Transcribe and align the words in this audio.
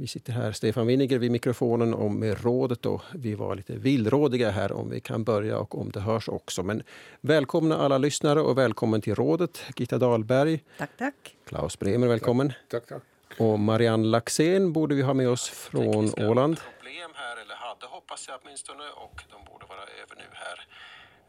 Vi 0.00 0.06
sitter 0.06 0.32
här, 0.32 0.52
Stefan 0.52 0.86
Winiger 0.86 1.18
vid 1.18 1.30
mikrofonen 1.30 1.94
och 1.94 2.10
med 2.10 2.44
rådet. 2.44 2.86
Och 2.86 3.02
vi 3.14 3.34
var 3.34 3.54
lite 3.54 3.72
villrådiga 3.72 4.50
här 4.50 4.72
om 4.72 4.90
vi 4.90 5.00
kan 5.00 5.24
börja 5.24 5.58
och 5.58 5.80
om 5.80 5.90
det 5.90 6.00
hörs 6.00 6.28
också. 6.28 6.62
Men 6.62 6.82
välkomna 7.20 7.76
alla 7.76 7.98
lyssnare 7.98 8.40
och 8.40 8.58
välkommen 8.58 9.00
till 9.00 9.14
rådet. 9.14 9.62
Gitta 9.76 9.98
Dahlberg. 9.98 10.60
Tack, 10.78 10.90
tack. 10.98 11.36
Klaus 11.46 11.78
Bremer, 11.78 12.06
välkommen. 12.06 12.52
Tack, 12.70 12.86
tack. 12.86 13.02
Och 13.38 13.58
Marianne 13.58 14.06
Laxén 14.06 14.72
borde 14.72 14.94
vi 14.94 15.02
ha 15.02 15.14
med 15.14 15.28
oss 15.28 15.48
från 15.48 16.04
Åland. 16.18 16.60
problem 16.78 17.10
här, 17.14 17.42
eller 17.42 17.54
hade 17.54 17.86
hoppas 17.86 18.28
jag 18.28 18.40
åtminstone, 18.42 18.84
och 19.04 19.22
de 19.30 19.52
borde 19.52 19.66
vara 19.66 19.82
över 19.82 20.16
nu 20.16 20.28
här. 20.32 20.66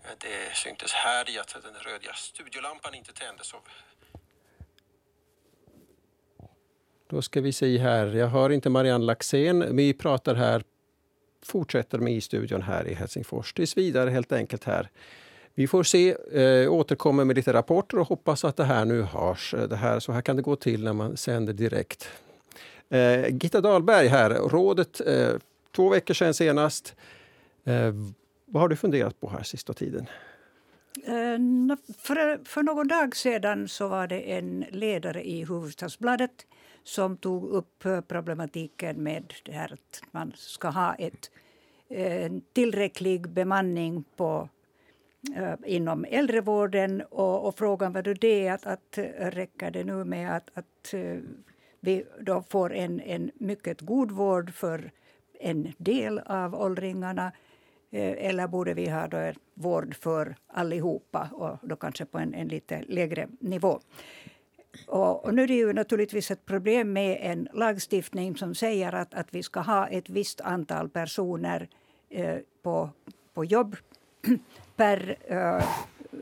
Det 0.03 0.55
syntes 0.55 0.91
här 0.93 1.29
i 1.29 1.39
att 1.39 1.55
den 1.63 1.73
röda 1.73 2.13
studiolampan 2.13 2.93
inte 2.95 3.13
tändes. 3.13 3.53
av 3.53 3.59
Då 7.09 7.21
ska 7.21 7.41
vi 7.41 7.53
se 7.53 7.77
här. 7.77 8.07
Jag 8.07 8.27
hör 8.27 8.49
inte 8.49 8.69
Marianne 8.69 9.05
Laxén. 9.05 9.75
Vi 9.75 9.93
pratar 9.93 10.35
här, 10.35 10.63
fortsätter 11.43 11.97
med 11.97 12.13
i 12.13 12.21
studion 12.21 12.61
här 12.61 12.87
i 12.87 12.93
Helsingfors. 12.93 13.53
Tills 13.53 13.77
vidare 13.77 14.09
helt 14.09 14.31
enkelt 14.31 14.63
här. 14.63 14.89
Vi 15.53 15.67
får 15.67 15.83
se, 15.83 16.15
eh, 16.31 16.73
återkommer 16.73 17.25
med 17.25 17.35
lite 17.35 17.53
rapporter 17.53 17.99
och 17.99 18.07
hoppas 18.07 18.45
att 18.45 18.57
det 18.57 18.63
här 18.63 18.85
nu 18.85 19.01
hörs. 19.01 19.53
Eh, 19.53 19.67
det 19.67 19.75
här, 19.75 19.99
så 19.99 20.11
här 20.11 20.21
kan 20.21 20.35
det 20.35 20.41
gå 20.41 20.55
till 20.55 20.83
när 20.83 20.93
man 20.93 21.17
sänder 21.17 21.53
direkt. 21.53 22.09
Eh, 22.89 23.27
Gitta 23.29 23.61
Dahlberg 23.61 24.07
här, 24.07 24.29
rådet 24.29 25.01
eh, 25.07 25.33
två 25.75 25.89
veckor 25.89 26.13
sedan 26.13 26.33
senast. 26.33 26.95
Eh, 27.63 27.93
vad 28.51 28.61
har 28.61 28.69
du 28.69 28.75
funderat 28.75 29.19
på 29.19 29.29
här 29.29 29.43
sista 29.43 29.73
tiden? 29.73 30.05
Eh, 31.03 31.77
för, 31.97 32.45
för 32.45 32.63
någon 32.63 32.87
dag 32.87 33.15
sedan 33.15 33.67
så 33.67 33.87
var 33.87 34.07
det 34.07 34.31
en 34.31 34.65
ledare 34.69 35.23
i 35.27 35.43
Hufvudstadsbladet 35.43 36.47
som 36.83 37.17
tog 37.17 37.49
upp 37.49 37.85
eh, 37.85 38.01
problematiken 38.01 39.03
med 39.03 39.33
det 39.43 39.51
här 39.51 39.73
att 39.73 40.01
man 40.11 40.33
ska 40.35 40.69
ha 40.69 40.93
ett, 40.93 41.31
eh, 41.89 42.25
en 42.25 42.41
tillräcklig 42.53 43.29
bemanning 43.29 44.03
på, 44.15 44.49
inom 45.65 46.05
äldrevården. 46.09 47.01
Och, 47.09 47.47
och 47.47 47.57
frågan 47.57 47.93
var 47.93 48.01
då 48.01 48.13
det 48.13 48.49
att, 48.49 48.65
att 48.65 48.97
räcker 49.17 49.71
det 49.71 49.83
nu 49.83 50.03
med 50.03 50.35
att, 50.35 50.49
att 50.53 50.93
vi 51.79 52.05
då 52.19 52.43
får 52.49 52.73
en, 52.73 52.99
en 52.99 53.31
mycket 53.35 53.81
god 53.81 54.11
vård 54.11 54.53
för 54.53 54.91
en 55.39 55.73
del 55.77 56.19
av 56.19 56.55
åldringarna 56.55 57.31
Eh, 57.91 58.27
eller 58.29 58.47
borde 58.47 58.73
vi 58.73 58.89
ha 58.89 59.07
då 59.07 59.31
vård 59.53 59.95
för 59.95 60.35
allihopa 60.47 61.29
och 61.33 61.67
då 61.67 61.75
kanske 61.75 62.05
på 62.05 62.17
en, 62.17 62.33
en 62.33 62.47
lite 62.47 62.83
lägre 62.87 63.27
nivå? 63.39 63.79
Och, 64.87 65.25
och, 65.25 65.33
nu 65.33 65.43
är 65.43 65.47
det 65.47 65.53
ju 65.53 65.73
naturligtvis 65.73 66.31
ett 66.31 66.45
problem 66.45 66.93
med 66.93 67.17
en 67.21 67.47
lagstiftning 67.53 68.37
som 68.37 68.55
säger 68.55 68.93
att, 68.93 69.13
att 69.13 69.33
vi 69.33 69.43
ska 69.43 69.59
ha 69.59 69.87
ett 69.87 70.09
visst 70.09 70.41
antal 70.41 70.89
personer 70.89 71.67
eh, 72.09 72.37
på, 72.63 72.89
på 73.33 73.45
jobb 73.45 73.75
per 74.75 75.17
eh, 75.27 75.63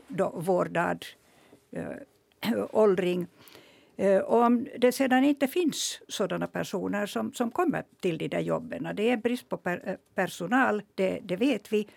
då, 0.08 0.28
vårdad 0.28 1.04
eh, 1.70 2.64
åldring. 2.70 3.26
Eh, 4.00 4.18
och 4.20 4.42
om 4.42 4.66
det 4.78 4.92
sedan 4.92 5.24
inte 5.24 5.48
finns 5.48 6.00
sådana 6.08 6.46
personer 6.46 7.06
som, 7.06 7.32
som 7.32 7.50
kommer 7.50 7.84
till 8.00 8.18
de 8.18 8.28
där 8.28 8.40
jobben, 8.40 8.88
det 8.94 9.10
är 9.10 9.16
brist 9.16 9.48
på 9.48 9.56
per, 9.56 9.82
eh, 9.88 9.94
personal, 10.14 10.82
det, 10.94 11.20
det 11.22 11.36
vet 11.36 11.72
vi. 11.72 11.88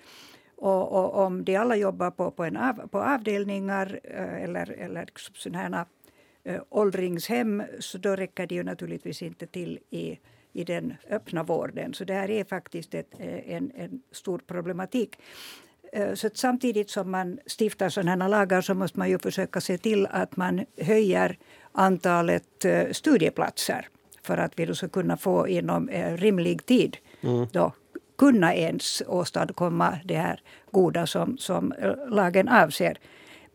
Och, 0.55 0.91
och, 0.91 1.25
om 1.25 1.43
de 1.43 1.55
alla 1.55 1.75
jobbar 1.75 2.11
på, 2.11 2.31
på, 2.31 2.43
en 2.43 2.57
av, 2.57 2.87
på 2.87 2.99
avdelningar 3.01 3.99
eh, 4.03 4.43
eller, 4.43 4.71
eller 4.71 5.09
sådana 5.33 5.57
här 5.67 5.85
åldringshem 6.69 7.63
så 7.79 7.97
då 7.97 8.15
räcker 8.15 8.47
det 8.47 8.55
ju 8.55 8.63
naturligtvis 8.63 9.21
inte 9.21 9.47
till 9.47 9.79
i, 9.89 10.19
i 10.53 10.63
den 10.63 10.93
öppna 11.09 11.43
vården. 11.43 11.93
Så 11.93 12.03
det 12.03 12.13
här 12.13 12.29
är 12.29 12.43
faktiskt 12.43 12.93
ett, 12.93 13.19
en, 13.19 13.71
en 13.75 14.01
stor 14.11 14.37
problematik. 14.47 15.15
Så 16.15 16.27
att 16.27 16.37
samtidigt 16.37 16.89
som 16.89 17.11
man 17.11 17.39
stiftar 17.59 17.89
sådana 17.89 18.23
här 18.23 18.29
lagar 18.29 18.61
så 18.61 18.73
måste 18.73 18.99
man 18.99 19.09
ju 19.09 19.19
försöka 19.19 19.61
se 19.61 19.77
till 19.77 20.07
att 20.11 20.37
man 20.37 20.65
höjer 20.77 21.37
antalet 21.71 22.65
studieplatser 22.91 23.87
för 24.21 24.37
att 24.37 24.51
vi 24.55 24.75
ska 24.75 24.87
kunna 24.87 25.17
få 25.17 25.47
inom 25.47 25.89
rimlig 26.15 26.65
tid 26.65 26.97
mm. 27.21 27.47
då, 27.51 27.71
kunna 28.17 28.55
ens 28.55 29.03
åstadkomma 29.07 29.99
det 30.05 30.17
här 30.17 30.41
goda 30.71 31.07
som, 31.07 31.37
som 31.37 31.73
lagen 32.09 32.47
avser. 32.47 32.97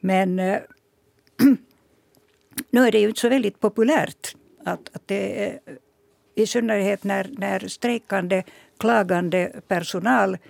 Men 0.00 0.37
nu 2.70 2.87
är 2.87 2.93
det 2.93 2.99
ju 2.99 3.09
inte 3.09 3.20
så 3.20 3.28
väldigt 3.28 3.60
populärt. 3.60 4.34
Att, 4.65 4.91
att 4.93 5.03
det 5.06 5.59
I 6.34 6.47
synnerhet 6.47 7.05
när, 7.05 7.31
när 7.38 7.69
strejkande, 7.69 8.43
klagande 8.78 9.53
personal 9.69 10.34
eh, 10.34 10.41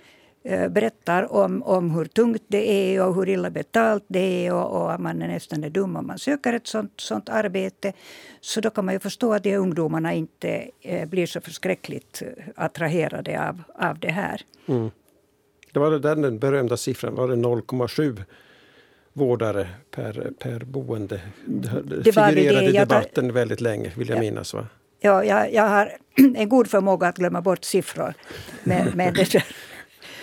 berättar 0.69 1.33
om, 1.33 1.63
om 1.63 1.91
hur 1.91 2.05
tungt 2.05 2.43
det 2.47 2.71
är 2.71 3.07
och 3.07 3.15
hur 3.15 3.29
illa 3.29 3.49
betalt 3.49 4.03
det 4.07 4.47
är 4.47 4.53
och, 4.53 4.81
och 4.81 4.93
att 4.93 4.99
man 4.99 5.21
är 5.21 5.27
nästan 5.27 5.63
är 5.63 5.69
dum 5.69 5.95
om 5.95 6.07
man 6.07 6.19
söker 6.19 6.53
ett 6.53 6.67
sånt, 6.67 6.93
sånt 6.97 7.29
arbete. 7.29 7.93
Så 8.41 8.61
då 8.61 8.69
kan 8.69 8.85
man 8.85 8.93
ju 8.93 8.99
förstå 8.99 9.33
att 9.33 9.43
de 9.43 9.55
ungdomarna 9.55 10.13
inte 10.13 10.69
eh, 10.81 11.09
blir 11.09 11.25
så 11.25 11.41
förskräckligt 11.41 12.21
eh, 12.21 12.43
attraherade 12.55 13.49
av, 13.49 13.63
av 13.75 13.99
det 13.99 14.11
här. 14.11 14.41
Mm. 14.67 14.91
Det 15.73 15.79
var 15.79 15.91
den, 15.91 16.21
den 16.21 16.39
berömda 16.39 16.77
siffran, 16.77 17.15
var 17.15 17.27
det 17.27 17.35
0,7 17.35 18.23
vårdare 19.13 19.69
per, 19.91 20.31
per 20.39 20.59
boende. 20.59 21.21
Det, 21.45 21.81
det 22.03 22.13
figurerade 22.13 22.69
i 22.69 22.71
debatten 22.71 23.25
tar, 23.25 23.33
väldigt 23.33 23.61
länge, 23.61 23.91
vill 23.95 24.09
jag 24.09 24.17
ja. 24.17 24.21
minnas. 24.21 24.53
Va? 24.53 24.67
Ja, 24.99 25.23
jag, 25.23 25.53
jag 25.53 25.67
har 25.67 25.97
en 26.35 26.49
god 26.49 26.67
förmåga 26.67 27.07
att 27.07 27.17
glömma 27.17 27.41
bort 27.41 27.63
siffror. 27.63 28.13
Men, 28.63 28.91
men 28.95 29.13
det, 29.13 29.43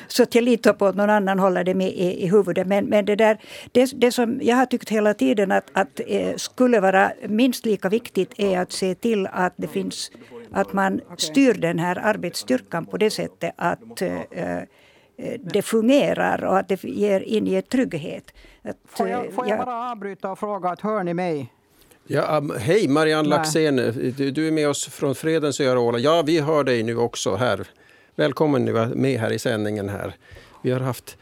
så 0.08 0.22
att 0.22 0.34
jag 0.34 0.44
litar 0.44 0.72
på 0.72 0.86
att 0.86 0.96
någon 0.96 1.10
annan 1.10 1.38
håller 1.38 1.64
det 1.64 1.74
med 1.74 1.88
i, 1.88 2.24
i 2.24 2.28
huvudet. 2.28 2.66
Men, 2.66 2.84
men 2.84 3.04
det, 3.04 3.16
där, 3.16 3.38
det, 3.72 3.90
det 4.00 4.12
som 4.12 4.38
jag 4.42 4.56
har 4.56 4.66
tyckt 4.66 4.88
hela 4.88 5.14
tiden 5.14 5.52
att, 5.52 5.70
att 5.72 6.00
eh, 6.06 6.36
skulle 6.36 6.80
vara 6.80 7.12
minst 7.28 7.66
lika 7.66 7.88
viktigt 7.88 8.32
är 8.36 8.58
att 8.58 8.72
se 8.72 8.94
till 8.94 9.26
att 9.32 9.54
det 9.56 9.68
finns 9.68 10.10
att 10.52 10.72
man 10.72 11.00
styr 11.16 11.54
den 11.54 11.78
här 11.78 11.98
arbetsstyrkan 11.98 12.86
på 12.86 12.96
det 12.96 13.10
sättet 13.10 13.52
att 13.56 14.02
eh, 14.02 14.62
Eh, 15.18 15.40
det 15.40 15.62
fungerar 15.62 16.44
och 16.44 16.58
att 16.58 16.68
det 16.68 16.84
ger, 16.84 17.20
inger 17.20 17.62
trygghet. 17.62 18.32
Att, 18.62 18.76
får 18.86 19.08
jag, 19.08 19.32
får 19.32 19.48
jag 19.48 19.58
bara 19.58 19.90
avbryta 19.90 20.30
och 20.30 20.38
fråga, 20.38 20.68
att 20.68 20.80
hör 20.80 21.04
ni 21.04 21.14
mig? 21.14 21.52
Ja, 22.06 22.38
um, 22.38 22.52
hej 22.58 22.88
Marianne 22.88 23.28
Laxén, 23.28 23.76
du, 24.16 24.30
du, 24.30 24.48
är 24.48 24.52
med 24.52 24.68
oss 24.68 24.88
från 24.88 25.14
Fredens 25.14 25.60
öar 25.60 25.98
Ja, 25.98 26.22
vi 26.26 26.40
hör 26.40 26.64
dig 26.64 26.82
nu 26.82 26.96
också 26.96 27.34
här. 27.34 27.66
Välkommen 28.18 28.64
nu 28.64 28.72
med 28.94 29.20
här 29.20 29.32
i 29.32 29.38
sändningen 29.38 29.88
här. 29.88 30.14
Vi 30.62 30.70
har 30.70 30.80
haft 30.80 31.18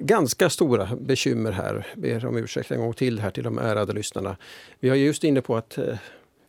ganska 0.00 0.50
stora 0.50 0.88
bekymmer 0.96 1.52
här. 1.52 1.86
Ber 1.96 2.26
om 2.26 2.36
ursäkt 2.36 2.70
en 2.70 2.80
gång 2.80 2.94
till 2.94 3.20
här 3.20 3.30
till 3.30 3.44
de 3.44 3.58
ärade 3.58 3.92
lyssnarna. 3.92 4.36
Vi 4.80 4.88
har 4.88 4.96
just 4.96 5.24
inne 5.24 5.40
på 5.40 5.56
att 5.56 5.78
eh, 5.78 5.94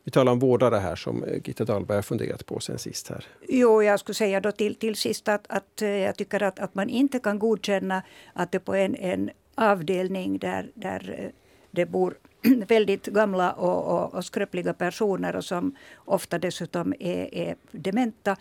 vi 0.03 0.11
talar 0.11 0.31
om 0.31 0.39
vårdare 0.39 0.75
här 0.75 0.95
som 0.95 1.23
eh, 1.23 1.41
Gitta 1.45 1.65
Dahlberg 1.65 1.97
har 1.97 2.01
funderat 2.01 2.45
på 2.45 2.59
sen 2.59 2.79
sist. 2.79 3.07
här. 3.09 3.25
Jo, 3.47 3.83
jag 3.83 3.99
skulle 3.99 4.15
säga 4.15 4.39
då 4.41 4.51
till, 4.51 4.75
till 4.75 4.95
sist 4.95 5.27
att, 5.27 5.45
att 5.49 5.81
eh, 5.81 5.89
jag 5.89 6.15
tycker 6.15 6.43
att, 6.43 6.59
att 6.59 6.75
man 6.75 6.89
inte 6.89 7.19
kan 7.19 7.39
godkänna 7.39 8.03
att 8.33 8.51
det 8.51 8.59
på 8.59 8.73
en, 8.73 8.95
en 8.95 9.29
avdelning 9.55 10.37
där, 10.37 10.71
där 10.73 11.31
det 11.71 11.85
bor 11.85 12.17
väldigt 12.67 13.05
gamla 13.05 13.51
och, 13.51 13.97
och, 13.97 14.13
och 14.13 14.25
skröpliga 14.25 14.73
personer 14.73 15.35
och 15.35 15.45
som 15.45 15.75
ofta 15.95 16.39
dessutom 16.39 16.93
är, 16.99 17.33
är 17.33 17.55
dementa. 17.71 18.37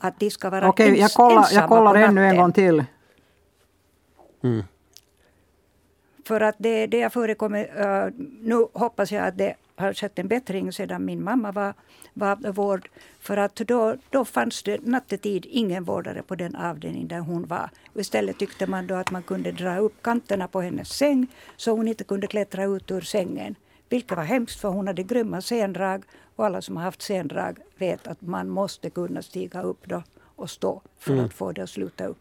Att 0.00 0.20
de 0.20 0.30
ska 0.30 0.50
vara 0.50 0.68
Okej, 0.68 0.86
ens, 0.86 1.00
jag 1.00 1.12
kollar, 1.12 1.38
ensamma 1.38 1.60
jag 1.60 1.68
kollar 1.68 1.94
ännu 1.94 2.26
en 2.26 2.36
gång 2.36 2.52
till. 2.52 2.84
Mm. 4.42 4.64
För 6.24 6.40
att 6.40 6.54
det, 6.58 6.86
det 6.86 7.02
har 7.02 7.10
förekommit, 7.10 7.68
uh, 7.76 8.06
nu 8.40 8.66
hoppas 8.72 9.12
jag 9.12 9.26
att 9.26 9.38
det 9.38 9.54
har 9.76 9.94
skett 9.94 10.18
en 10.18 10.28
bättring 10.28 10.72
sedan 10.72 11.04
min 11.04 11.24
mamma 11.24 11.52
var, 11.52 11.74
var 12.14 12.52
vård. 12.52 12.88
För 13.20 13.36
att 13.36 13.56
då, 13.56 13.96
då 14.10 14.24
fanns 14.24 14.62
det 14.62 14.86
nattetid 14.86 15.46
ingen 15.48 15.84
vårdare 15.84 16.22
på 16.22 16.34
den 16.34 16.56
avdelning 16.56 17.08
där 17.08 17.20
hon 17.20 17.46
var. 17.46 17.70
Och 17.94 18.00
istället 18.00 18.38
tyckte 18.38 18.66
man 18.66 18.86
då 18.86 18.94
att 18.94 19.10
man 19.10 19.22
kunde 19.22 19.52
dra 19.52 19.78
upp 19.78 20.02
kanterna 20.02 20.48
på 20.48 20.60
hennes 20.60 20.88
säng 20.88 21.26
så 21.56 21.70
hon 21.70 21.88
inte 21.88 22.04
kunde 22.04 22.26
klättra 22.26 22.64
ut 22.64 22.90
ur 22.90 23.00
sängen. 23.00 23.54
Vilket 23.88 24.16
var 24.16 24.24
hemskt 24.24 24.60
för 24.60 24.68
hon 24.68 24.86
hade 24.86 25.02
grymma 25.02 25.40
sendrag. 25.40 26.04
Och 26.36 26.46
alla 26.46 26.62
som 26.62 26.76
har 26.76 26.84
haft 26.84 27.02
sendrag 27.02 27.58
vet 27.78 28.06
att 28.06 28.20
man 28.20 28.48
måste 28.48 28.90
kunna 28.90 29.22
stiga 29.22 29.62
upp 29.62 29.80
då 29.84 30.02
och 30.36 30.50
stå 30.50 30.82
för 30.98 31.12
mm. 31.12 31.24
att 31.24 31.32
få 31.32 31.52
det 31.52 31.62
att 31.62 31.70
sluta 31.70 32.06
upp. 32.06 32.16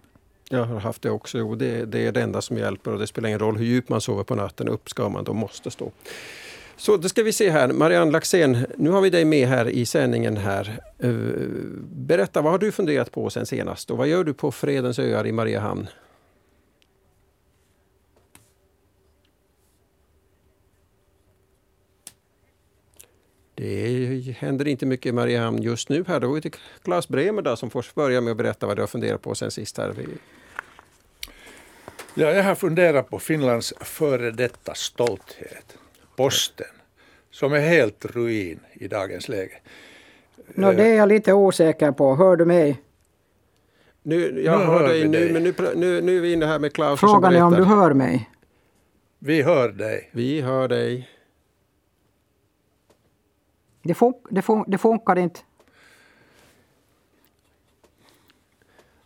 Jag 0.49 0.65
har 0.65 0.79
haft 0.79 1.01
det 1.01 1.09
också. 1.09 1.37
Jo, 1.37 1.55
det, 1.55 1.85
det, 1.85 2.07
är 2.07 2.11
det 2.11 2.21
enda 2.21 2.41
som 2.41 2.57
hjälper 2.57 2.93
och 2.93 2.99
det 2.99 3.07
spelar 3.07 3.27
ingen 3.29 3.39
roll 3.39 3.57
hur 3.57 3.65
djupt 3.65 3.89
man 3.89 4.01
sover 4.01 4.23
på 4.23 4.35
natten. 4.35 4.67
Upp 4.67 4.89
ska 4.89 5.09
man, 5.09 5.23
då 5.23 5.33
måste 5.33 5.71
stå. 5.71 5.91
Så 6.77 6.97
då 6.97 7.09
ska 7.09 7.23
vi 7.23 7.33
se 7.33 7.49
här, 7.49 7.67
Marianne 7.67 8.11
Laxén, 8.11 8.65
nu 8.77 8.89
har 8.89 9.01
vi 9.01 9.09
dig 9.09 9.25
med 9.25 9.47
här 9.47 9.69
i 9.69 9.85
sändningen 9.85 10.37
här. 10.37 10.79
Eh, 10.99 11.11
berätta, 11.91 12.41
vad 12.41 12.51
har 12.51 12.59
du 12.59 12.71
funderat 12.71 13.11
på 13.11 13.29
sen 13.29 13.45
senast 13.45 13.91
och 13.91 13.97
vad 13.97 14.07
gör 14.07 14.23
du 14.23 14.33
på 14.33 14.51
Fredens 14.51 14.99
öar 14.99 15.27
i 15.27 15.31
Mariehamn? 15.31 15.87
Det 23.57 24.35
händer 24.37 24.67
inte 24.67 24.85
mycket 24.85 25.05
i 25.05 25.11
Mariehamn 25.11 25.61
just 25.61 25.89
nu. 25.89 26.03
Här. 26.07 26.19
Då 26.19 26.27
går 26.27 26.35
vi 26.35 26.41
till 26.41 26.51
Claes 26.83 27.07
Bremer 27.07 27.41
då, 27.41 27.55
som 27.55 27.69
får 27.69 27.85
börja 27.95 28.21
med 28.21 28.31
att 28.31 28.37
berätta 28.37 28.67
vad 28.67 28.77
du 28.77 28.81
har 28.81 28.87
funderat 28.87 29.21
på 29.21 29.35
sen 29.35 29.51
sist. 29.51 29.77
Här. 29.77 29.93
Ja, 32.13 32.31
jag 32.31 32.43
har 32.43 32.55
funderat 32.55 33.09
på 33.09 33.19
Finlands 33.19 33.73
före 33.79 34.31
detta 34.31 34.73
stolthet, 34.75 35.77
posten, 36.15 36.67
som 37.31 37.53
är 37.53 37.59
helt 37.59 38.05
ruin 38.05 38.59
i 38.73 38.87
dagens 38.87 39.29
läge. 39.29 39.57
No, 40.55 40.71
det 40.71 40.83
är 40.87 40.95
jag 40.97 41.09
lite 41.09 41.33
osäker 41.33 41.91
på. 41.91 42.15
Hör 42.15 42.35
du 42.35 42.45
mig? 42.45 42.81
Nu, 44.03 44.41
jag 44.45 44.59
Nu 44.59 44.65
hör 44.65 44.79
hör 44.79 44.87
dig 44.87 45.07
nu, 45.07 45.19
dig. 45.19 45.33
men 45.33 45.43
nu, 45.43 45.53
nu, 45.75 46.01
nu 46.01 46.17
är 46.17 46.21
vi 46.21 46.33
inne 46.33 46.45
här 46.45 46.59
med 46.59 46.73
Klaus 46.73 46.99
som 46.99 47.09
Frågan 47.09 47.35
är 47.35 47.43
om 47.43 47.53
du 47.53 47.63
hör 47.63 47.93
mig. 47.93 48.29
Vi 49.19 49.41
hör 49.41 49.69
dig. 49.69 50.09
Vi 50.13 50.41
hör 50.41 50.67
dig. 50.67 51.09
Det, 53.87 53.93
fun- 53.93 54.25
det, 54.29 54.41
fun- 54.41 54.65
det 54.67 54.77
funkar 54.77 55.17
inte. 55.17 55.39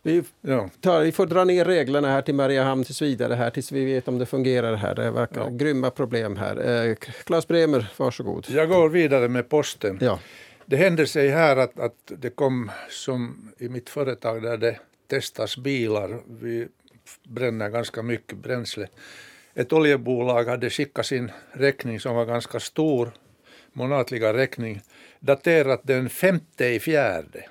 Vi, 0.02 0.22
Ja. 0.40 0.68
tar, 0.80 1.00
vi 1.00 1.12
får 1.12 1.26
dra 1.26 1.44
ner 1.44 1.64
reglerna 1.64 2.08
här 2.08 2.22
till 2.22 2.34
Mariehamn 2.34 2.84
tills 2.84 3.02
vidare 3.02 3.34
här 3.34 3.50
tills 3.50 3.72
vi 3.72 3.84
vet 3.84 4.08
om 4.08 4.18
det 4.18 4.26
fungerar 4.26 4.74
här. 4.74 4.94
Det 4.94 5.10
verkar 5.10 5.40
Ja. 5.40 5.48
grymma 5.50 5.90
problem 5.90 6.36
här. 6.36 6.86
Eh, 6.88 6.94
Claes 6.94 7.48
Bremer, 7.48 7.92
varsågod. 7.96 8.46
Jag 8.50 8.68
går 8.68 8.88
vidare 8.88 9.28
med 9.28 9.48
posten. 9.48 9.98
Ja. 10.00 10.18
Det 10.66 10.76
hände 10.76 11.06
sig 11.06 11.28
här 11.28 11.56
att, 11.56 11.80
att 11.80 11.96
det 12.18 12.30
kom 12.30 12.70
som 12.90 13.52
i 13.58 13.68
mitt 13.68 13.88
företag 13.90 14.42
där 14.42 14.56
det 14.56 14.78
testas 15.06 15.56
bilar. 15.56 16.20
Vi 16.40 16.68
bränner 17.28 17.68
ganska 17.68 18.02
mycket 18.02 18.38
bränsle. 18.38 18.88
Ett 19.54 19.72
oljebolag 19.72 20.44
hade 20.44 20.70
skickat 20.70 21.06
sin 21.06 21.30
räkning 21.52 22.00
som 22.00 22.14
var 22.16 22.24
ganska 22.24 22.60
stor, 22.60 23.12
månatliga 23.72 24.32
räkning, 24.32 24.80
daterat 25.20 25.80
den 25.84 26.10
femte 26.10 26.66
i 26.66 26.80
fjärde. 26.80 27.44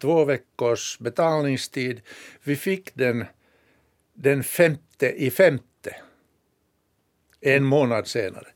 Två 0.00 0.24
veckors 0.24 0.98
betalningstid. 0.98 2.00
Vi 2.42 2.56
fick 2.56 2.94
den 2.94 3.24
den 4.14 4.42
femte 4.44 5.10
i 5.10 5.30
femte. 5.30 5.96
En 7.40 7.64
månad 7.64 8.06
senare. 8.06 8.46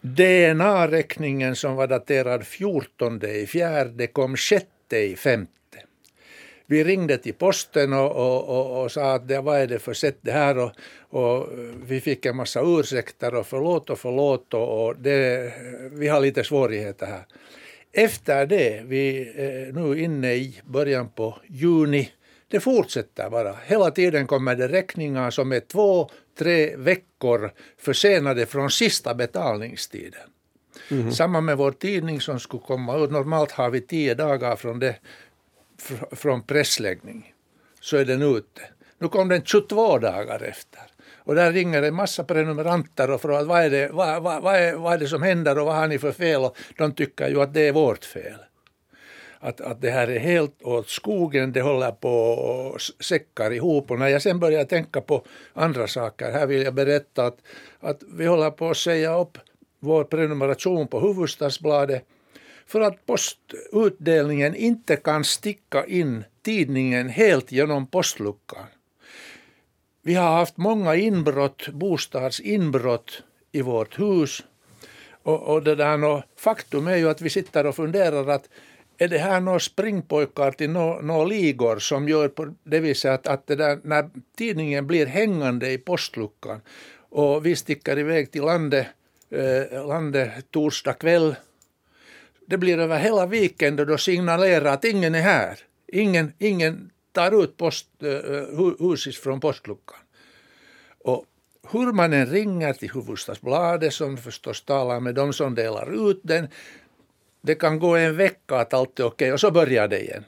DNA-räkningen 0.00 1.56
som 1.56 1.76
var 1.76 1.86
daterad 1.86 2.46
14 2.46 3.24
i 3.24 3.46
fjärde 3.46 4.06
kom 4.06 4.36
6 4.36 4.66
i 4.92 5.16
femte. 5.16 5.52
Vi 6.66 6.84
ringde 6.84 7.18
till 7.18 7.34
posten 7.34 7.92
och, 7.92 8.10
och, 8.10 8.48
och, 8.48 8.82
och 8.82 8.92
sa 8.92 9.14
att 9.14 9.28
det, 9.28 9.40
vad 9.40 9.60
är 9.60 9.66
det 9.66 9.78
för 9.78 9.94
sätt 9.94 10.18
det 10.20 10.32
här 10.32 10.58
och, 10.58 10.72
och 11.10 11.48
vi 11.86 12.00
fick 12.00 12.26
en 12.26 12.36
massa 12.36 12.60
ursäkter 12.64 13.34
och 13.34 13.46
förlåt 13.46 13.90
och 13.90 13.98
förlåt 13.98 14.54
och, 14.54 14.86
och 14.86 14.96
det, 14.96 15.52
vi 15.92 16.08
har 16.08 16.20
lite 16.20 16.44
svårigheter 16.44 17.06
här. 17.06 17.26
Efter 17.92 18.46
det, 18.46 18.82
vi 18.84 19.28
är 19.36 19.72
nu 19.72 20.00
inne 20.00 20.34
i 20.34 20.60
början 20.64 21.08
på 21.08 21.38
juni, 21.46 22.10
det 22.48 22.60
fortsätter 22.60 23.30
bara. 23.30 23.54
Hela 23.66 23.90
tiden 23.90 24.26
kommer 24.26 24.56
det 24.56 24.68
räkningar 24.68 25.30
som 25.30 25.52
är 25.52 25.60
två, 25.60 26.10
tre 26.38 26.76
veckor 26.76 27.52
försenade 27.78 28.46
från 28.46 28.70
sista 28.70 29.14
betalningstiden. 29.14 30.22
Samma 31.12 31.40
med 31.40 31.56
vår 31.56 31.72
tidning 31.72 32.20
som 32.20 32.40
skulle 32.40 32.62
komma 32.62 32.96
ut. 32.96 33.10
Normalt 33.10 33.50
har 33.50 33.70
vi 33.70 33.80
tio 33.80 34.14
dagar 34.14 34.56
från, 34.56 34.78
det, 34.78 34.96
fr- 35.78 36.14
från 36.14 36.42
pressläggning. 36.42 37.34
Så 37.80 37.96
är 37.96 38.04
den 38.04 38.22
ute. 38.22 38.62
Nu 38.98 39.08
kom 39.08 39.28
den 39.28 39.42
22 39.44 39.98
dagar 39.98 40.42
efter. 40.42 40.82
Och 41.26 41.34
där 41.34 41.52
ringer 41.52 41.82
en 41.82 41.94
massa 41.94 42.24
prenumeranter 42.24 43.10
och 43.10 43.20
frågar 43.20 43.44
vad 43.44 43.64
är, 43.64 43.70
det, 43.70 43.88
vad, 43.92 44.22
vad, 44.22 44.42
vad, 44.42 44.56
är, 44.56 44.74
vad 44.74 44.92
är 44.94 44.98
det 44.98 45.08
som 45.08 45.22
händer 45.22 45.58
och 45.58 45.66
vad 45.66 45.76
har 45.76 45.88
ni 45.88 45.98
för 45.98 46.12
fel? 46.12 46.40
Och 46.40 46.56
de 46.78 46.92
tycker 46.92 47.28
ju 47.28 47.42
att 47.42 47.54
det 47.54 47.68
är 47.68 47.72
vårt 47.72 48.04
fel. 48.04 48.38
Att, 49.40 49.60
att 49.60 49.80
det 49.80 49.90
här 49.90 50.08
är 50.08 50.18
helt 50.18 50.62
åt 50.62 50.88
skogen, 50.88 51.52
det 51.52 51.60
håller 51.60 51.90
på 51.90 52.10
och 52.10 52.80
säckar 52.80 53.52
ihop. 53.52 53.90
Och 53.90 53.98
när 53.98 54.08
jag 54.08 54.22
sen 54.22 54.40
börjar 54.40 54.64
tänka 54.64 55.00
på 55.00 55.24
andra 55.52 55.86
saker, 55.86 56.32
här 56.32 56.46
vill 56.46 56.62
jag 56.62 56.74
berätta 56.74 57.26
att, 57.26 57.38
att 57.80 58.02
vi 58.12 58.26
håller 58.26 58.50
på 58.50 58.70
att 58.70 58.76
säga 58.76 59.18
upp 59.18 59.38
vår 59.80 60.04
prenumeration 60.04 60.88
på 60.88 61.00
Hufvudstadsbladet 61.00 62.04
för 62.66 62.80
att 62.80 63.06
postutdelningen 63.06 64.54
inte 64.54 64.96
kan 64.96 65.24
sticka 65.24 65.86
in 65.86 66.24
tidningen 66.42 67.08
helt 67.08 67.52
genom 67.52 67.86
postluckan. 67.86 68.66
Vi 70.02 70.14
har 70.14 70.36
haft 70.36 70.56
många 70.56 70.94
inbrott, 70.94 71.68
bostadsinbrott 71.68 73.22
i 73.52 73.62
vårt 73.62 73.98
hus. 73.98 74.42
Och, 75.22 75.42
och 75.42 75.62
det 75.62 75.74
där, 75.74 76.04
och 76.04 76.22
faktum 76.36 76.86
är 76.86 76.96
ju 76.96 77.08
att 77.08 77.20
vi 77.20 77.30
sitter 77.30 77.66
och 77.66 77.76
funderar 77.76 78.28
att 78.28 78.48
är 78.98 79.08
det 79.08 79.18
här 79.18 79.40
några 79.40 79.58
springpojkar 79.58 80.52
till 80.52 80.70
några 80.70 81.00
nå 81.00 81.24
ligor 81.24 81.78
som 81.78 82.08
gör 82.08 82.28
på 82.28 82.54
det 82.64 82.80
viset 82.80 83.10
att, 83.10 83.26
att 83.26 83.46
det 83.46 83.56
där, 83.56 83.78
när 83.82 84.10
tidningen 84.36 84.86
blir 84.86 85.06
hängande 85.06 85.72
i 85.72 85.78
postluckan 85.78 86.60
och 86.98 87.46
vi 87.46 87.56
sticker 87.56 87.98
iväg 87.98 88.30
till 88.30 88.42
landet, 88.42 88.86
eh, 89.30 89.86
landet 89.86 90.30
torsdag 90.50 90.92
kväll 90.92 91.34
det 92.46 92.58
blir 92.58 92.78
över 92.78 92.98
hela 92.98 93.26
weekend 93.26 93.80
och 93.80 94.00
signalerar 94.00 94.72
att 94.72 94.84
ingen 94.84 95.14
är 95.14 95.20
här. 95.20 95.58
Ingen, 95.92 96.32
ingen 96.38 96.90
tar 97.12 97.42
ut 97.42 97.56
post, 97.56 97.88
eh, 98.02 98.06
hu- 98.06 98.90
huset 98.90 99.16
från 99.16 99.40
postluckan. 99.40 99.98
Och 100.98 101.24
hur 101.72 101.92
man 101.92 102.12
än 102.12 102.26
ringer 102.26 102.72
till 102.72 102.90
Hufvudstadsbladet 102.90 103.94
som 103.94 104.16
förstås 104.16 104.62
talar 104.64 105.00
med 105.00 105.14
de 105.14 105.32
som 105.32 105.54
delar 105.54 106.10
ut 106.10 106.20
den, 106.22 106.48
det 107.40 107.54
kan 107.54 107.78
gå 107.78 107.96
en 107.96 108.16
vecka 108.16 108.56
att 108.56 108.74
allt 108.74 109.00
är 109.00 109.04
okej 109.04 109.32
och 109.32 109.40
så 109.40 109.50
börjar 109.50 109.88
det 109.88 110.00
igen. 110.00 110.24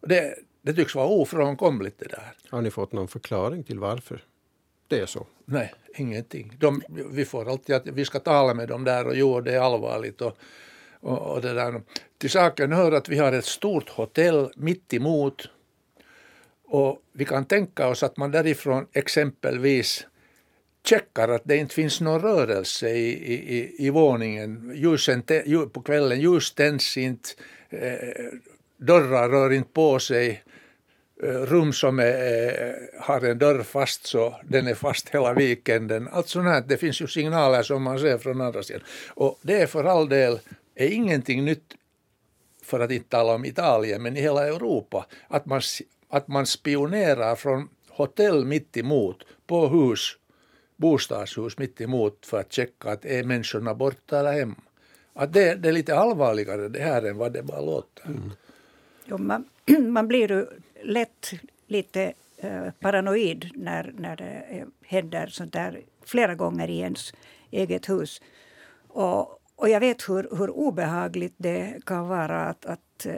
Det, 0.00 0.34
det 0.62 0.72
tycks 0.72 0.94
vara 0.94 1.06
ofrånkomligt 1.06 1.98
det 1.98 2.08
där. 2.08 2.32
Har 2.50 2.62
ni 2.62 2.70
fått 2.70 2.92
någon 2.92 3.08
förklaring 3.08 3.62
till 3.62 3.78
varför 3.78 4.24
det 4.88 5.00
är 5.00 5.06
så? 5.06 5.26
Nej, 5.44 5.74
ingenting. 5.96 6.52
De, 6.58 6.82
vi 7.10 7.24
får 7.24 7.50
alltid 7.50 7.74
att 7.76 7.86
vi 7.86 8.04
ska 8.04 8.18
tala 8.18 8.54
med 8.54 8.68
dem 8.68 8.84
där 8.84 9.06
och 9.06 9.16
jo, 9.16 9.40
det 9.40 9.54
är 9.54 9.60
allvarligt. 9.60 10.20
Och, 10.20 10.38
och, 11.00 11.18
och 11.18 11.40
det 11.42 11.54
där. 11.54 11.82
Till 12.18 12.30
saken 12.30 12.72
hör 12.72 12.92
att 12.92 13.08
vi 13.08 13.18
har 13.18 13.32
ett 13.32 13.44
stort 13.44 13.88
hotell 13.88 14.50
mitt 14.56 14.94
emot. 14.94 15.48
Och 16.68 17.02
vi 17.12 17.24
kan 17.24 17.44
tänka 17.44 17.88
oss 17.88 18.02
att 18.02 18.16
man 18.16 18.30
därifrån 18.30 18.86
exempelvis 18.92 20.06
checkar 20.86 21.28
att 21.28 21.42
det 21.44 21.56
inte 21.56 21.74
finns 21.74 22.00
någon 22.00 22.22
rörelse 22.22 22.88
i, 22.88 23.08
i, 23.08 23.58
i, 23.58 23.86
i 23.86 23.90
våningen. 23.90 24.72
Ljusen, 24.74 25.22
te- 25.22 25.66
på 25.72 25.82
kvällen, 25.82 26.20
ljus 26.20 26.54
tänds 26.54 26.96
inte, 26.96 27.28
eh, 27.70 28.24
dörrar 28.76 29.28
rör 29.28 29.52
inte 29.52 29.70
på 29.72 29.98
sig. 29.98 30.42
Eh, 31.22 31.28
rum 31.28 31.72
som 31.72 31.98
är, 31.98 32.66
eh, 32.68 33.00
har 33.00 33.24
en 33.24 33.38
dörr 33.38 33.62
fast 33.62 34.06
så 34.06 34.34
den 34.44 34.66
är 34.66 34.74
fast 34.74 35.08
hela 35.08 35.32
weekenden. 35.32 36.08
Allt 36.12 36.28
sånt 36.28 36.46
här, 36.46 36.64
det 36.66 36.76
finns 36.76 37.00
ju 37.00 37.06
signaler 37.06 37.62
som 37.62 37.82
man 37.82 37.98
ser 37.98 38.18
från 38.18 38.40
andra 38.40 38.62
sidan. 38.62 38.82
Och 39.08 39.38
det 39.42 39.60
är 39.60 39.66
för 39.66 39.84
all 39.84 40.08
del 40.08 40.38
är 40.76 40.88
ingenting 40.88 41.44
nytt 41.44 41.74
för 42.62 42.80
att 42.80 42.90
inte 42.90 43.08
tala 43.08 43.34
om 43.34 43.44
Italien, 43.44 44.02
men 44.02 44.16
i 44.16 44.20
hela 44.20 44.46
Europa, 44.46 45.06
att 45.28 45.46
man, 45.46 45.60
att 46.08 46.28
man 46.28 46.46
spionerar 46.46 47.36
från 47.36 47.68
hotell 47.88 48.44
mitt 48.44 48.76
emot 48.76 49.16
på 49.46 49.68
hus, 49.68 50.16
bostadshus 50.76 51.58
mitt 51.58 51.80
emot 51.80 52.26
för 52.26 52.40
att 52.40 52.52
checka 52.52 52.90
att 52.90 53.04
är 53.04 53.24
människorna 53.24 53.74
borta 53.74 54.18
eller 54.18 54.32
hemma. 54.32 54.56
Att 55.12 55.32
det, 55.32 55.54
det 55.54 55.68
är 55.68 55.72
lite 55.72 55.98
allvarligare 55.98 56.68
det 56.68 56.80
här 56.80 57.02
än 57.02 57.16
vad 57.16 57.32
det 57.32 57.42
bara 57.42 57.60
låter. 57.60 58.04
Jo, 59.04 59.18
man, 59.18 59.44
man 59.88 60.08
blir 60.08 60.30
ju 60.30 60.46
lätt 60.82 61.32
lite 61.66 62.12
eh, 62.36 62.70
paranoid 62.80 63.50
när, 63.54 63.94
när 63.98 64.16
det 64.16 64.44
eh, 64.50 64.66
händer 64.82 65.26
sånt 65.26 65.52
där 65.52 65.80
flera 66.04 66.34
gånger 66.34 66.70
i 66.70 66.78
ens 66.78 67.14
eget 67.50 67.88
hus. 67.88 68.22
Och, 68.88 69.35
och 69.56 69.68
jag 69.68 69.80
vet 69.80 70.08
hur, 70.08 70.36
hur 70.38 70.50
obehagligt 70.50 71.34
det 71.36 71.84
kan 71.86 72.08
vara 72.08 72.40
att, 72.40 72.66
att 72.66 73.06
eh, 73.06 73.14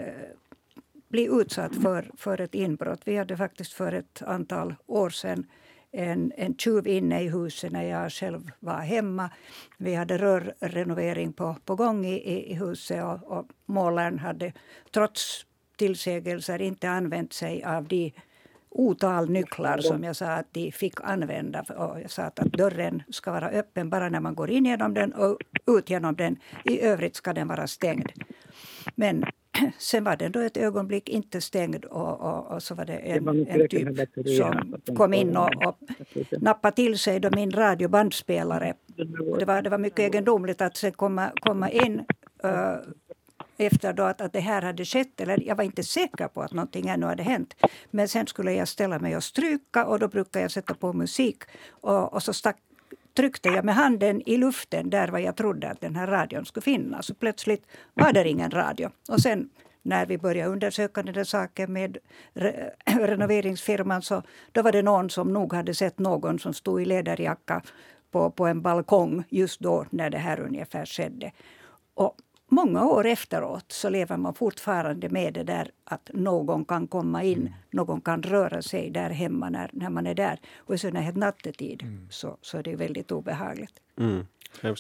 bli 1.09 1.29
utsatt 1.33 1.75
för, 1.83 2.11
för 2.17 2.41
ett 2.41 2.55
inbrott. 2.55 3.01
Vi 3.05 3.17
hade 3.17 3.37
faktiskt 3.37 3.73
för 3.73 3.93
ett 3.93 4.23
antal 4.23 4.75
år 4.87 5.11
sedan 5.11 5.47
en, 5.93 6.33
en 6.37 6.57
tjuv 6.57 6.87
inne 6.87 7.23
i 7.23 7.29
huset 7.29 7.73
när 7.73 7.83
jag 7.83 8.13
själv 8.13 8.51
var 8.61 8.79
hemma. 8.79 9.31
Vi 9.79 9.95
hade 9.95 10.19
rörrenovering 10.19 11.33
på, 11.33 11.57
på 11.65 11.75
gång 11.77 12.05
i, 12.05 12.15
i, 12.15 12.51
i 12.51 12.55
huset 12.55 13.05
och, 13.05 13.39
och 13.39 13.47
målaren 13.67 14.19
hade 14.19 14.53
trots 14.91 15.47
tillsägelser 15.77 16.63
inte 16.63 16.91
använt 16.91 17.33
sig 17.33 17.65
av 17.65 17.89
de 17.89 18.13
otal 18.71 19.31
nycklar 19.31 19.79
som 19.79 20.05
jag 20.05 20.17
sa 20.17 20.27
att 20.27 20.47
de 20.53 20.73
fick 20.73 20.95
använda. 21.01 21.61
Och 21.61 22.01
jag 22.01 22.11
sa 22.11 22.23
att, 22.23 22.37
dörren 22.37 23.03
ska 23.11 23.33
vara 23.33 23.49
öppen 23.49 23.91
bara 23.91 24.09
när 24.09 24.21
man 24.21 24.35
går 24.35 24.51
in 24.51 24.65
genom 24.65 24.95
den 24.95 25.13
och 25.13 25.39
ut 25.67 25.91
genom 25.91 26.17
den. 26.17 26.37
I 26.65 26.81
övrigt 26.81 27.17
ska 27.17 27.33
den 27.33 27.49
vara 27.49 27.67
stängd. 27.67 28.13
Men 28.95 29.25
sen 29.79 30.05
var 30.05 30.17
den 30.17 30.33
då 30.33 30.41
ett 30.41 30.57
ögonblick 30.57 31.09
inte 31.09 31.41
stängd 31.41 31.85
och, 31.85 32.21
och, 32.21 32.51
och 32.51 32.63
så 32.63 32.75
var 32.75 32.85
det 32.85 32.97
en, 32.97 33.29
en 33.29 33.69
typ 33.69 33.89
som 34.37 34.77
kom 34.97 35.15
in 35.15 35.37
och, 35.37 35.67
och 35.67 35.79
nappade 36.41 36.77
till 36.77 36.99
sig 36.99 37.21
då 37.21 37.31
min 37.31 37.51
radiobandspelare. 37.51 38.75
Det, 39.39 39.45
var, 39.45 39.63
det 39.63 39.71
var 39.71 39.79
mycket 39.79 39.99
egendomligt 39.99 40.61
att 40.61 40.77
sen 40.77 40.93
komma, 40.93 41.33
komma 41.41 41.71
in 41.71 42.05
uh, 42.45 42.77
efter 43.59 43.93
då 43.93 44.03
att, 44.03 44.21
att 44.21 44.33
det 44.33 44.41
här 44.41 44.63
hade 44.63 44.85
skett. 44.85 45.21
Eller 45.21 45.43
jag 45.47 45.57
var 45.57 45.65
inte 45.65 45.83
säker 45.83 46.29
på 46.29 46.43
att 46.43 46.53
någonting 46.53 46.89
ännu 46.89 47.07
hade 47.07 47.23
hänt. 47.23 47.55
Men 47.91 48.09
sen 48.09 48.27
skulle 48.27 48.53
jag 48.53 48.69
ställa 48.69 48.99
mig 48.99 49.17
och 49.17 49.25
stryka 49.25 49.85
och 49.85 49.99
då 49.99 50.09
brukar 50.09 50.41
jag 50.41 50.51
sätta 50.51 50.75
på 50.75 50.93
musik. 50.93 51.43
Och, 51.71 52.13
och 52.13 52.23
så 52.23 52.33
stack, 52.33 52.57
tryckte 53.17 53.49
jag 53.49 53.65
med 53.65 53.75
handen 53.75 54.23
i 54.27 54.37
luften 54.37 54.91
där 54.91 55.09
var 55.09 55.19
jag 55.19 55.37
trodde 55.37 55.71
att 55.71 55.81
den 55.81 55.97
här 55.97 56.07
radion 56.07 56.45
skulle 56.45 56.65
finnas. 56.65 57.11
Och 57.11 57.19
plötsligt 57.19 57.67
var 57.95 58.13
det 58.13 58.29
ingen 58.29 58.51
radio. 58.51 58.91
Och 59.09 59.21
sen 59.21 59.51
när 59.83 60.07
vi 60.07 60.19
började 60.19 60.51
undersöka 60.51 61.03
den 61.03 61.15
där 61.15 61.25
saken 61.25 61.73
med 61.73 61.99
re 62.35 62.71
renoveringsfirman 62.87 64.03
så 64.03 64.23
då 64.53 64.63
var 64.63 64.73
det 64.73 64.83
någon 64.83 65.11
som 65.11 65.33
nog 65.33 65.53
hade 65.53 65.75
sett 65.75 65.99
någon 65.99 66.39
som 66.39 66.55
stod 66.55 66.83
i 66.83 66.85
läderjacka 66.85 67.63
på, 68.11 68.31
på 68.31 68.47
en 68.47 68.63
balkong 68.63 69.25
just 69.29 69.61
då 69.61 69.87
när 69.91 70.11
det 70.11 70.19
här 70.19 70.41
ungefär 70.41 70.87
skedde. 70.87 71.33
Och 71.95 72.17
många 72.49 72.87
år 72.87 73.07
efteråt 73.07 73.73
så 73.73 73.89
lever 73.89 74.17
man 74.17 74.35
fortfarande 74.35 75.09
med 75.09 75.35
det 75.35 75.43
där 75.43 75.71
att 75.85 76.11
någon 76.15 76.65
kan 76.65 76.87
komma 76.87 77.23
in, 77.23 77.41
mm. 77.41 77.53
någon 77.71 78.01
kan 78.01 78.23
röra 78.23 78.63
sig 78.63 78.91
där 78.91 79.11
hemma 79.11 79.51
när, 79.51 79.71
när 79.73 79.91
man 79.91 80.07
är 80.07 80.15
där. 80.15 80.41
Och 80.57 80.75
i 80.75 80.79
synnerhet 80.79 81.17
nattetid 81.17 81.83
mm. 81.83 82.07
så, 82.11 82.37
så 82.43 82.59
är 82.59 82.63
det 82.63 82.77
väldigt 82.77 83.13
obehagligt. 83.13 83.81
Mm. 83.99 84.27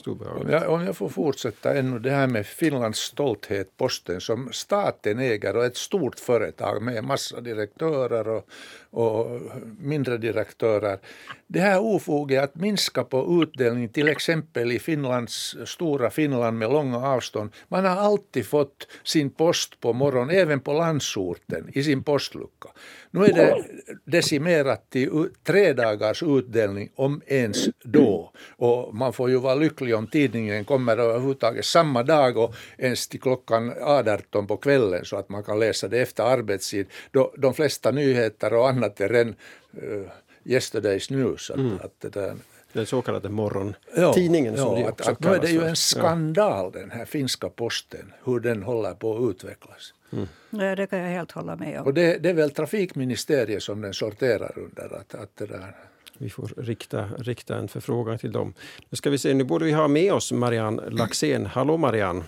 Obehagligt. 0.06 0.44
Om 0.44 0.50
jag, 0.50 0.68
om 0.68 0.84
jag 0.84 0.96
får 0.96 1.08
fortsätta 1.08 1.74
ännu 1.74 1.98
det 1.98 2.10
här 2.10 2.26
med 2.26 2.46
Finlands 2.46 2.98
stolthet, 2.98 3.76
Posten, 3.76 4.20
som 4.20 4.48
staten 4.52 5.18
äger 5.18 5.56
och 5.56 5.64
ett 5.64 5.76
stort 5.76 6.20
företag 6.20 6.82
med 6.82 7.04
massa 7.04 7.40
direktörer 7.40 8.28
och, 8.28 8.44
och 8.90 9.40
mindre 9.78 10.18
direktörer. 10.18 10.98
Det 11.46 11.60
här 11.60 11.80
ofoget 11.80 12.44
att 12.44 12.54
minska 12.54 13.04
på 13.04 13.42
utdelning, 13.42 13.88
till 13.88 14.08
exempel 14.08 14.72
i 14.72 14.78
Finlands, 14.78 15.56
stora 15.64 16.10
Finland 16.10 16.58
med 16.58 16.72
långa 16.72 16.98
avstånd. 16.98 17.50
Man 17.68 17.84
har 17.84 17.96
alltid 17.96 18.46
fått 18.46 18.88
sin 19.04 19.30
post 19.30 19.80
på 19.80 19.92
morgonen, 19.92 20.36
även 20.36 20.60
på 20.60 20.72
landsorten, 20.72 21.70
i 21.72 21.82
sin 21.82 22.02
postlucka. 22.02 22.68
Nu 23.10 23.24
är 23.24 23.32
det 23.32 23.64
decimerat 24.04 24.90
till 24.90 25.28
tre 25.42 25.72
dagars 25.72 26.22
utdelning, 26.22 26.90
om 26.94 27.22
ens 27.26 27.68
då. 27.84 28.32
Och 28.56 28.94
man 28.94 29.12
får 29.12 29.30
ju 29.30 29.36
vara 29.36 29.54
lycklig 29.54 29.94
om 29.94 30.06
tidningen 30.06 30.64
kommer 30.64 30.96
överhuvudtaget 30.96 31.64
samma 31.64 32.02
dag 32.02 32.36
och 32.36 32.54
ens 32.78 33.08
till 33.08 33.20
klockan 33.20 33.72
18 33.82 34.46
på 34.46 34.56
kvällen 34.56 35.04
så 35.04 35.16
att 35.16 35.28
man 35.28 35.44
kan 35.44 35.60
läsa 35.60 35.88
det 35.88 36.00
efter 36.00 36.24
arbetstid. 36.24 36.86
Då 37.10 37.34
de 37.36 37.54
flesta 37.54 37.90
nyheter 37.90 38.54
och 38.54 38.68
annat 38.68 39.00
är 39.00 39.08
redan 39.08 39.34
uh, 39.82 40.08
yesterday's 40.44 41.12
news. 41.12 41.50
Att, 41.50 41.56
mm. 41.56 41.78
att 41.82 42.00
det 42.00 42.08
där, 42.08 42.36
den 42.72 42.86
så 42.86 43.02
kallade 43.02 43.28
morgontidningen 43.28 44.54
ja, 44.54 44.62
som 44.62 44.78
ja, 44.78 44.84
det 44.84 44.90
också 44.90 45.10
att, 45.10 45.16
att 45.16 45.24
Nu 45.24 45.34
är 45.34 45.40
det 45.40 45.50
ju 45.50 45.64
en 45.64 45.76
skandal 45.76 46.72
den 46.72 46.90
här 46.90 47.04
finska 47.04 47.48
posten, 47.48 48.12
hur 48.24 48.40
den 48.40 48.62
håller 48.62 48.94
på 48.94 49.16
att 49.16 49.30
utvecklas. 49.30 49.94
Mm. 50.12 50.26
Ja, 50.50 50.76
det 50.76 50.86
kan 50.86 50.98
jag 50.98 51.08
helt 51.08 51.32
hålla 51.32 51.56
med 51.56 51.80
om. 51.80 51.86
Och 51.86 51.94
det, 51.94 52.18
det 52.22 52.30
är 52.30 52.34
väl 52.34 52.50
trafikministeriet 52.50 53.62
som 53.62 53.80
den 53.80 53.94
sorterar 53.94 54.58
under. 54.58 54.96
Att, 54.96 55.14
att 55.14 55.36
det 55.36 55.46
där. 55.46 55.74
Vi 56.18 56.30
får 56.30 56.50
rikta, 56.56 57.08
rikta 57.18 57.56
en 57.56 57.68
förfrågan 57.68 58.18
till 58.18 58.32
dem. 58.32 58.54
Nu 58.90 58.96
ska 58.96 59.10
vi 59.10 59.18
se, 59.18 59.34
nu 59.34 59.44
borde 59.44 59.64
vi 59.64 59.72
ha 59.72 59.88
med 59.88 60.12
oss 60.12 60.32
Marianne 60.32 60.82
Laxén. 60.90 61.46
Hallå 61.46 61.76
Marianne! 61.76 62.22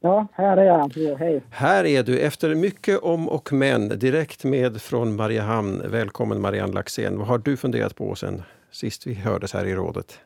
Ja, 0.00 0.26
här 0.32 0.56
är 0.56 0.64
jag. 0.64 0.92
Jo, 0.94 1.16
hej. 1.16 1.42
Här 1.50 1.84
är 1.84 2.02
du 2.02 2.18
efter 2.18 2.54
mycket 2.54 2.98
om 2.98 3.28
och 3.28 3.52
men, 3.52 3.88
direkt 3.88 4.44
med 4.44 4.82
från 4.82 5.16
Mariehamn. 5.16 5.82
Välkommen 5.90 6.40
Marianne 6.40 6.72
Laxén. 6.72 7.18
Vad 7.18 7.26
har 7.26 7.38
du 7.38 7.56
funderat 7.56 7.96
på 7.96 8.14
sen 8.14 8.42
sist 8.70 9.06
vi 9.06 9.14
hördes 9.14 9.52
här 9.52 9.66
i 9.66 9.74
rådet? 9.74 10.20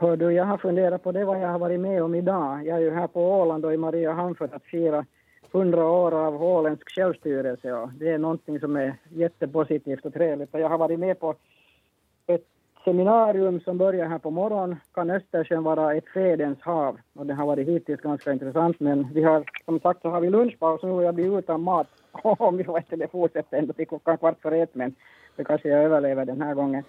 Hör 0.00 0.16
du, 0.16 0.32
jag 0.32 0.44
har 0.44 0.58
funderat 0.58 1.02
på 1.02 1.12
det 1.12 1.24
vad 1.24 1.40
jag 1.40 1.48
har 1.48 1.58
varit 1.58 1.80
med 1.80 2.02
om 2.02 2.14
idag. 2.14 2.66
Jag 2.66 2.76
är 2.76 2.82
ju 2.82 2.90
här 2.90 3.06
på 3.06 3.40
Åland 3.40 3.64
och 3.64 3.74
i 3.74 3.76
Mariehamn 3.76 4.34
för 4.34 4.44
att 4.44 4.64
fira 4.64 5.04
100 5.52 5.84
år 5.84 6.14
av 6.14 6.42
åländsk 6.42 6.90
självstyrelse 6.90 7.72
och 7.72 7.88
det 7.92 8.08
är 8.08 8.18
någonting 8.18 8.60
som 8.60 8.76
är 8.76 8.94
jättepositivt 9.08 10.04
och 10.04 10.12
trevligt. 10.12 10.54
Och 10.54 10.60
jag 10.60 10.68
har 10.68 10.78
varit 10.78 10.98
med 10.98 11.20
på 11.20 11.34
ett 12.26 12.44
seminarium 12.84 13.60
som 13.60 13.78
börjar 13.78 14.08
här 14.08 14.18
på 14.18 14.30
morgonen. 14.30 14.76
Kan 14.94 15.10
Östersjön 15.10 15.62
vara 15.62 15.94
ett 15.94 16.08
fredens 16.08 16.58
hav? 16.60 16.98
Och 17.14 17.26
det 17.26 17.34
har 17.34 17.46
varit 17.46 17.68
hittills 17.68 18.00
ganska 18.00 18.32
intressant 18.32 18.80
men 18.80 19.08
vi 19.14 19.22
har 19.22 19.44
som 19.64 19.80
sagt 19.80 20.02
så 20.02 20.08
har 20.08 20.20
vi 20.20 20.30
lunchpaus 20.30 20.82
och 20.82 21.02
jag 21.02 21.14
blir 21.14 21.38
utan 21.38 21.62
mat 21.62 21.88
om 22.22 22.56
vi 22.56 22.64
får 22.64 23.06
fortsätta 23.06 23.56
ända 23.56 23.72
till 23.72 23.88
klockan 23.88 24.18
kvart 24.18 24.40
för 24.42 24.52
ett 24.52 24.74
men 24.74 24.94
det 25.36 25.44
kanske 25.44 25.68
jag 25.68 25.84
överlever 25.84 26.24
den 26.24 26.42
här 26.42 26.54
gången. 26.54 26.84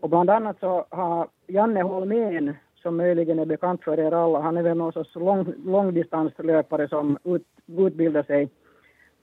Och 0.00 0.08
bland 0.08 0.30
annat 0.30 0.60
så 0.60 0.86
har 0.88 1.28
Janne 1.46 1.82
Holmén, 1.82 2.54
som 2.82 2.96
möjligen 2.96 3.38
är 3.38 3.44
bekant 3.44 3.84
för 3.84 4.00
er 4.00 4.12
alla, 4.12 4.40
han 4.40 4.56
är 4.56 4.62
väl 4.62 4.76
någon 4.76 4.92
sorts 4.92 5.14
lång, 5.14 5.52
långdistanslöpare 5.64 6.88
som 6.88 7.18
ut, 7.24 7.46
utbildar 7.66 8.22
sig 8.22 8.48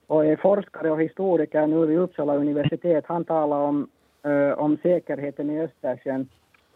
och 0.07 0.25
är 0.25 0.35
forskare 0.35 0.91
och 0.91 1.01
historiker 1.01 1.67
nu 1.67 1.85
vid 1.85 1.99
Uppsala 1.99 2.35
universitet. 2.35 3.05
Han 3.07 3.25
talar 3.25 3.57
om, 3.57 3.87
uh, 4.25 4.51
om 4.51 4.77
säkerheten 4.83 5.49
i 5.49 5.61
Östersjön 5.61 6.29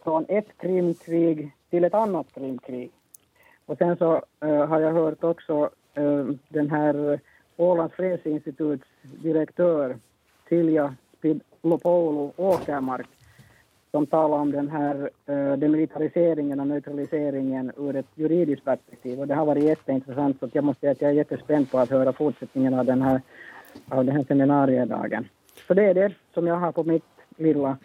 från 0.04 0.26
ett 0.28 0.58
krimkrig 0.58 1.50
till 1.70 1.84
ett 1.84 1.94
annat 1.94 2.26
krimkrig. 2.34 2.90
Och 3.66 3.78
sen 3.78 3.96
så 3.96 4.22
uh, 4.44 4.64
har 4.64 4.80
jag 4.80 4.92
hört 4.92 5.24
också 5.24 5.70
uh, 5.98 6.30
den 6.48 6.70
här 6.70 7.20
Ålands 7.56 7.94
fredsinstituts 7.94 8.86
direktör 9.02 9.96
Silja 10.48 10.94
Spidlopoulou 11.18 12.32
Åkermark 12.36 13.08
som 13.90 14.06
talar 14.06 14.38
om 14.38 14.52
den 14.52 14.68
här 14.68 15.10
uh, 15.30 15.58
demilitariseringen 15.58 16.60
och 16.60 16.66
neutraliseringen 16.66 17.72
ur 17.76 17.96
ett 17.96 18.06
juridiskt 18.14 18.64
perspektiv. 18.64 19.20
Och 19.20 19.26
det 19.26 19.34
har 19.34 19.46
varit 19.46 19.64
jätteintressant 19.64 20.36
så 20.40 20.48
jag 20.52 20.64
måste 20.64 20.80
säga 20.80 20.92
att 20.92 21.00
jag 21.02 21.10
är 21.10 21.14
jättespänd 21.14 21.70
på 21.70 21.78
att 21.78 21.90
höra 21.90 22.12
fortsättningen 22.12 22.74
av 22.74 22.84
den 22.84 23.02
här, 23.02 23.22
av 23.88 24.04
den 24.04 24.16
här 24.16 24.24
seminariedagen. 24.28 25.28
Så 25.66 25.74
det 25.74 25.84
är 25.84 25.94
det 25.94 26.12
som 26.34 26.46
jag 26.46 26.56
har 26.56 26.72
på 26.72 26.84
mitt 26.84 27.04
lilla, 27.36 27.76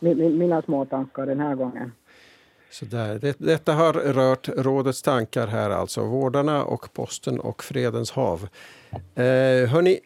mina 0.00 0.62
små 0.62 0.84
tankar 0.84 1.26
den 1.26 1.40
här 1.40 1.54
gången. 1.54 1.92
Så 2.70 2.84
där. 2.84 3.18
Det, 3.18 3.36
detta 3.38 3.72
har 3.72 3.92
rört 3.92 4.48
rådets 4.48 5.02
tankar 5.02 5.46
här 5.46 5.70
alltså. 5.70 6.04
Vårdarna 6.04 6.64
och 6.64 6.92
posten 6.92 7.40
och 7.40 7.62
Fredens 7.62 8.10
hav. 8.10 8.48
Eh, 9.14 9.24
hörni, 9.68 10.00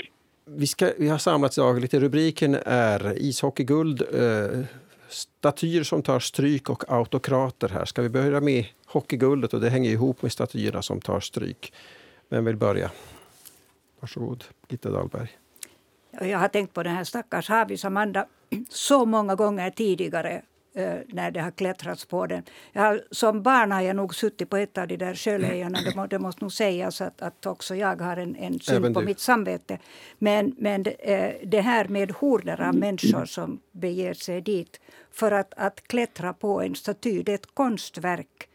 vi, 0.46 0.66
ska, 0.66 0.90
vi 0.98 1.08
har 1.08 1.18
samlats 1.18 1.58
idag. 1.58 1.80
Lite 1.80 2.00
rubriken 2.00 2.56
är 2.64 3.14
ishockeyguld, 3.16 4.02
eh, 4.02 4.60
statyer 5.14 5.82
som 5.82 6.02
tar 6.02 6.20
stryk 6.20 6.70
och 6.70 6.92
autokrater 6.92 7.68
här. 7.68 7.84
Ska 7.84 8.02
vi 8.02 8.08
börja 8.08 8.40
med 8.40 8.66
hockeyguldet 8.86 9.54
och 9.54 9.60
det 9.60 9.70
hänger 9.70 9.90
ihop 9.90 10.22
med 10.22 10.32
statyerna 10.32 10.82
som 10.82 11.00
tar 11.00 11.20
stryk. 11.20 11.72
Vem 12.28 12.44
vill 12.44 12.56
börja? 12.56 12.90
Varsågod, 14.00 14.44
Gitta 14.68 14.90
Dahlberg. 14.90 15.28
Jag 16.20 16.38
har 16.38 16.48
tänkt 16.48 16.74
på 16.74 16.82
den 16.82 16.94
här 16.94 17.04
stackars 17.04 17.48
Havis 17.48 17.84
Amanda 17.84 18.26
så 18.68 19.04
många 19.06 19.34
gånger 19.34 19.70
tidigare 19.70 20.42
när 21.06 21.30
det 21.30 21.40
har 21.40 21.50
klättrats 21.50 22.04
på 22.04 22.26
den. 22.26 22.42
Jag, 22.72 23.00
som 23.10 23.42
barn 23.42 23.72
har 23.72 23.80
jag 23.80 23.96
nog 23.96 24.14
suttit 24.14 24.50
på 24.50 24.56
ett 24.56 24.78
av 24.78 24.88
de 24.88 24.96
där 24.96 25.14
sjölejonen. 25.14 25.84
Det, 25.84 26.06
det 26.10 26.18
måste 26.18 26.44
nog 26.44 26.52
sägas 26.52 27.00
att, 27.00 27.22
att 27.22 27.46
också 27.46 27.74
jag 27.74 28.00
har 28.00 28.16
en, 28.16 28.36
en 28.36 28.60
synd 28.60 28.94
på 28.94 29.00
mitt 29.00 29.20
samvete. 29.20 29.78
Men, 30.18 30.54
men 30.58 30.82
det, 30.82 30.90
eh, 30.90 31.48
det 31.48 31.60
här 31.60 31.88
med 31.88 32.10
horder 32.12 32.60
av 32.60 32.74
människor 32.74 33.24
som 33.24 33.60
beger 33.72 34.14
sig 34.14 34.40
dit 34.40 34.80
för 35.10 35.32
att, 35.32 35.54
att 35.56 35.88
klättra 35.88 36.32
på 36.32 36.62
en 36.62 36.74
staty, 36.74 37.22
det 37.22 37.32
är 37.32 37.34
ett 37.34 37.54
konstverk. 37.54 38.48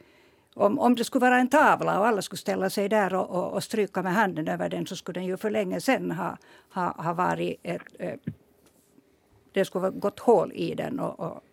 Om, 0.54 0.80
om 0.80 0.96
det 0.96 1.04
skulle 1.04 1.22
vara 1.22 1.40
en 1.40 1.50
tavla 1.50 2.00
och 2.00 2.08
alla 2.08 2.22
skulle 2.22 2.38
ställa 2.38 2.70
sig 2.70 2.90
där 2.90 3.14
och, 3.14 3.30
och, 3.30 3.54
och 3.54 3.64
stryka 3.64 4.02
med 4.02 4.14
handen 4.14 4.48
över 4.48 4.70
den 4.70 4.88
så 4.88 4.96
skulle 4.96 5.20
den 5.20 5.28
ju 5.28 5.38
för 5.38 5.50
länge 5.50 5.82
sedan 5.82 6.12
ha, 6.12 6.38
ha, 6.74 7.04
ha 7.04 7.14
varit 7.14 7.60
ett, 7.64 7.82
eh, 8.00 8.14
det 9.52 9.66
skulle 9.66 9.86
ha 9.86 9.90
gått 9.90 10.20
hål 10.20 10.52
i 10.56 10.76
den. 10.76 11.00
Och, 11.00 11.20
och, 11.20 11.44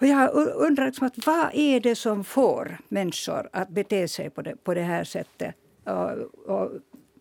och 0.00 0.06
jag 0.06 0.30
undrar 0.54 0.86
liksom 0.86 1.06
att 1.06 1.26
vad 1.26 1.50
är 1.54 1.80
det 1.80 1.94
som 1.94 2.24
får 2.24 2.78
människor 2.88 3.48
att 3.52 3.68
bete 3.68 4.08
sig 4.08 4.30
på 4.30 4.42
det, 4.42 4.56
på 4.64 4.74
det 4.74 4.82
här 4.82 5.04
sättet? 5.04 5.54
Och, 5.84 6.54
och 6.56 6.70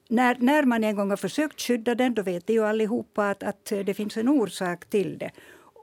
när, 0.07 0.37
när 0.39 0.63
man 0.63 0.83
en 0.83 0.95
gång 0.95 1.09
har 1.09 1.17
försökt 1.17 1.61
skydda 1.61 1.95
den, 1.95 2.13
då 2.13 2.21
vet 2.21 2.49
ju 2.49 2.65
allihopa 2.65 3.29
att, 3.29 3.43
att 3.43 3.65
det 3.65 3.93
finns 3.93 4.17
en 4.17 4.29
orsak 4.29 4.85
till 4.85 5.17
det. 5.17 5.31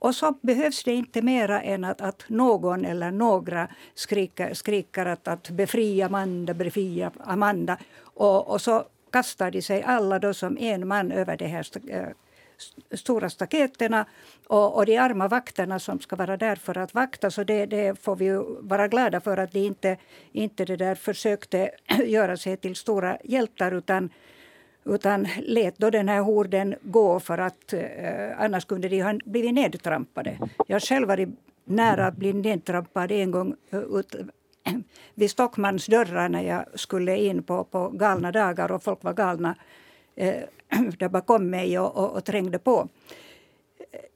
Och 0.01 0.15
så 0.15 0.35
behövs 0.43 0.85
det 0.85 0.95
inte 0.95 1.23
mera 1.23 1.63
än 1.63 1.85
att, 1.85 2.01
att 2.01 2.25
någon 2.29 2.85
eller 2.85 3.11
några 3.11 3.69
skriker, 3.95 4.55
skriker 4.55 5.07
att, 5.07 5.29
att 5.29 5.51
befria 5.51 6.07
Amanda, 6.07 6.55
befria 6.55 7.11
Amanda. 7.21 7.79
Och, 8.03 8.49
och 8.49 8.61
så 8.61 8.85
kastar 9.11 9.51
de 9.51 9.63
sig 9.63 9.83
alla 9.83 10.19
då 10.19 10.35
som 10.35 10.59
en 10.59 10.89
man 10.89 11.13
över 11.13 11.37
det 11.37 11.47
här 11.47 11.67
eh, 11.89 12.09
stora 12.91 13.31
staketerna 13.31 14.07
och, 14.47 14.77
och 14.77 14.87
de 14.87 14.97
arma 14.97 15.29
vakterna 15.29 15.79
som 15.79 16.01
ska 16.01 16.17
vara 16.17 16.37
där 16.37 16.57
för 16.57 16.79
att 16.79 16.95
vakta. 16.95 17.31
Så 17.31 17.45
det, 17.45 17.67
det 17.67 18.03
får 18.03 18.17
vi 18.17 18.31
vara 18.61 18.89
glada 18.89 19.21
för 19.21 19.37
att 19.37 19.53
de 19.53 19.59
inte, 19.59 19.97
inte 20.33 20.65
det 20.65 20.77
där 20.77 20.95
försökte 20.95 21.71
göra 22.05 22.37
sig 22.37 22.57
till 22.57 22.77
stora 22.77 23.19
hjältar 23.25 23.73
utan 23.73 24.11
utan 24.89 25.29
lät 25.43 25.79
då 25.79 25.91
den 25.91 26.09
här 26.09 26.21
horden 26.21 26.75
gå 26.83 27.21
för 27.21 27.39
att 27.39 27.73
eh, 27.73 28.41
annars 28.41 28.65
kunde 28.65 28.89
de 28.89 29.03
ha 29.03 29.19
blivit 29.25 29.55
nedtrampade. 29.55 30.39
Jag 30.67 30.75
har 30.75 30.81
själv 30.81 31.09
varit 31.09 31.29
nära 31.65 32.07
att 32.07 32.17
bli 32.17 32.33
nedtrampad 32.33 33.13
en 33.13 33.31
gång 33.31 33.55
eh, 33.71 33.79
ut, 33.79 34.15
vid 35.15 35.31
Stockmans 35.31 35.87
dörrar 35.87 36.29
när 36.29 36.43
jag 36.43 36.65
skulle 36.75 37.17
in 37.17 37.43
på, 37.43 37.65
på 37.65 37.89
galna 37.89 38.33
dagar 38.33 38.73
och 38.73 38.83
folk 38.83 39.05
var 39.05 39.13
galna 39.13 39.55
eh, 40.17 40.43
där 40.99 41.09
bakom 41.09 41.51
mig 41.51 41.79
och, 41.79 41.97
och, 41.97 42.17
och 42.17 42.25
trängde 42.25 42.59
på. 42.59 42.89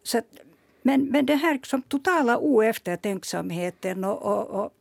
Så 0.03 0.19
att, 0.19 0.25
men, 0.83 1.05
men 1.05 1.27
det 1.27 1.35
här 1.35 1.53
liksom 1.53 1.83
totala 1.83 2.39
oeftertänksamheten 2.39 4.05
och, 4.05 4.23
och, 4.23 4.61
och, 4.61 4.73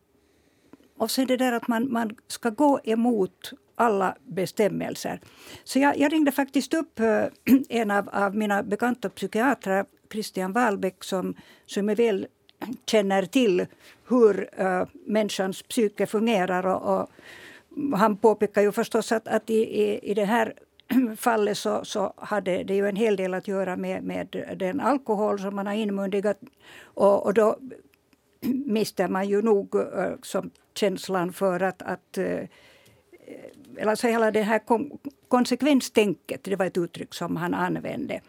och 0.97 1.11
sen 1.11 1.27
det 1.27 1.37
där 1.37 1.51
att 1.51 1.67
man, 1.67 1.91
man 1.91 2.15
ska 2.27 2.49
gå 2.49 2.79
emot 2.83 3.53
alla 3.75 4.15
bestämmelser. 4.25 5.19
Så 5.63 5.79
jag, 5.79 5.97
jag 5.97 6.13
ringde 6.13 6.31
faktiskt 6.31 6.73
upp 6.73 6.99
eh, 6.99 7.25
en 7.69 7.91
av, 7.91 8.09
av 8.09 8.35
mina 8.35 8.63
bekanta 8.63 9.09
psykiatrer, 9.09 9.85
Christian 10.11 10.53
Wahlbeck, 10.53 11.03
som, 11.03 11.35
som 11.65 11.89
är 11.89 11.95
väl 11.95 12.27
känner 12.85 13.25
till 13.25 13.65
hur 14.07 14.49
äh, 14.61 14.83
människans 15.05 15.63
psyke 15.63 16.05
fungerar. 16.05 16.65
Och, 16.65 16.99
och, 16.99 17.09
han 17.97 18.17
påpekar 18.17 18.61
ju 18.61 18.71
förstås 18.71 19.11
att, 19.11 19.27
att 19.27 19.49
i, 19.49 19.81
i, 19.81 20.11
i 20.11 20.13
det 20.13 20.25
här 20.25 20.53
fallet 21.17 21.57
så, 21.57 21.85
så 21.85 22.13
hade 22.17 22.63
det 22.63 22.75
ju 22.75 22.87
en 22.87 22.95
hel 22.95 23.15
del 23.15 23.33
att 23.33 23.47
göra 23.47 23.75
med, 23.75 24.03
med 24.03 24.55
den 24.55 24.79
alkohol 24.79 25.39
som 25.39 25.55
man 25.55 25.67
har 25.67 25.73
inmundigat. 25.73 26.39
Och, 26.83 27.25
och 27.25 27.33
då 27.33 27.57
mister 28.65 29.07
man 29.07 29.29
ju 29.29 29.41
nog 29.41 29.75
eh, 29.75 30.11
som 30.21 30.51
känslan 30.73 31.33
för 31.33 31.59
att, 31.59 31.81
att 31.81 32.17
alltså 33.85 34.07
hela 34.07 34.31
det 34.31 34.41
här 34.41 34.59
kon 34.59 34.99
konsekvenstänket, 35.27 36.43
det 36.43 36.55
var 36.55 36.65
ett 36.65 36.77
uttryck 36.77 37.13
som 37.13 37.35
han 37.35 37.53
använde. 37.53 38.21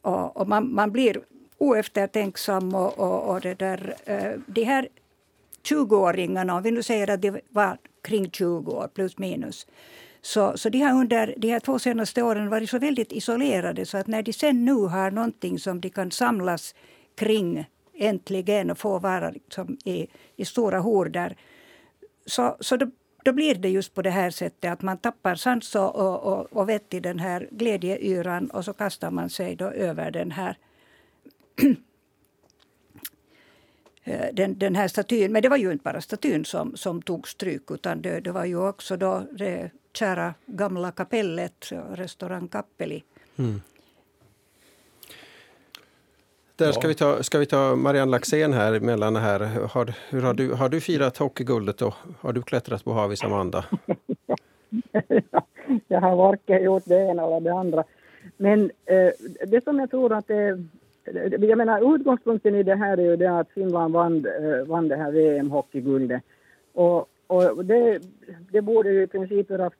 Och, 0.00 0.36
och 0.36 0.48
man, 0.48 0.74
man 0.74 0.92
blir 0.92 1.20
oeftertänksam 1.58 2.74
och, 2.74 2.98
och, 2.98 3.30
och 3.30 3.40
det 3.40 3.54
där, 3.54 3.94
eh, 4.04 4.32
de 4.46 4.64
här 4.64 4.88
20-åringarna, 5.62 6.56
om 6.56 6.62
vi 6.62 6.70
nu 6.70 6.82
säger 6.82 7.10
att 7.10 7.22
det 7.22 7.40
var 7.48 7.78
kring 8.02 8.30
20 8.30 8.72
år 8.72 8.88
plus 8.94 9.18
minus, 9.18 9.66
så, 10.26 10.56
så 10.56 10.68
de 10.68 10.80
har 10.80 11.00
under 11.00 11.34
de 11.36 11.52
här 11.52 11.60
två 11.60 11.78
senaste 11.78 12.22
åren 12.22 12.50
varit 12.50 12.70
så 12.70 12.78
väldigt 12.78 13.12
isolerade 13.12 13.86
så 13.86 13.98
att 13.98 14.06
när 14.06 14.22
de 14.22 14.32
sen 14.32 14.64
nu 14.64 14.74
har 14.74 15.10
någonting 15.10 15.58
som 15.58 15.80
de 15.80 15.90
kan 15.90 16.10
samlas 16.10 16.74
kring 17.14 17.66
äntligen 17.94 18.70
och 18.70 18.78
få 18.78 18.98
vara 18.98 19.30
liksom 19.30 19.78
i, 19.84 20.06
i 20.36 20.44
stora 20.44 20.78
horder 20.78 21.36
så, 22.26 22.56
så 22.60 22.76
då, 22.76 22.90
då 23.24 23.32
blir 23.32 23.54
det 23.54 23.68
just 23.68 23.94
på 23.94 24.02
det 24.02 24.10
här 24.10 24.30
sättet 24.30 24.72
att 24.72 24.82
man 24.82 24.98
tappar 24.98 25.34
sans 25.34 25.74
och, 25.74 25.96
och, 25.96 26.32
och, 26.32 26.52
och 26.52 26.68
vett 26.68 26.94
i 26.94 27.00
den 27.00 27.18
här 27.18 27.48
glädjeyran 27.50 28.50
och 28.50 28.64
så 28.64 28.72
kastar 28.72 29.10
man 29.10 29.30
sig 29.30 29.56
då 29.56 29.64
över 29.70 30.10
den 30.10 30.30
här 30.30 30.58
eh, 34.04 34.26
den, 34.32 34.58
den 34.58 34.74
här 34.74 34.88
statyn. 34.88 35.32
Men 35.32 35.42
det 35.42 35.48
var 35.48 35.56
ju 35.56 35.72
inte 35.72 35.82
bara 35.82 36.00
statyn 36.00 36.44
som, 36.44 36.76
som 36.76 37.02
tog 37.02 37.28
stryk 37.28 37.70
utan 37.70 38.02
det, 38.02 38.20
det 38.20 38.32
var 38.32 38.44
ju 38.44 38.68
också 38.68 38.96
då 38.96 39.22
det 39.32 39.70
kära 39.96 40.34
gamla 40.46 40.90
kapellet, 40.90 41.72
restaurang 41.90 42.48
Kappeli. 42.48 43.02
Mm. 43.38 43.60
Där 46.56 46.72
ska, 46.72 46.82
ja. 46.82 46.88
vi 46.88 46.94
ta, 46.94 47.22
ska 47.22 47.38
vi 47.38 47.46
ta 47.46 47.76
Marianne 47.76 48.10
Laxén 48.10 48.52
här 48.52 48.72
emellan 48.72 49.16
här. 49.16 49.40
Har, 49.72 49.94
hur 50.10 50.22
har, 50.22 50.34
du, 50.34 50.52
har 50.52 50.68
du 50.68 50.80
firat 50.80 51.16
hockeyguldet 51.16 51.82
och 51.82 51.94
har 52.20 52.32
du 52.32 52.42
klättrat 52.42 52.84
på 52.84 52.92
Havis 52.92 53.24
Amanda? 53.24 53.64
jag 55.88 56.00
har 56.00 56.16
varken 56.16 56.62
gjort 56.62 56.82
det 56.86 57.10
ena 57.10 57.22
eller 57.22 57.40
det 57.40 57.52
andra. 57.52 57.84
Men 58.36 58.70
eh, 58.84 59.10
det 59.46 59.64
som 59.64 59.78
jag 59.78 59.90
tror 59.90 60.12
att 60.12 60.26
det 60.26 61.46
jag 61.46 61.58
menar 61.58 61.94
utgångspunkten 61.94 62.54
i 62.54 62.62
det 62.62 62.74
här 62.74 62.98
är 62.98 63.02
ju 63.02 63.16
det 63.16 63.38
att 63.38 63.50
Finland 63.50 63.94
vann, 63.94 64.26
eh, 64.26 64.66
vann 64.66 64.88
det 64.88 64.96
här 64.96 65.10
VM-hockeyguldet. 65.10 66.22
Och, 66.72 67.08
och 67.26 67.64
det, 67.64 68.02
det 68.52 68.62
borde 68.62 68.90
ju 68.90 69.02
i 69.02 69.06
princip 69.06 69.50
göra, 69.50 69.70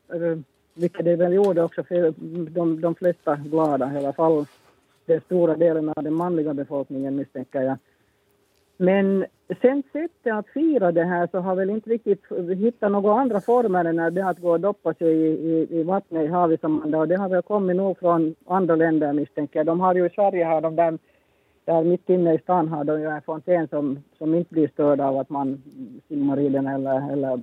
vilket 0.74 1.04
det 1.04 1.16
väl 1.16 1.32
gjorde 1.32 1.62
också, 1.62 1.84
för 1.84 2.14
de, 2.50 2.80
de 2.80 2.94
flesta 2.94 3.36
glada, 3.36 3.92
i 3.94 3.96
alla 3.96 4.12
fall 4.12 4.46
den 5.06 5.20
stora 5.20 5.56
delen 5.56 5.88
av 5.96 6.04
den 6.04 6.14
manliga 6.14 6.54
befolkningen 6.54 7.16
misstänker 7.16 7.62
jag. 7.62 7.76
Men 8.76 9.26
sen 9.62 9.82
sättet 9.92 10.32
att 10.32 10.48
fira 10.48 10.92
det 10.92 11.04
här 11.04 11.28
så 11.32 11.38
har 11.38 11.54
väl 11.54 11.70
inte 11.70 11.90
riktigt 11.90 12.22
hittat 12.58 12.92
några 12.92 13.20
andra 13.20 13.40
former 13.40 13.84
än 13.84 14.14
det 14.14 14.26
att 14.26 14.38
gå 14.38 14.50
och 14.50 14.60
doppa 14.60 14.94
sig 14.94 15.08
i, 15.08 15.26
i, 15.26 15.66
i 15.70 15.82
vattnet 15.82 16.24
i 16.24 16.26
havet 16.26 16.64
och 16.64 17.08
det 17.08 17.16
har 17.16 17.28
väl 17.28 17.42
kommit 17.42 17.76
nog 17.76 17.98
från 17.98 18.34
andra 18.46 18.76
länder 18.76 19.12
misstänker 19.12 19.58
jag. 19.58 19.66
De 19.66 19.80
har 19.80 19.94
ju 19.94 20.06
i 20.06 20.10
Sverige 20.10 20.44
har 20.44 20.60
de 20.60 20.76
där 20.76 20.98
där 21.66 21.84
mitt 21.84 22.10
inne 22.10 22.34
i 22.34 22.38
stan 22.38 22.68
har 22.68 22.84
de 22.84 23.00
ju 23.00 23.06
en 23.06 23.22
fontän 23.22 23.68
som, 23.68 23.98
som 24.18 24.34
inte 24.34 24.54
blir 24.54 24.68
störd 24.68 25.00
av 25.00 25.18
att 25.18 25.30
man 25.30 25.62
simmar 26.08 26.40
i 26.40 26.48
den 26.48 26.66
eller, 26.66 27.12
eller 27.12 27.40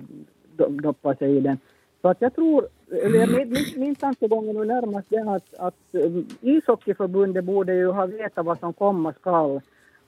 doppar 0.68 1.14
sig 1.14 1.36
i 1.36 1.40
den. 1.40 1.58
Så 2.02 2.08
att 2.08 2.20
jag 2.20 2.34
tror, 2.34 2.68
eller 2.90 3.26
min, 3.26 3.56
min 3.76 3.94
tankegång 3.94 4.48
är 4.48 4.52
nu 4.52 4.64
närmast 4.64 5.06
det 5.10 5.18
att, 5.18 5.54
att 5.58 5.74
um, 5.92 6.26
ishockeyförbundet 6.40 7.44
borde 7.44 7.74
ju 7.74 7.90
ha 7.90 8.06
vetat 8.06 8.46
vad 8.46 8.58
som 8.58 8.72
komma 8.72 9.12
skall 9.12 9.60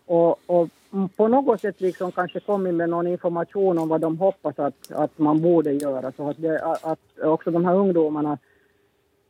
och, 0.07 0.41
och 0.47 0.69
på 1.17 1.29
något 1.29 1.61
sätt 1.61 1.81
liksom 1.81 2.13
kanske 2.13 2.41
kommit 2.41 2.75
med 2.75 2.89
någon 2.89 3.07
information 3.07 3.79
om 3.79 3.89
vad 3.89 4.01
de 4.01 4.19
hoppas 4.19 4.59
att, 4.59 4.93
att 4.93 5.19
man 5.19 5.43
borde 5.43 5.73
göra 5.73 6.13
så 6.13 6.31
att, 6.31 6.43
det, 6.43 6.65
att 6.83 7.01
också 7.23 7.51
de 7.51 7.65
här 7.65 7.75
ungdomarna 7.75 8.39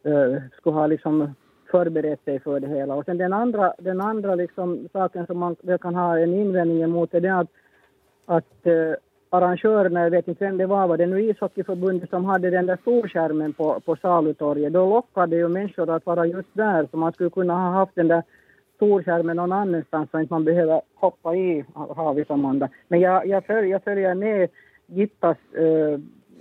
äh, 0.05 0.43
skulle 0.59 0.77
ha 0.77 0.87
liksom 0.87 1.35
förberett 1.71 2.25
sig 2.25 2.41
för 2.41 2.61
det 2.61 2.69
hela. 2.69 2.95
Och 2.95 3.05
sen 3.05 3.19
den 3.19 3.33
andra, 3.33 3.75
den 3.79 4.01
andra 4.01 4.35
liksom 4.35 4.89
saken 4.93 5.27
som 5.27 5.39
man 5.39 5.57
kan 5.81 5.95
ha 5.95 6.19
en 6.19 6.35
invändning 6.35 6.83
emot 6.83 7.15
är 7.15 7.21
det 7.21 7.39
att, 7.39 7.51
att 8.27 8.67
eh, 8.67 8.95
arrangörerna, 9.31 10.03
jag 10.03 10.11
vet 10.11 10.29
inte 10.29 10.45
vem 10.45 10.57
det 10.57 10.67
var, 10.67 10.89
var 10.89 10.97
det 10.97 11.07
nu 11.07 11.23
ishockeyförbundet 11.23 12.11
som 12.11 12.25
hade 12.25 12.51
den 12.51 12.67
där 12.67 12.79
storskärmen 12.81 13.53
på, 13.53 13.81
på 13.81 13.97
salutorget, 13.97 14.73
då 14.73 14.91
lockade 14.91 15.37
ju 15.37 15.49
människor 15.49 15.91
att 15.91 16.07
vara 16.07 16.27
just 16.27 16.49
där, 16.53 16.89
så 16.91 16.97
man 16.97 17.13
skulle 17.13 17.31
kunna 17.31 17.55
ha 17.55 17.71
haft 17.71 17.95
den 17.95 18.09
där 18.09 18.23
storskärmen 18.77 19.37
någon 19.37 19.53
annanstans 19.53 20.11
så 20.11 20.19
att 20.19 20.31
man 20.31 20.45
behöver 20.45 20.81
hoppa 20.95 21.35
i 21.35 21.65
havet, 21.97 22.31
Amanda. 22.31 22.69
Men 22.89 23.01
jag, 23.01 23.27
jag, 23.27 23.45
följer, 23.45 23.71
jag 23.71 23.85
följer 23.85 24.15
med 24.15 24.49
Gittas 24.87 25.37
eh, 25.55 26.01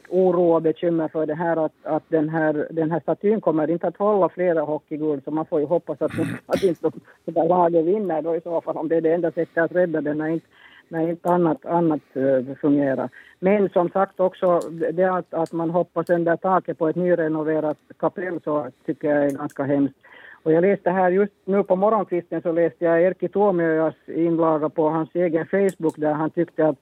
oro 0.09 0.53
och 0.53 0.61
bekymmer 0.61 1.07
för 1.07 1.25
det 1.25 1.35
här 1.35 1.65
att, 1.65 1.73
att 1.83 2.03
den, 2.07 2.29
här, 2.29 2.67
den 2.71 2.91
här 2.91 2.99
statyn 2.99 3.41
kommer 3.41 3.69
inte 3.69 3.87
att 3.87 3.97
hålla 3.97 4.29
flera 4.29 4.61
hockeyguld 4.61 5.23
så 5.23 5.31
man 5.31 5.45
får 5.45 5.59
ju 5.59 5.65
hoppas 5.65 6.01
att, 6.01 6.11
att 6.45 6.63
inte 6.63 6.91
det 7.25 7.31
där 7.31 7.47
laget 7.47 7.85
vinner 7.85 8.21
då 8.21 8.35
i 8.35 8.41
så 8.41 8.61
fall 8.61 8.77
om 8.77 8.87
det 8.87 8.95
är 8.95 9.01
det 9.01 9.13
enda 9.13 9.31
sättet 9.31 9.57
att 9.57 9.71
rädda 9.71 10.01
den 10.01 10.17
när 10.17 10.27
inte, 10.27 10.47
när 10.89 11.09
inte 11.09 11.29
annat, 11.29 11.65
annat 11.65 12.01
eh, 12.13 12.55
fungerar. 12.55 13.09
Men 13.39 13.69
som 13.69 13.89
sagt 13.89 14.19
också 14.19 14.59
det 14.93 15.05
att, 15.05 15.33
att 15.33 15.51
man 15.51 15.69
hoppas 15.69 16.07
sönder 16.07 16.35
taket 16.35 16.77
på 16.77 16.87
ett 16.87 16.95
nyrenoverat 16.95 17.77
kapell 17.99 18.39
så 18.43 18.67
tycker 18.85 19.09
jag 19.09 19.25
är 19.25 19.37
ganska 19.37 19.63
hemskt. 19.63 19.95
Och 20.43 20.51
jag 20.51 20.61
läste 20.61 20.89
här 20.89 21.11
just 21.11 21.33
nu 21.45 21.63
på 21.63 21.75
morgonkvisten 21.75 22.41
så 22.41 22.51
läste 22.51 22.85
jag 22.85 23.01
Erkki 23.01 23.27
Tuomiojas 23.27 23.95
inlaga 24.07 24.69
på 24.69 24.89
hans 24.89 25.09
egen 25.13 25.45
Facebook 25.45 25.97
där 25.97 26.13
han 26.13 26.29
tyckte 26.29 26.67
att 26.67 26.77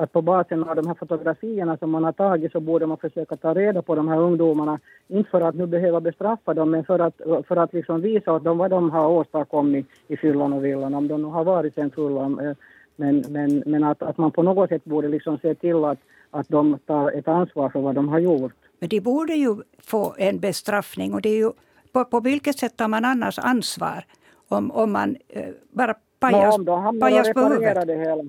att 0.00 0.12
på 0.12 0.22
basen 0.22 0.64
av 0.64 0.76
de 0.76 0.86
här 0.86 0.94
fotografierna 0.94 1.76
som 1.76 1.90
man 1.90 2.04
har 2.04 2.12
tagit 2.12 2.52
så 2.52 2.60
borde 2.60 2.86
man 2.86 2.96
försöka 2.96 3.36
ta 3.36 3.54
reda 3.54 3.82
på 3.82 3.94
de 3.94 4.08
här 4.08 4.18
ungdomarna, 4.18 4.80
inte 5.08 5.30
för 5.30 5.40
att 5.40 5.54
nu 5.54 5.66
behöva 5.66 6.00
bestraffa 6.00 6.54
dem, 6.54 6.70
men 6.70 6.84
för 6.84 6.98
att, 6.98 7.16
för 7.48 7.56
att 7.56 7.72
liksom 7.72 8.00
visa 8.00 8.32
åt 8.32 8.44
dem 8.44 8.58
vad 8.58 8.70
de 8.70 8.90
har 8.90 9.08
åstadkommit 9.08 9.86
i 10.08 10.16
fyllan 10.16 10.52
och 10.52 10.64
villan, 10.64 10.94
om 10.94 11.08
de 11.08 11.22
nu 11.22 11.28
har 11.28 11.44
varit 11.44 11.74
sen 11.74 11.90
fulla. 11.90 12.22
Eh, 12.22 12.56
men, 12.96 13.24
men, 13.28 13.62
men 13.66 13.84
att, 13.84 14.02
att 14.02 14.18
man 14.18 14.30
på 14.30 14.42
något 14.42 14.68
sätt 14.68 14.84
borde 14.84 15.08
liksom 15.08 15.38
se 15.38 15.54
till 15.54 15.84
att, 15.84 15.98
att 16.30 16.48
de 16.48 16.78
tar 16.86 17.10
ett 17.10 17.28
ansvar 17.28 17.68
för 17.68 17.80
vad 17.80 17.94
de 17.94 18.08
har 18.08 18.18
gjort. 18.18 18.52
Men 18.78 18.88
de 18.88 19.00
borde 19.00 19.34
ju 19.34 19.56
få 19.78 20.14
en 20.18 20.38
bestraffning 20.38 21.14
och 21.14 21.22
det 21.22 21.28
är 21.28 21.38
ju 21.38 21.50
på, 21.92 22.04
på 22.04 22.20
vilket 22.20 22.58
sätt 22.58 22.76
tar 22.76 22.88
man 22.88 23.04
annars 23.04 23.38
ansvar 23.38 24.04
om, 24.48 24.70
om 24.70 24.92
man 24.92 25.16
eh, 25.28 25.48
bara 25.70 25.94
pajas, 26.18 26.58
no, 26.58 27.00
pajas 27.00 27.32
på 27.32 27.40
huvudet? 27.40 27.86
Det 27.86 27.96
hela. 27.96 28.24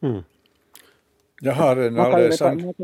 Mm. 0.00 0.22
Jag 1.40 1.52
har 1.52 1.76
en 1.76 1.98
alldeles, 1.98 2.42
an... 2.42 2.74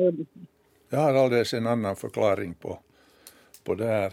jag 0.88 0.98
har 0.98 1.14
alldeles 1.14 1.54
en 1.54 1.66
annan 1.66 1.96
förklaring 1.96 2.54
på, 2.54 2.78
på 3.64 3.74
det 3.74 3.86
här. 3.86 4.12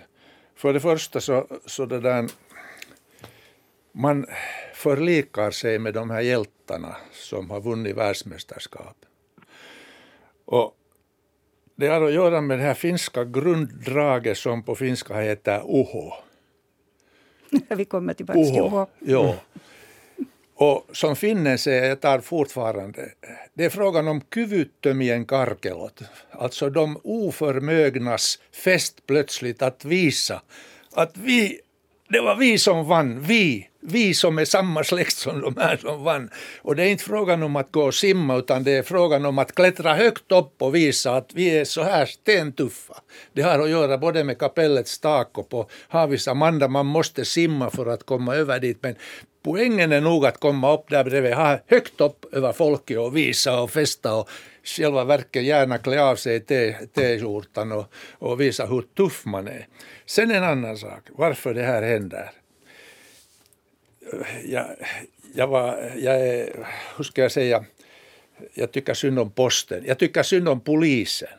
För 0.55 0.73
det 0.73 0.79
första 0.79 1.21
så, 1.21 1.47
så 1.65 1.85
det 1.85 1.99
där, 1.99 2.29
man 3.91 4.25
förlikar 4.73 5.51
sig 5.51 5.79
med 5.79 5.93
de 5.93 6.09
här 6.09 6.21
hjältarna 6.21 6.95
som 7.11 7.49
har 7.49 7.61
vunnit 7.61 7.97
världsmästerskap. 7.97 9.05
Och 10.45 10.77
det 11.75 11.87
har 11.87 12.01
att 12.01 12.13
göra 12.13 12.41
med 12.41 12.59
det 12.59 12.63
här 12.63 12.73
finska 12.73 13.23
grunddraget 13.23 14.37
som 14.37 14.63
på 14.63 14.75
finska 14.75 15.19
heter 15.19 15.59
uho. 15.59 16.13
Vi 17.75 17.85
kommer 17.85 18.13
tillbaka 18.13 18.39
till 18.39 18.59
uho. 18.59 18.85
Ja. 18.99 19.35
Och 20.61 20.85
som 20.91 21.15
finnen 21.15 21.57
säger, 21.57 21.89
jag 21.89 22.01
tar 22.01 22.19
fortfarande, 22.19 23.11
det 23.53 23.65
är 23.65 23.69
frågan 23.69 24.07
om 24.07 24.21
kyvyttömien 24.35 25.25
karkelot. 25.25 26.01
Alltså 26.31 26.69
de 26.69 26.99
oförmögnas 27.03 28.39
fest 28.63 29.05
plötsligt 29.07 29.61
att 29.61 29.85
visa 29.85 30.41
att 30.93 31.17
vi, 31.17 31.59
Det 32.09 32.21
var 32.21 32.35
vi 32.35 32.57
som 32.57 32.87
vann, 32.87 33.21
vi, 33.21 33.69
vi 33.81 34.13
som 34.13 34.37
är 34.39 34.45
samma 34.45 34.83
släkt 34.83 35.17
som 35.17 35.41
de 35.41 35.57
här 35.57 35.77
som 35.77 36.03
vann. 36.03 36.29
Och 36.61 36.75
det 36.75 36.83
är 36.83 36.87
inte 36.87 37.03
frågan 37.03 37.43
om 37.43 37.55
att 37.55 37.71
gå 37.71 37.83
och 37.83 37.93
simma 37.93 38.35
utan 38.35 38.63
det 38.63 38.71
är 38.71 38.83
frågan 38.83 39.25
om 39.25 39.39
att 39.39 39.55
klättra 39.55 39.93
högt 39.93 40.31
upp 40.31 40.61
och 40.61 40.75
visa 40.75 41.15
att 41.15 41.31
vi 41.33 41.59
är 41.59 41.65
så 41.65 41.83
här 41.83 42.05
stentuffa. 42.05 42.93
Det 43.33 43.41
har 43.41 43.59
att 43.59 43.69
göra 43.69 43.97
både 43.97 44.23
med 44.23 44.39
kapellets 44.39 44.99
tak 44.99 45.37
och 45.37 45.49
på 45.49 45.69
Havis 45.87 46.27
Amanda. 46.27 46.67
Man 46.67 46.85
måste 46.85 47.25
simma 47.25 47.69
för 47.69 47.85
att 47.85 48.05
komma 48.05 48.35
över 48.35 48.59
dit 48.59 48.77
men 48.81 48.95
poängen 49.43 49.91
är 49.91 50.01
nog 50.01 50.25
att 50.25 50.39
komma 50.39 50.73
upp 50.73 50.89
där 50.89 51.03
bredvid, 51.03 51.33
ha 51.33 51.59
högt 51.67 52.01
upp 52.01 52.25
över 52.33 52.53
folket 52.53 52.99
och 52.99 53.17
visa 53.17 53.61
och 53.61 53.71
festa 53.71 54.15
och 54.15 54.29
själva 54.63 55.03
verket 55.03 55.43
gärna 55.43 55.77
klä 55.77 56.03
av 56.03 56.15
sig 56.15 56.39
t-skjortan 56.39 57.71
och, 57.71 57.85
och 58.11 58.41
visa 58.41 58.65
hur 58.65 58.81
tuff 58.81 59.25
man 59.25 59.47
är. 59.47 59.67
Sen 60.05 60.31
en 60.31 60.43
annan 60.43 60.77
sak, 60.77 61.03
varför 61.09 61.53
det 61.53 61.63
här 61.63 61.81
händer. 61.81 62.31
Jag, 64.45 64.65
jag, 65.33 65.47
var, 65.47 65.91
jag 65.97 66.27
är, 66.27 66.67
hur 66.97 67.03
ska 67.03 67.21
jag 67.21 67.31
säga, 67.31 67.65
jag 68.53 68.69
e, 68.69 68.71
tycker 68.71 68.93
synd 68.93 69.19
om 69.19 69.31
posten, 69.31 69.83
jag 69.85 69.99
tycker 69.99 70.23
synd 70.23 70.49
om 70.49 70.59
polisen. 70.59 71.29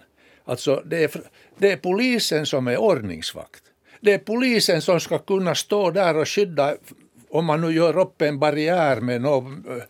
Alltså 0.44 0.83
det 0.87 1.05
är, 1.05 1.11
det 1.59 1.72
är 1.72 1.77
polisen 1.77 2.46
som 2.46 2.68
är 2.68 2.77
ordningsvakt. 2.77 3.62
Det 4.01 4.12
är 4.12 4.18
polisen 4.18 4.83
som 4.83 5.01
ska 5.01 5.18
kunna 5.18 5.55
stå 5.55 5.90
där 5.90 6.16
och 6.16 6.29
skydda 6.29 6.77
om 7.31 7.44
man 7.44 7.61
nu 7.61 7.72
gör 7.72 7.98
upp 7.98 8.22
en 8.22 8.38
barriär 8.38 9.01
med 9.01 9.20
några 9.20 9.77
eh, 9.77 9.83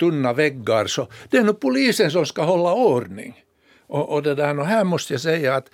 tunna 0.00 0.32
väggar 0.32 0.86
så 0.86 1.08
det 1.30 1.36
är 1.36 1.42
nog 1.42 1.60
polisen 1.60 2.10
som 2.10 2.26
ska 2.26 2.42
hålla 2.42 2.74
ordning. 2.74 3.44
Och, 3.86 4.08
och 4.08 4.22
det 4.22 4.34
där, 4.34 4.58
och 4.58 4.66
här 4.66 4.84
måste 4.84 5.14
jag 5.14 5.20
säga 5.20 5.54
att 5.54 5.70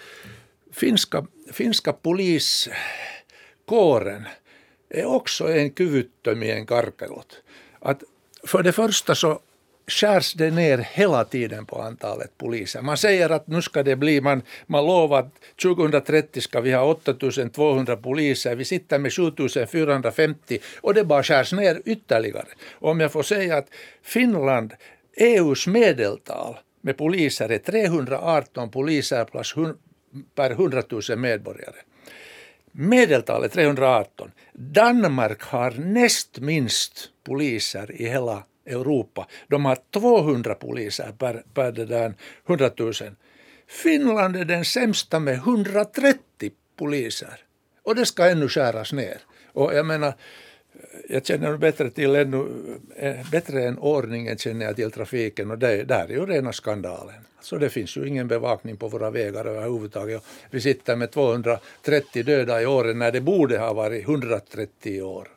finska, 0.72 1.26
finska 1.52 1.92
poliskåren 1.92 2.76
eh, 4.22 4.30
är 4.88 5.04
också 5.04 5.52
en 5.52 5.74
kyvyttömien 5.74 6.56
i 6.56 6.60
en 6.60 6.66
karkelot. 6.66 7.42
Att 7.78 8.02
för 8.46 8.62
det 8.62 8.72
första 8.72 9.14
så 9.14 9.40
skärs 9.86 10.34
det 10.34 10.50
ner 10.50 10.78
hela 10.78 11.24
tiden 11.24 11.66
på 11.66 11.82
antalet 11.82 12.38
poliser. 12.38 12.82
Man 12.82 12.96
säger 12.96 13.30
att 13.30 13.46
nu 13.46 13.62
ska 13.62 13.82
det 13.82 13.96
bli, 13.96 14.20
man, 14.20 14.42
man 14.66 14.86
lovar 14.86 15.18
att 15.18 15.34
2030 15.62 16.40
ska 16.40 16.60
vi 16.60 16.72
ha 16.72 16.84
8200 16.84 17.96
poliser, 17.96 18.56
vi 18.56 18.64
sitter 18.64 18.98
med 18.98 19.12
7450 19.12 20.58
och 20.80 20.94
det 20.94 21.04
bara 21.04 21.22
skärs 21.22 21.52
ner 21.52 21.82
ytterligare. 21.84 22.48
Och 22.72 22.90
om 22.90 23.00
jag 23.00 23.12
får 23.12 23.22
säga 23.22 23.56
att 23.56 23.68
Finland, 24.02 24.74
EUs 25.16 25.66
medeltal 25.66 26.58
med 26.80 26.96
poliser 26.96 27.48
är 27.48 27.58
318 27.58 28.70
poliser 28.70 29.26
per 30.34 30.50
100 30.50 30.82
000 31.08 31.18
medborgare. 31.18 31.76
Medeltalet 32.78 33.52
318. 33.52 34.30
Danmark 34.52 35.42
har 35.42 35.70
näst 35.70 36.38
minst 36.38 37.10
poliser 37.24 37.92
i 37.92 38.08
hela 38.08 38.42
Europa. 38.66 39.26
De 39.48 39.64
har 39.64 39.78
200 39.90 40.54
poliser 40.54 41.12
per, 41.18 41.42
per 41.54 41.72
det 41.72 41.84
där 41.84 42.14
100 42.46 42.70
000. 42.78 42.92
Finland 43.66 44.36
är 44.36 44.44
den 44.44 44.64
sämsta 44.64 45.20
med 45.20 45.34
130 45.34 46.18
poliser. 46.78 47.40
Och 47.82 47.94
det 47.94 48.06
ska 48.06 48.30
ännu 48.30 48.48
skäras 48.48 48.92
ner. 48.92 49.18
Och 49.52 49.74
jag 49.74 49.86
menar, 49.86 50.14
jag 51.08 51.26
känner 51.26 51.56
bättre 51.56 51.90
till 51.90 52.14
ännu, 52.14 52.46
eh, 52.96 53.30
bättre 53.30 53.64
än 53.64 53.78
ordningen 53.78 54.38
känner 54.38 54.66
jag 54.66 54.76
till 54.76 54.90
trafiken 54.90 55.50
och 55.50 55.58
det 55.58 55.84
där 55.84 56.04
är 56.04 56.08
ju 56.08 56.26
rena 56.26 56.52
skandalen. 56.52 57.14
Så 57.40 57.58
det 57.58 57.68
finns 57.68 57.96
ju 57.96 58.08
ingen 58.08 58.28
bevakning 58.28 58.76
på 58.76 58.88
våra 58.88 59.10
vägar 59.10 59.44
överhuvudtaget. 59.44 60.22
Vi 60.50 60.60
sitter 60.60 60.96
med 60.96 61.10
230 61.10 62.22
döda 62.22 62.62
i 62.62 62.66
åren 62.66 62.98
när 62.98 63.12
det 63.12 63.20
borde 63.20 63.58
ha 63.58 63.72
varit 63.72 64.04
130 64.04 65.02
år. 65.02 65.28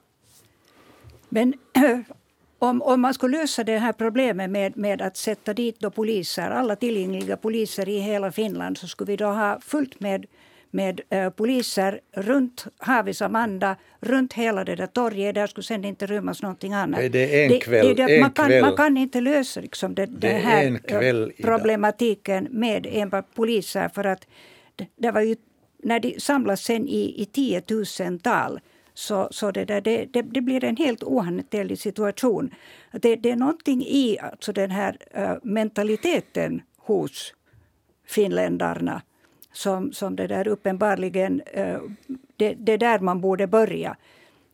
Men 1.30 1.54
om, 2.60 2.82
om 2.82 3.02
man 3.02 3.14
skulle 3.14 3.38
lösa 3.38 3.64
det 3.64 3.78
här 3.78 3.94
problemet 3.94 4.50
med, 4.50 4.78
med 4.78 5.02
att 5.02 5.18
sätta 5.18 5.54
dit 5.54 5.80
då 5.80 5.90
poliser, 5.90 6.50
alla 6.50 6.76
tillgängliga 6.76 7.38
poliser 7.38 7.90
i 7.90 8.00
hela 8.00 8.32
Finland, 8.32 8.78
så 8.78 8.88
skulle 8.88 9.12
vi 9.12 9.18
då 9.18 9.26
ha 9.26 9.60
fullt 9.62 10.00
med, 10.00 10.26
med 10.72 11.02
uh, 11.14 11.30
poliser 11.30 12.00
runt 12.12 12.68
Havis 12.78 13.22
Amanda, 13.22 13.76
runt 14.00 14.34
hela 14.34 14.64
det 14.64 14.76
där 14.76 14.88
torget. 14.88 15.36
Där 15.36 15.48
skulle 15.48 15.64
sen 15.64 15.86
inte 15.86 16.06
rymmas 16.06 16.42
någonting 16.42 16.74
annat. 16.74 17.00
Nej, 17.00 17.10
det 17.10 17.44
är 17.44 17.54
en 17.54 17.60
kväll. 17.60 17.88
Det, 17.88 17.94
det, 17.94 18.16
en 18.16 18.22
man, 18.22 18.32
kan, 18.32 18.46
kväll. 18.46 18.62
man 18.62 18.76
kan 18.76 18.98
inte 18.98 19.22
lösa 19.22 19.62
liksom 19.62 19.96
det, 19.96 20.06
det 20.06 20.28
här 20.28 21.42
problematiken 21.44 22.48
med 22.52 22.88
enbart 22.90 23.36
poliser. 23.36 23.90
För 23.90 24.04
att 24.04 24.28
det, 24.76 24.88
det 24.96 25.12
var 25.12 25.22
ju 25.22 25.36
när 25.84 26.00
de 26.00 26.20
samlas 26.20 26.62
sen 26.62 26.88
i, 26.88 27.22
i 27.22 27.26
tiotusental 27.26 28.60
så, 28.94 29.28
så 29.32 29.52
det, 29.52 29.66
där, 29.66 29.82
det, 29.82 30.06
det, 30.06 30.22
det, 30.22 30.42
blir 30.42 30.64
en 30.64 30.78
helt 30.78 31.04
ohanterlig 31.04 31.80
situation. 31.80 32.54
Det, 32.92 33.16
det 33.16 33.32
är 33.32 33.36
någonting 33.36 33.82
i 33.82 34.20
alltså 34.20 34.54
den 34.54 34.72
här 34.72 34.98
uh, 35.18 35.38
mentaliteten 35.44 36.62
hos 36.78 37.34
finländarna 38.08 39.02
som, 39.52 39.94
som 39.94 40.16
det 40.16 40.28
där 40.28 40.48
uppenbarligen... 40.48 41.42
Eh, 41.46 41.80
det, 42.36 42.54
det 42.54 42.72
är 42.72 42.78
där 42.78 43.00
man 43.00 43.22
borde 43.22 43.48
börja 43.48 43.96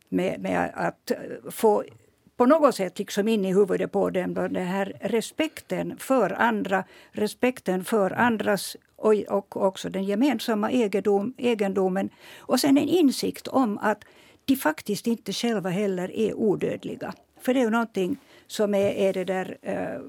med, 0.10 0.40
med 0.42 0.72
att 0.76 1.12
få 1.52 1.84
på 2.38 2.46
något 2.46 2.76
sätt 2.76 3.00
liksom 3.00 3.28
in 3.28 3.46
i 3.46 3.54
huvudet 3.54 3.92
på 3.92 4.10
dem 4.10 4.34
den 4.34 4.56
här 4.56 4.94
respekten 5.02 5.98
för 5.98 6.30
andra, 6.30 6.84
respekten 7.12 7.84
för 7.84 8.12
andras 8.12 8.78
och, 8.96 9.14
och 9.14 9.66
också 9.66 9.90
den 9.90 10.04
gemensamma 10.04 10.72
egendom, 10.72 11.34
egendomen. 11.38 12.10
Och 12.38 12.60
sen 12.60 12.78
en 12.78 12.88
insikt 12.88 13.48
om 13.48 13.78
att 13.78 14.04
de 14.46 14.56
faktiskt 14.56 15.08
inte 15.08 15.34
själva 15.34 15.70
heller 15.70 16.12
är 16.12 16.34
odödliga. 16.34 17.14
För 17.42 17.54
det 17.54 17.60
är 17.60 17.64
ju 17.64 17.70
någonting 17.70 18.18
som 18.48 18.74
är, 18.74 18.90
är 18.90 19.14
det 19.14 19.24
där... 19.24 19.58
Eh, 19.62 20.02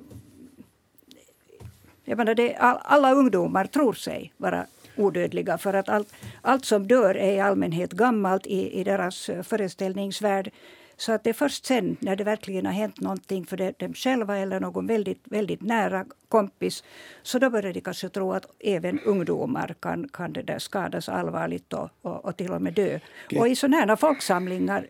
jag 2.05 2.19
menar 2.19 2.35
det, 2.35 2.57
alla 2.57 3.13
ungdomar 3.13 3.65
tror 3.65 3.93
sig 3.93 4.33
vara 4.37 4.67
odödliga 4.97 5.59
för 5.59 5.75
att 5.75 5.89
allt, 5.89 6.13
allt 6.43 6.65
som 6.65 6.87
dör 6.87 7.17
är 7.17 7.33
i 7.33 7.41
allmänhet 7.41 7.93
gammalt 7.93 8.47
i, 8.47 8.81
i 8.81 8.85
deras 8.85 9.29
eh, 9.29 9.43
föreställningsvärld. 9.43 10.51
Så 10.97 11.13
att 11.13 11.25
det 11.25 11.31
är 11.31 11.35
först 11.35 11.67
sen 11.67 11.97
när 12.01 12.17
det 12.17 12.25
verkligen 12.25 12.67
har 12.67 12.73
hänt 12.73 13.01
någonting 13.01 13.47
för 13.47 13.73
dem 13.79 13.95
själva 13.95 14.37
eller 14.37 14.61
någon 14.61 14.87
väldigt, 14.87 15.23
väldigt 15.25 15.63
nära 15.63 16.05
kompis 16.29 16.85
så 17.23 17.39
då 17.39 17.51
börjar 17.51 17.73
de 17.73 17.81
kanske 17.81 18.09
tro 18.09 18.33
att 18.33 18.47
även 18.61 19.01
ungdomar 19.01 19.75
kan, 19.81 20.09
kan 20.09 20.33
det 20.33 20.43
där 20.43 20.59
skadas 20.59 21.09
allvarligt 21.09 21.73
och, 21.73 21.91
och, 22.03 22.25
och 22.25 22.37
till 22.37 22.53
och 22.53 22.63
med 22.63 22.75
dö. 22.75 22.99
Okay. 23.27 23.39
Och 23.39 23.49
i 23.49 23.57
sådana 23.57 23.97
folksamlingar 23.97 24.87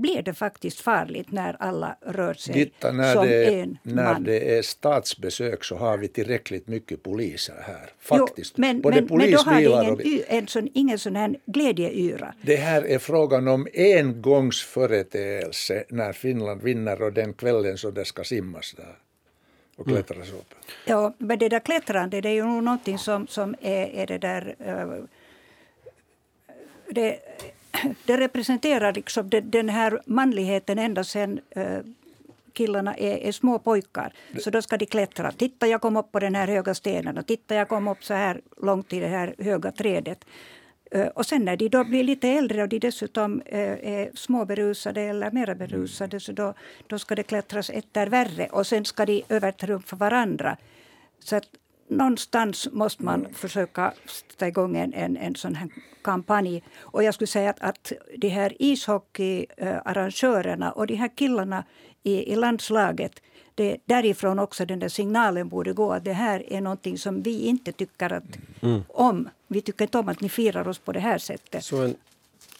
blir 0.00 0.22
det 0.22 0.34
faktiskt 0.34 0.80
farligt 0.80 1.32
när 1.32 1.56
alla 1.58 1.96
rör 2.00 2.34
sig 2.34 2.58
Gitta, 2.58 2.92
när 2.92 3.14
som 3.14 3.26
det, 3.26 3.60
en 3.60 3.78
när 3.82 4.12
man. 4.12 4.24
det 4.24 4.58
är 4.58 4.62
statsbesök 4.62 5.64
så 5.64 5.76
har 5.76 5.98
vi 5.98 6.08
tillräckligt 6.08 6.68
mycket 6.68 7.02
poliser 7.02 7.64
här. 7.66 7.90
Faktiskt. 8.00 8.54
Jo, 8.56 8.60
men, 8.60 8.80
Både 8.80 9.00
men, 9.00 9.18
men 9.18 9.30
då 9.30 9.38
har 9.38 9.44
polisbilar 9.44 9.84
det 9.84 9.90
och 9.90 10.00
ingen, 10.00 10.24
en 10.28 10.46
sån, 10.46 10.68
ingen 10.74 10.98
sån 10.98 11.16
här 11.16 11.36
glädjeyra. 11.46 12.34
Det 12.42 12.56
här 12.56 12.82
är 12.82 12.98
frågan 12.98 13.48
om 13.48 13.68
engångsföreteelse 13.74 15.84
när 15.88 16.12
Finland 16.12 16.62
vinner 16.62 17.02
och 17.02 17.12
den 17.12 17.34
kvällen 17.34 17.78
så 17.78 17.90
det 17.90 18.04
ska 18.04 18.24
simmas 18.24 18.74
där 18.76 18.98
och 19.76 19.86
mm. 19.86 20.02
klättras 20.02 20.28
mm. 20.28 20.40
upp. 20.40 20.54
Ja, 20.84 21.14
men 21.18 21.38
det 21.38 21.48
där 21.48 21.60
klättrande 21.60 22.20
det 22.20 22.28
är 22.28 22.34
ju 22.34 22.44
någonting 22.44 22.98
som, 22.98 23.26
som 23.26 23.54
är, 23.60 23.86
är 23.86 24.06
det 24.06 24.18
där... 24.18 24.54
Uh, 24.66 25.04
det, 26.90 27.18
det 28.04 28.16
representerar 28.16 28.92
liksom 28.92 29.30
den 29.42 29.68
här 29.68 30.00
manligheten 30.06 30.78
ända 30.78 31.04
sen 31.04 31.40
eh, 31.50 31.78
killarna 32.52 32.94
är, 32.94 33.16
är, 33.16 33.32
små 33.32 33.58
pojkar. 33.58 34.12
Så 34.38 34.50
då 34.50 34.62
ska 34.62 34.76
de 34.76 34.86
klättra. 34.86 35.32
Titta, 35.32 35.66
jag 35.66 35.80
kom 35.80 35.96
upp 35.96 36.12
på 36.12 36.20
den 36.20 36.34
här 36.34 36.48
höga 36.48 36.74
stenen 36.74 37.18
och 37.18 37.26
titta, 37.26 37.54
jag 37.54 37.68
kom 37.68 37.88
upp 37.88 38.04
så 38.04 38.14
här 38.14 38.40
långt 38.62 38.92
i 38.92 39.00
det 39.00 39.08
här 39.08 39.34
höga 39.38 39.72
trädet. 39.72 40.24
Eh, 40.90 41.06
och 41.06 41.26
sen 41.26 41.44
när 41.44 41.56
de 41.56 41.68
då 41.68 41.84
blir 41.84 42.04
lite 42.04 42.28
äldre 42.28 42.62
och 42.62 42.68
de 42.68 42.78
dessutom 42.78 43.42
eh, 43.46 43.60
är 43.60 44.10
småberusade 44.14 45.00
eller 45.00 45.30
mera 45.30 45.54
berusade 45.54 46.20
så 46.20 46.32
då, 46.32 46.54
då 46.86 46.98
ska 46.98 47.14
det 47.14 47.22
klättras 47.22 47.70
ett 47.70 47.94
där 47.94 48.06
värre 48.06 48.46
och 48.46 48.66
sen 48.66 48.84
ska 48.84 49.06
de 49.06 49.22
övertrumfa 49.28 49.96
varandra. 49.96 50.56
Så 51.18 51.36
att 51.36 51.48
någonstans 51.90 52.68
måste 52.72 53.02
man 53.02 53.26
försöka 53.34 53.92
sätta 54.06 54.48
igång 54.48 54.76
en, 54.76 54.94
en, 54.94 55.16
en 55.16 55.34
sån 55.34 55.54
här 55.54 55.68
kampanj. 56.02 56.62
Och 56.80 57.04
jag 57.04 57.14
skulle 57.14 57.28
säga 57.28 57.50
att, 57.50 57.60
att 57.60 57.92
de 58.16 58.28
här 58.28 58.56
ishockeyarrangörerna 58.58 60.72
och 60.72 60.86
de 60.86 60.94
här 60.94 61.16
killarna 61.16 61.64
i, 62.02 62.32
i 62.32 62.36
landslaget 62.36 63.22
det, 63.54 63.76
därifrån 63.84 64.38
också 64.38 64.66
den 64.66 64.78
där 64.78 64.88
signalen 64.88 65.48
borde 65.48 65.72
gå 65.72 65.92
att 65.92 66.04
det 66.04 66.12
här 66.12 66.52
är 66.52 66.60
någonting 66.60 66.98
som 66.98 67.22
vi 67.22 67.40
inte 67.40 67.72
tycker 67.72 68.12
att, 68.12 68.38
mm. 68.60 68.82
om. 68.88 69.28
Vi 69.48 69.62
tycker 69.62 69.84
inte 69.84 69.98
om 69.98 70.08
att 70.08 70.20
ni 70.20 70.28
firar 70.28 70.68
oss 70.68 70.78
på 70.78 70.92
det 70.92 71.00
här 71.00 71.18
sättet. 71.18 71.64
Så 71.64 71.82
en 71.82 71.94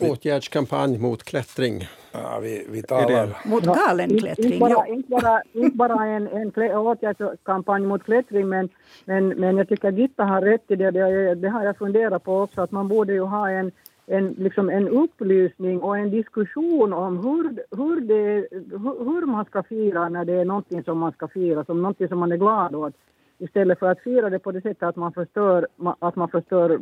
åtgärdskampanj 0.02 0.98
mot 0.98 1.22
klättring? 1.22 1.88
Ja, 2.12 2.38
vi, 2.42 2.66
vi 2.70 2.82
talar... 2.82 3.38
Mot 3.44 3.64
galenklättring? 3.64 4.52
Inte 4.52 4.58
bara, 4.58 4.86
inte 4.86 5.10
bara, 5.10 5.42
inte 5.52 5.76
bara 5.76 6.06
en, 6.06 6.28
en 6.28 6.76
åtgärdskampanj 6.76 7.86
mot 7.86 8.04
klättring 8.04 8.48
men, 8.48 8.68
men, 9.04 9.28
men 9.28 9.56
jag 9.56 9.68
tycker 9.68 9.92
Gitta 9.92 10.24
har 10.24 10.42
rätt 10.42 10.70
i 10.70 10.76
det. 10.76 10.90
Det, 10.90 11.34
det 11.34 11.48
har 11.48 11.64
jag 11.64 11.78
funderat 11.78 12.24
på 12.24 12.40
också 12.40 12.60
att 12.60 12.70
man 12.70 12.88
borde 12.88 13.12
ju 13.12 13.20
ha 13.20 13.50
en 13.50 13.72
en, 14.10 14.34
liksom 14.38 14.70
en 14.70 14.88
upplysning 14.88 15.80
och 15.80 15.98
en 15.98 16.10
diskussion 16.10 16.92
om 16.92 17.16
hur, 17.18 17.76
hur, 17.76 18.00
det, 18.00 18.48
hur 18.78 19.26
man 19.26 19.44
ska 19.44 19.62
fira 19.62 20.08
när 20.08 20.24
det 20.24 20.32
är 20.32 20.44
någonting 20.44 20.84
som 20.84 20.98
man 20.98 21.12
ska 21.12 21.28
fira, 21.28 21.64
som 21.64 21.82
någonting 21.82 22.08
som 22.08 22.18
man 22.18 22.32
är 22.32 22.36
glad 22.36 22.74
åt. 22.74 22.94
Istället 23.42 23.79
för 23.79 23.90
att 23.90 24.00
fira 24.00 24.31
det 24.31 24.38
på 24.38 24.53
det 24.53 24.61
sättet 24.61 24.83
att 24.83 24.96
man 24.96 25.12
förstör, 25.12 25.66
att 25.98 26.16
man 26.16 26.29
förstör 26.29 26.81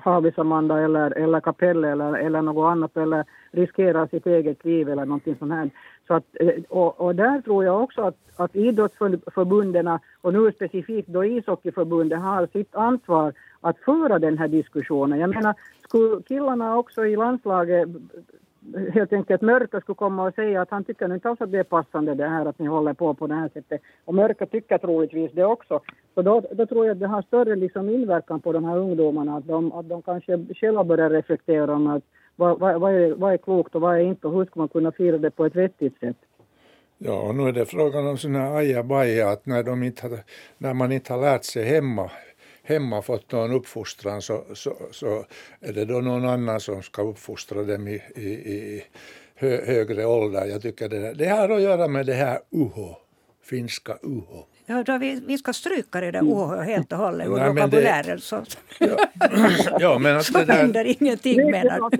Havisamanda 0.00 0.80
eller, 0.80 1.10
eller 1.10 1.40
kapellet 1.40 1.92
eller, 1.92 2.12
eller 2.14 2.42
något 2.42 2.70
annat 2.70 2.96
eller 2.96 3.24
riskerar 3.50 4.06
sitt 4.06 4.26
eget 4.26 4.64
liv 4.64 4.88
eller 4.88 5.04
någonting 5.04 5.36
sånt 5.38 5.52
här. 5.52 5.70
Så 6.06 6.14
att, 6.14 6.24
eh, 6.40 6.62
och, 6.68 7.00
och 7.00 7.14
där 7.14 7.40
tror 7.40 7.64
jag 7.64 7.82
också 7.82 8.02
att, 8.02 8.16
att 8.36 8.56
idrottsförbunden 8.56 9.98
och 10.20 10.32
nu 10.32 10.52
specifikt 10.52 11.08
då 11.08 11.24
ishockeyförbundet 11.24 12.20
har 12.20 12.46
sitt 12.46 12.74
ansvar 12.74 13.32
att 13.60 13.78
föra 13.78 14.18
den 14.18 14.38
här 14.38 14.48
diskussionen. 14.48 15.18
Jag 15.18 15.30
menar, 15.30 15.54
skulle 15.82 16.22
killarna 16.22 16.76
också 16.76 17.06
i 17.06 17.16
landslaget 17.16 17.88
helt 18.94 19.12
enkelt 19.12 19.42
Mörka 19.42 19.80
skulle 19.80 19.96
komma 19.96 20.28
och 20.28 20.34
säga 20.34 20.62
att 20.62 20.70
han 20.70 20.84
tycker 20.84 21.14
inte 21.14 21.28
alls 21.28 21.40
att 21.40 21.52
det 21.52 21.58
är 21.58 21.64
passande 21.64 22.14
det 22.14 22.28
här 22.28 22.46
att 22.46 22.58
ni 22.58 22.66
håller 22.66 22.92
på 22.92 23.14
på 23.14 23.26
det 23.26 23.34
här 23.34 23.50
sättet. 23.54 23.80
Och 24.04 24.14
Mörka 24.14 24.46
tycker 24.46 24.78
troligtvis 24.78 25.32
det 25.32 25.44
också. 25.44 25.80
Så 26.14 26.22
då, 26.22 26.42
då 26.50 26.66
tror 26.66 26.86
jag 26.86 26.92
att 26.92 27.00
det 27.00 27.06
har 27.06 27.22
större 27.22 27.56
liksom 27.56 27.88
inverkan 27.88 28.40
på 28.40 28.52
de 28.52 28.64
här 28.64 28.76
ungdomarna 28.76 29.36
att 29.36 29.46
de, 29.46 29.72
att 29.72 29.88
de 29.88 30.02
kanske 30.02 30.38
själva 30.54 30.84
börjar 30.84 31.10
reflektera 31.10 31.74
om 31.74 31.86
att 31.86 32.02
vad, 32.36 32.58
vad, 32.58 32.80
vad, 32.80 32.94
är, 32.94 33.14
vad 33.14 33.32
är 33.32 33.36
klokt 33.36 33.74
och 33.74 33.80
vad 33.80 33.94
är 33.94 34.00
inte 34.00 34.26
och 34.26 34.32
hur 34.32 34.44
ska 34.44 34.60
man 34.60 34.68
kunna 34.68 34.92
fira 34.92 35.18
det 35.18 35.30
på 35.30 35.46
ett 35.46 35.56
vettigt 35.56 36.00
sätt. 36.00 36.16
Ja, 36.98 37.20
och 37.20 37.34
nu 37.34 37.48
är 37.48 37.52
det 37.52 37.66
frågan 37.66 38.06
om 38.06 38.18
sådana 38.18 38.38
här 38.38 38.56
ajabaja 38.56 39.28
att 39.28 39.46
när, 39.46 39.62
de 39.62 39.82
inte 39.82 40.24
när 40.58 40.74
man 40.74 40.92
inte 40.92 41.12
har 41.12 41.20
lärt 41.20 41.44
sig 41.44 41.64
hemma 41.64 42.10
hemma 42.68 43.02
fått 43.02 43.32
någon 43.32 43.52
uppfostran 43.52 44.22
så, 44.22 44.44
så, 44.54 44.76
så 44.90 45.24
är 45.60 45.72
det 45.72 45.84
då 45.84 46.00
någon 46.00 46.24
annan 46.24 46.60
som 46.60 46.82
ska 46.82 47.02
uppfostra 47.02 47.62
dem 47.62 47.88
i, 47.88 48.02
i, 48.16 48.28
i 48.28 48.84
hö, 49.34 49.64
högre 49.66 50.06
ålder. 50.06 50.44
Jag 50.44 50.62
tycker 50.62 50.88
det, 50.88 51.14
det 51.14 51.28
har 51.28 51.48
att 51.48 51.60
göra 51.62 51.88
med 51.88 52.06
det 52.06 52.14
här 52.14 52.38
UH, 52.50 52.96
finska 53.42 53.98
UH. 54.02 54.44
Ja, 54.66 54.82
då 54.82 54.98
vi, 54.98 55.22
vi 55.26 55.38
ska 55.38 55.52
stryka 55.52 56.00
det 56.00 56.10
där 56.10 56.22
UH 56.22 56.62
helt 56.62 56.92
och 56.92 56.98
hållet 56.98 57.26
ur 57.26 57.30
vokabulären. 57.30 58.20
Så, 58.20 58.44
ja, 58.78 58.96
ja, 59.80 59.98
men 59.98 60.16
att 60.16 60.24
så 60.24 60.38
det 60.38 60.44
där, 60.44 60.54
händer 60.54 61.02
ingenting 61.02 61.50
menar 61.50 61.90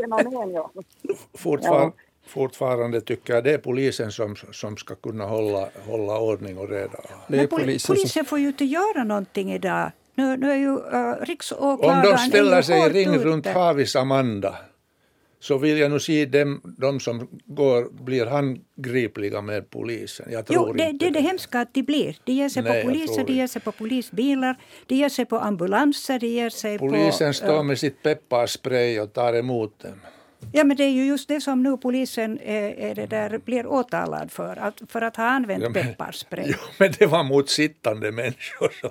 fortfar, 1.38 1.92
Fortfarande 2.26 3.00
tycker 3.00 3.35
jag 3.35 3.44
det 3.44 3.52
är 3.54 3.59
polisen 3.59 4.12
som, 4.12 4.37
som 4.37 4.76
ska 4.76 4.94
kunna 4.94 5.24
hålla, 5.24 5.68
hålla 5.87 6.18
ordning 6.18 6.59
och 6.59 6.68
reda. 6.68 6.98
Men 7.26 7.48
polisen, 7.48 7.94
polisen 7.94 8.24
får 8.24 8.38
ju 8.38 8.46
inte 8.46 8.64
göra 8.64 9.04
någonting 9.04 9.52
idag 9.52 9.90
nu, 10.18 10.37
nu 10.37 10.50
är 10.50 10.57
ju 10.57 10.72
uh, 10.76 11.26
riksåklagaren... 11.26 12.07
Om 12.07 12.12
de 12.12 12.18
ställer 12.18 12.62
sig 12.62 12.81
i 12.81 12.88
ring 12.88 13.18
runt 13.18 13.46
Havis 13.46 13.96
Amanda 13.96 14.57
så 15.40 15.59
vill 15.59 15.78
jag 15.78 15.90
nog 15.90 16.02
se 16.02 16.26
dem, 16.26 16.61
de 16.78 17.00
som 17.00 17.28
går, 17.44 18.04
blir 18.04 18.26
handgripliga 18.26 19.42
med 19.42 19.70
polisen. 19.70 20.26
Jag 20.31 20.46
tror 20.46 20.68
jo, 20.68 20.72
det, 20.72 20.85
inte 20.85 21.04
det 21.04 21.09
är 21.09 21.12
det 21.12 21.20
hemska 21.20 21.61
att 21.61 21.74
de 21.74 21.83
blir. 21.83 22.16
De 22.24 22.33
ger 22.33 22.48
sig 22.48 22.62
Nej, 22.62 22.83
på 22.83 22.88
poliser, 22.88 23.24
de 23.24 23.33
ger 23.33 23.46
sig 23.46 23.62
på 23.62 23.72
polisbilar, 23.72 24.57
de 24.87 24.94
ger 24.94 25.09
sig 25.09 25.24
på 25.24 25.38
ambulanser, 25.38 26.18
de 26.18 26.26
ger 26.26 26.50
sig 26.50 26.78
polisen 26.78 26.98
på... 26.98 27.04
Polisen 27.04 27.35
står 27.35 27.59
uh, 27.59 27.62
med 27.62 27.78
sitt 27.78 28.02
pepparspray 28.02 29.00
och 29.00 29.12
tar 29.12 29.35
emot 29.35 29.78
dem. 29.78 30.00
Ja, 30.53 30.64
men 30.64 30.77
det 30.77 30.85
är 30.85 30.90
ju 30.90 31.05
just 31.05 31.29
det 31.29 31.40
som 31.40 31.62
nu 31.62 31.77
polisen 31.77 32.38
är, 32.42 32.79
är 32.79 32.94
det 32.94 33.07
där, 33.07 33.38
blir 33.38 33.66
åtalad 33.66 34.33
för, 34.33 34.57
att, 34.57 34.83
för 34.88 35.03
att 35.03 35.16
ha 35.16 35.24
använt 35.24 35.62
ja, 35.62 35.68
men, 35.68 35.87
pepparspray. 35.87 36.46
Ja, 36.51 36.57
men 36.79 36.92
det 36.98 37.07
var 37.07 37.24
mot 37.24 37.51
sittande 37.51 38.12
människor 38.12 38.70
som 38.81 38.90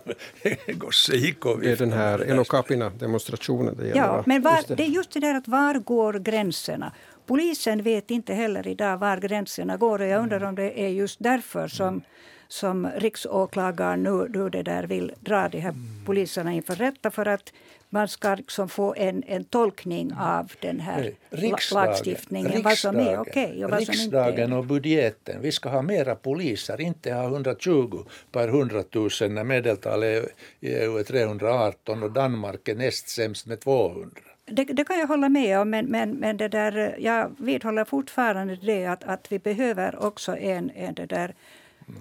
Gosse 0.80 1.16
gick 1.16 1.46
och 1.46 1.60
Det 1.60 1.72
är 1.72 1.76
den 1.76 1.94
här 1.94 2.20
Elokapina-demonstrationen 2.20 3.76
det 3.78 3.88
gäller. 3.88 4.02
Ja, 4.02 4.24
men 4.26 4.42
var, 4.42 4.56
just 4.56 4.68
det. 4.68 4.76
det 4.76 4.84
är 4.84 4.88
just 4.88 5.12
det 5.12 5.20
där 5.20 5.36
att 5.36 5.48
var 5.48 5.74
går 5.74 6.14
gränserna? 6.14 6.92
Polisen 7.26 7.84
vet 7.84 8.12
inte 8.12 8.34
heller 8.34 8.68
idag 8.68 8.98
var 8.98 9.18
gränserna 9.18 9.78
går 9.78 10.02
och 10.02 10.08
jag 10.08 10.24
undrar 10.24 10.44
om 10.44 10.56
det 10.56 10.82
är 10.82 10.90
just 10.90 11.20
därför 11.20 11.68
som 11.68 12.02
som 12.48 12.88
riksåklagaren 12.96 14.04
nu, 14.04 14.28
nu 14.30 14.50
det 14.50 14.64
där 14.64 14.84
vill 14.84 15.14
dra 15.20 15.50
de 15.50 15.60
här 15.60 15.74
poliserna 16.06 16.54
inför 16.54 16.76
rätta 16.76 17.12
för 17.12 17.26
att 17.26 17.54
man 17.90 18.08
ska 18.08 18.36
liksom 18.36 18.70
få 18.70 18.96
en, 18.98 19.24
en 19.28 19.44
tolkning 19.44 20.14
av 20.20 20.52
den 20.60 20.80
här 20.80 21.12
riksdagen, 21.30 21.86
lagstiftningen. 21.86 22.52
Riksdagen, 22.52 22.64
vad 22.64 22.78
som 22.78 23.00
är 23.00 23.20
okej 23.20 23.46
okay 23.46 23.66
och 23.66 23.80
riksdagen 23.80 24.54
och 24.54 24.66
budgeten. 24.66 25.42
Vi 25.42 25.52
ska 25.52 25.70
ha 25.70 25.82
mera 25.82 26.16
poliser, 26.16 26.82
inte 26.82 27.14
ha 27.14 27.24
120 27.24 28.04
per 28.32 28.48
100 28.48 28.84
000 28.94 29.10
när 29.30 29.44
medeltalet 29.44 30.36
i 30.60 30.74
EU 30.74 30.98
är 30.98 31.04
318 31.04 32.04
och 32.04 32.12
Danmark 32.12 32.68
är 32.68 32.76
näst 32.76 33.10
sämst 33.10 33.46
med 33.46 33.60
200. 33.60 34.10
Det, 34.46 34.64
det, 34.64 34.84
kan 34.84 35.00
jag 35.00 35.08
hålla 35.08 35.30
med 35.30 35.60
om, 35.60 35.70
men, 35.70 35.86
men, 35.86 36.12
men 36.12 36.38
det 36.38 36.48
där, 36.48 36.96
jag 37.00 37.36
vidhåller 37.38 37.86
fortfarande 37.86 38.56
det 38.56 38.86
att, 38.86 39.04
att 39.04 39.32
vi 39.32 39.40
behöver 39.40 40.04
också 40.04 40.38
en, 40.38 40.72
en 40.76 40.94
det 40.94 41.06
där 41.06 41.36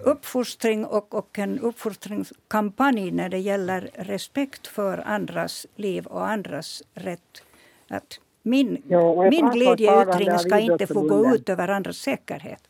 uppfostring 0.03 0.85
och, 0.85 1.13
och 1.13 1.39
en 1.39 1.59
uppfostringskampanj 1.59 3.11
när 3.11 3.29
det 3.29 3.39
gäller 3.39 3.89
respekt 3.93 4.67
för 4.67 4.97
andras 4.97 5.65
liv 5.75 6.05
och 6.05 6.27
andras 6.27 6.83
rätt. 6.93 7.43
Att 7.87 8.19
min, 8.43 8.83
ja, 8.87 9.29
min 9.29 9.49
glädjeyttring 9.49 10.39
ska 10.39 10.59
inte 10.59 10.87
få 10.87 11.01
gå 11.01 11.35
ut 11.35 11.49
över 11.49 11.67
andras 11.67 11.97
säkerhet. 11.97 12.61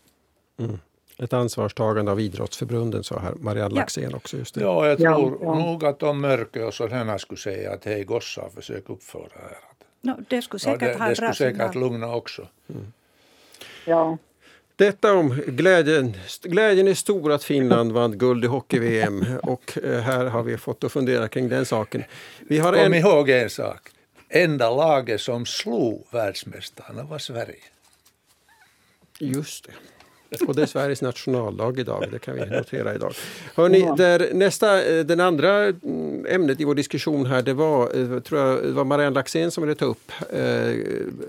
Mm. 0.59 0.79
Ett 1.17 1.33
ansvarstagande 1.33 2.11
av 2.11 2.19
idrottsförbunden, 2.19 3.03
sa 3.03 3.19
här 3.19 3.33
Marianne 3.35 3.75
Laxén 3.75 4.09
ja. 4.11 4.17
också. 4.17 4.37
Just 4.37 4.55
det. 4.55 4.61
Ja, 4.61 4.87
jag 4.87 4.97
tror 4.97 5.37
ja, 5.41 5.55
nog 5.55 5.85
att 5.85 6.03
om 6.03 6.21
Mörkö 6.21 6.63
och 6.63 6.73
sådana 6.73 7.19
skulle 7.19 7.37
säga 7.37 7.73
att 7.73 7.85
hej 7.85 8.03
gossar, 8.03 8.49
försök 8.55 8.89
uppföra 8.89 9.23
er. 9.23 9.57
No, 10.01 10.13
det 10.27 10.41
skulle 10.41 10.59
säkert 10.59 10.81
ja, 10.81 10.87
det, 10.87 10.99
ha 10.99 11.09
det 11.09 11.15
skulle 11.15 11.33
säkert 11.33 11.75
lugna 11.75 12.15
också. 12.15 12.47
Mm. 12.69 12.93
Ja. 13.85 14.17
Detta 14.77 15.13
om 15.13 15.41
glädjen. 15.47 16.13
Glädjen 16.43 16.87
är 16.87 16.93
stor 16.93 17.31
att 17.31 17.43
Finland 17.43 17.91
vann 17.91 18.17
guld 18.17 18.43
i 18.43 18.47
hockey-VM 18.47 19.25
och 19.43 19.77
eh, 19.83 19.99
här 19.99 20.25
har 20.25 20.43
vi 20.43 20.57
fått 20.57 20.83
att 20.83 20.91
fundera 20.91 21.27
kring 21.27 21.49
den 21.49 21.65
saken. 21.65 22.03
Vi 22.39 22.59
har 22.59 22.73
Kom 22.73 22.81
en... 22.81 22.93
ihåg 22.93 23.29
en 23.29 23.49
sak. 23.49 23.89
Enda 24.29 24.69
laget 24.69 25.21
som 25.21 25.45
slog 25.45 26.07
världsmästarna 26.11 27.03
var 27.03 27.17
Sverige. 27.17 27.63
Just 29.19 29.65
det. 29.65 30.45
Och 30.45 30.55
det 30.55 30.61
är 30.61 30.65
Sveriges 30.65 31.01
nationaldag 31.01 31.79
idag, 31.79 32.05
det 32.11 32.19
kan 32.19 32.35
vi 32.35 32.45
notera 32.45 32.95
idag. 32.95 33.13
Hörrni, 33.55 33.91
där 33.97 34.33
nästa, 34.33 34.83
eh, 34.83 35.05
den 35.05 35.19
andra 35.19 35.63
mm, 35.63 36.25
ämnet 36.29 36.61
i 36.61 36.63
vår 36.63 36.75
diskussion 36.75 37.25
här, 37.25 37.41
det 37.41 37.53
var, 37.53 38.13
eh, 38.13 38.19
tror 38.19 38.41
jag, 38.41 38.63
det 38.63 38.71
var 38.71 38.83
Marianne 38.83 39.13
Laxén 39.13 39.51
som 39.51 39.63
ville 39.63 39.75
ta 39.75 39.85
upp. 39.85 40.11
Eh, 40.33 40.73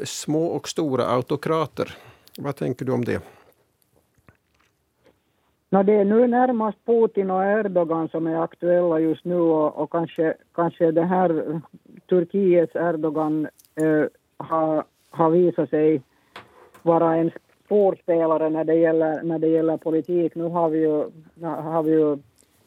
små 0.05 0.47
och 0.47 0.69
stora 0.69 1.07
autokrater. 1.07 1.97
Vad 2.37 2.57
tänker 2.57 2.85
du 2.85 2.93
om 2.93 3.05
det? 3.05 3.21
No, 5.71 5.83
det 5.83 5.93
är 5.93 6.05
nu 6.05 6.27
närmast 6.27 6.79
Putin 6.87 7.31
och 7.31 7.45
Erdogan 7.45 8.09
som 8.09 8.27
är 8.27 8.43
aktuella 8.43 9.01
just 9.01 9.25
nu 9.25 9.35
och, 9.35 9.77
och 9.79 9.91
kanske, 9.91 10.35
kanske 10.55 10.91
det 10.91 11.05
här 11.05 11.61
Turkiets 12.09 12.77
Erdogan 12.77 13.49
eh, 13.75 14.05
har, 14.37 14.85
har 15.11 15.31
visat 15.31 15.71
sig 15.71 16.03
vara 16.83 17.17
en 17.17 17.31
storspelare 17.65 18.49
när 18.49 18.65
det 18.65 18.75
gäller, 18.75 19.23
när 19.23 19.39
det 19.39 19.49
gäller 19.49 19.77
politik. 19.77 20.35
Nu 20.35 20.45
har 20.45 20.69
vi 20.69 20.79
ju, 20.79 21.11
har 21.43 21.83
vi 21.83 21.91
ju 21.91 22.19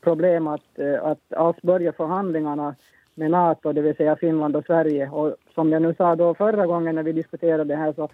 problem 0.02 0.48
att, 0.48 0.80
eh, 0.80 1.04
att 1.04 1.34
alls 1.34 1.62
börja 1.62 1.92
förhandlingarna 1.94 2.76
med 3.16 3.32
Nato, 3.32 3.74
det 3.74 3.82
vill 3.82 3.96
säga 3.96 4.16
Finland 4.16 4.56
och 4.56 4.66
Sverige. 4.66 5.10
Och 5.10 5.36
som 5.56 5.72
jag 5.72 5.82
nu 5.82 5.94
sa 5.98 6.16
då 6.16 6.34
förra 6.34 6.66
gången 6.66 6.96
när 6.96 7.04
vi 7.04 7.12
diskuterade 7.12 7.64
det 7.64 7.76
här 7.76 7.94
så 7.94 8.10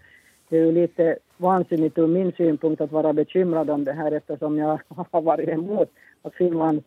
det 0.50 0.58
är 0.58 0.66
ju 0.66 0.72
lite 0.72 1.18
vansinnigt 1.38 1.98
ur 1.98 2.08
min 2.08 2.32
synpunkt 2.32 2.82
att 2.82 2.92
vara 2.92 3.14
bekymrad 3.14 3.70
om 3.70 3.84
det 3.84 3.94
här 3.94 4.12
eftersom 4.12 4.58
jag 4.58 4.80
har 5.12 5.22
varit 5.22 5.50
emot 5.50 5.90
att 6.22 6.34
Finland 6.34 6.84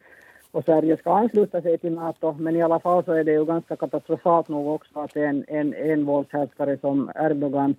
och 0.50 0.64
Sverige 0.64 0.96
ska 0.96 1.12
ansluta 1.12 1.62
sig 1.62 1.78
till 1.78 1.92
Nato. 1.92 2.32
Men 2.38 2.56
i 2.56 2.62
alla 2.62 2.80
fall 2.80 3.04
så 3.04 3.12
är 3.12 3.24
det 3.24 3.32
ju 3.32 3.44
ganska 3.44 3.76
katastrofalt 3.76 4.48
nog 4.48 4.68
också 4.68 5.00
att 5.00 5.16
en, 5.16 5.44
en 5.48 5.74
envåldshärskare 5.74 6.78
som 6.78 7.10
Erdogan 7.14 7.74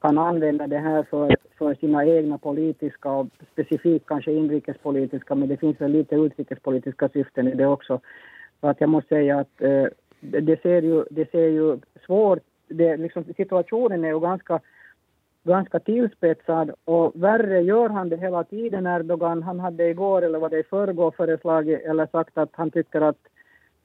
kan 0.00 0.18
använda 0.18 0.66
det 0.66 0.78
här 0.78 1.02
för, 1.02 1.36
för 1.58 1.74
sina 1.74 2.06
egna 2.06 2.38
politiska 2.38 3.10
och 3.10 3.26
specifikt 3.52 4.06
kanske 4.06 4.32
inrikespolitiska, 4.32 5.34
men 5.34 5.48
det 5.48 5.56
finns 5.56 5.80
väl 5.80 5.92
lite 5.92 6.14
utrikespolitiska 6.14 7.08
syften 7.08 7.48
i 7.48 7.54
det 7.54 7.66
också. 7.66 8.00
Så 8.60 8.66
att 8.66 8.80
jag 8.80 8.90
måste 8.90 9.08
säga 9.08 9.38
att 9.38 9.62
eh, 9.62 9.84
det, 10.20 10.62
ser 10.62 10.82
ju, 10.82 11.04
det 11.10 11.30
ser 11.30 11.48
ju 11.48 11.78
svårt, 12.06 12.38
det, 12.68 12.96
liksom, 12.96 13.24
situationen 13.36 14.04
är 14.04 14.08
ju 14.08 14.20
ganska 14.20 14.60
ganska 15.46 15.78
tillspetsad 15.78 16.70
och 16.84 17.12
värre 17.14 17.60
gör 17.60 17.88
han 17.88 18.08
det 18.08 18.16
hela 18.16 18.44
tiden 18.44 18.86
Erdogan. 18.86 19.42
Han 19.42 19.60
hade 19.60 19.88
igår 19.88 20.22
eller 20.22 20.38
var 20.38 20.50
det 20.50 20.58
i 20.58 20.62
förrgår 20.62 21.10
föreslagit 21.10 21.84
eller 21.84 22.06
sagt 22.06 22.38
att 22.38 22.50
han 22.52 22.70
tycker 22.70 23.00
att 23.00 23.18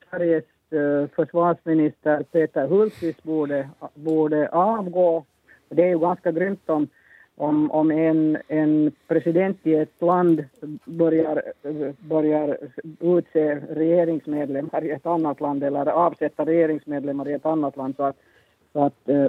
Sveriges 0.10 0.43
eh, 0.71 1.08
försvarsminister 1.15 2.24
Peter 2.24 2.67
Hultqvist 2.67 3.24
borde, 3.24 3.69
borde 3.93 4.50
avgå. 4.50 5.26
Det 5.69 5.84
är 5.84 5.88
ju 5.88 6.00
ganska 6.00 6.32
grymt 6.32 6.69
om, 6.69 6.88
om, 7.36 7.71
om 7.71 7.91
en, 7.91 8.38
en 8.47 8.91
president 9.08 9.58
i 9.63 9.76
ett 9.76 10.02
land 10.02 10.45
börjar, 10.86 11.43
börjar 12.00 12.58
utse 13.00 13.56
regeringsmedlemmar 13.56 14.84
i 14.84 14.91
ett 14.91 15.06
annat 15.06 15.41
land 15.41 15.63
eller 15.63 15.86
avsätta 15.86 16.45
regeringsmedlemmar 16.45 17.30
i 17.30 17.34
ett 17.34 17.45
annat 17.45 17.78
land. 17.78 17.95
Så 17.95 18.04
att, 18.04 18.17
så 18.74 18.84
att 18.84 19.10
eh, 19.10 19.28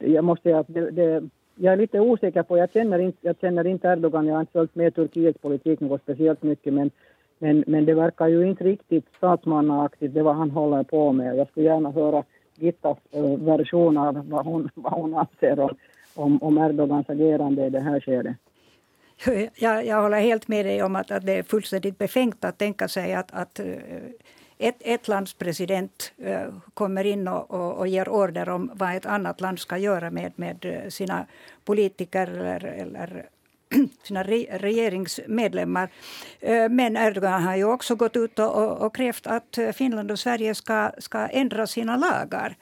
jag 0.00 0.24
måste 0.24 0.42
säga 0.42 0.58
att 0.58 0.74
det, 0.74 0.90
det, 0.90 1.22
jag 1.60 1.72
är 1.72 1.76
lite 1.76 2.00
osäker 2.00 2.42
på, 2.42 2.58
jag 2.58 2.72
känner 2.72 2.98
inte, 2.98 3.18
jag 3.20 3.36
känner 3.40 3.66
inte 3.66 3.88
Erdogan, 3.88 4.26
jag 4.26 4.34
har 4.34 4.40
inte 4.40 4.52
följt 4.52 4.74
med 4.74 4.94
Turkiets 4.94 5.40
politik 5.40 5.80
något 5.80 6.02
speciellt 6.02 6.42
mycket, 6.42 6.74
men, 6.74 6.90
men, 7.38 7.64
men 7.66 7.84
det 7.84 7.94
verkar 7.94 8.26
ju 8.26 8.48
inte 8.48 8.64
riktigt 8.64 9.04
statsmannaaktigt 9.16 10.14
det 10.14 10.22
vad 10.22 10.36
han 10.36 10.50
håller 10.50 10.82
på 10.82 11.12
med. 11.12 11.36
Jag 11.36 11.48
skulle 11.48 11.66
gärna 11.66 11.90
höra 11.90 12.24
Gittas 12.56 12.98
äh, 13.10 13.36
version 13.38 13.96
av 13.96 14.28
vad 14.28 14.44
hon, 14.44 14.68
vad 14.74 14.92
hon 14.92 15.14
anser 15.14 15.60
om, 15.60 15.76
om, 16.14 16.42
om 16.42 16.58
Erdogans 16.58 17.10
agerande 17.10 17.66
i 17.66 17.70
det 17.70 17.80
här 17.80 18.00
skedet. 18.00 18.36
Jag, 19.54 19.86
jag 19.86 20.02
håller 20.02 20.20
helt 20.20 20.48
med 20.48 20.66
dig 20.66 20.82
om 20.82 20.96
att, 20.96 21.10
att 21.10 21.26
det 21.26 21.38
är 21.38 21.42
fullständigt 21.42 21.98
befängt 21.98 22.44
att 22.44 22.58
tänka 22.58 22.88
sig 22.88 23.14
att, 23.14 23.32
att 23.32 23.60
eh, 23.60 23.66
ett, 24.60 24.76
ett 24.80 25.08
lands 25.08 25.34
president 25.34 26.12
uh, 26.26 26.54
kommer 26.74 27.04
in 27.04 27.28
och, 27.28 27.50
och, 27.50 27.78
och, 27.78 27.88
ger 27.88 28.08
order 28.08 28.48
om 28.48 28.70
vad 28.74 28.94
ett 28.94 29.06
annat 29.06 29.40
land 29.40 29.58
ska 29.58 29.78
göra 29.78 30.10
med, 30.10 30.32
med 30.36 30.64
eh, 30.64 30.88
sina 30.88 31.26
politiker 31.64 32.26
eller, 32.26 32.64
eller 32.64 33.28
sina 34.02 34.22
re, 34.22 34.46
regeringsmedlemmar. 34.50 35.88
Uh, 36.48 36.68
men 36.68 36.96
Erdogan 36.96 37.42
har 37.42 37.56
ju 37.56 37.64
också 37.64 37.94
gått 37.94 38.16
ut 38.16 38.38
och, 38.38 38.82
och, 38.82 38.94
krävt 38.94 39.26
att 39.26 39.58
Finland 39.72 40.10
och 40.10 40.18
Sverige 40.18 40.54
ska, 40.54 40.90
ska 40.98 41.18
ändra 41.18 41.66
sina 41.66 41.96
lagar. 41.96 42.56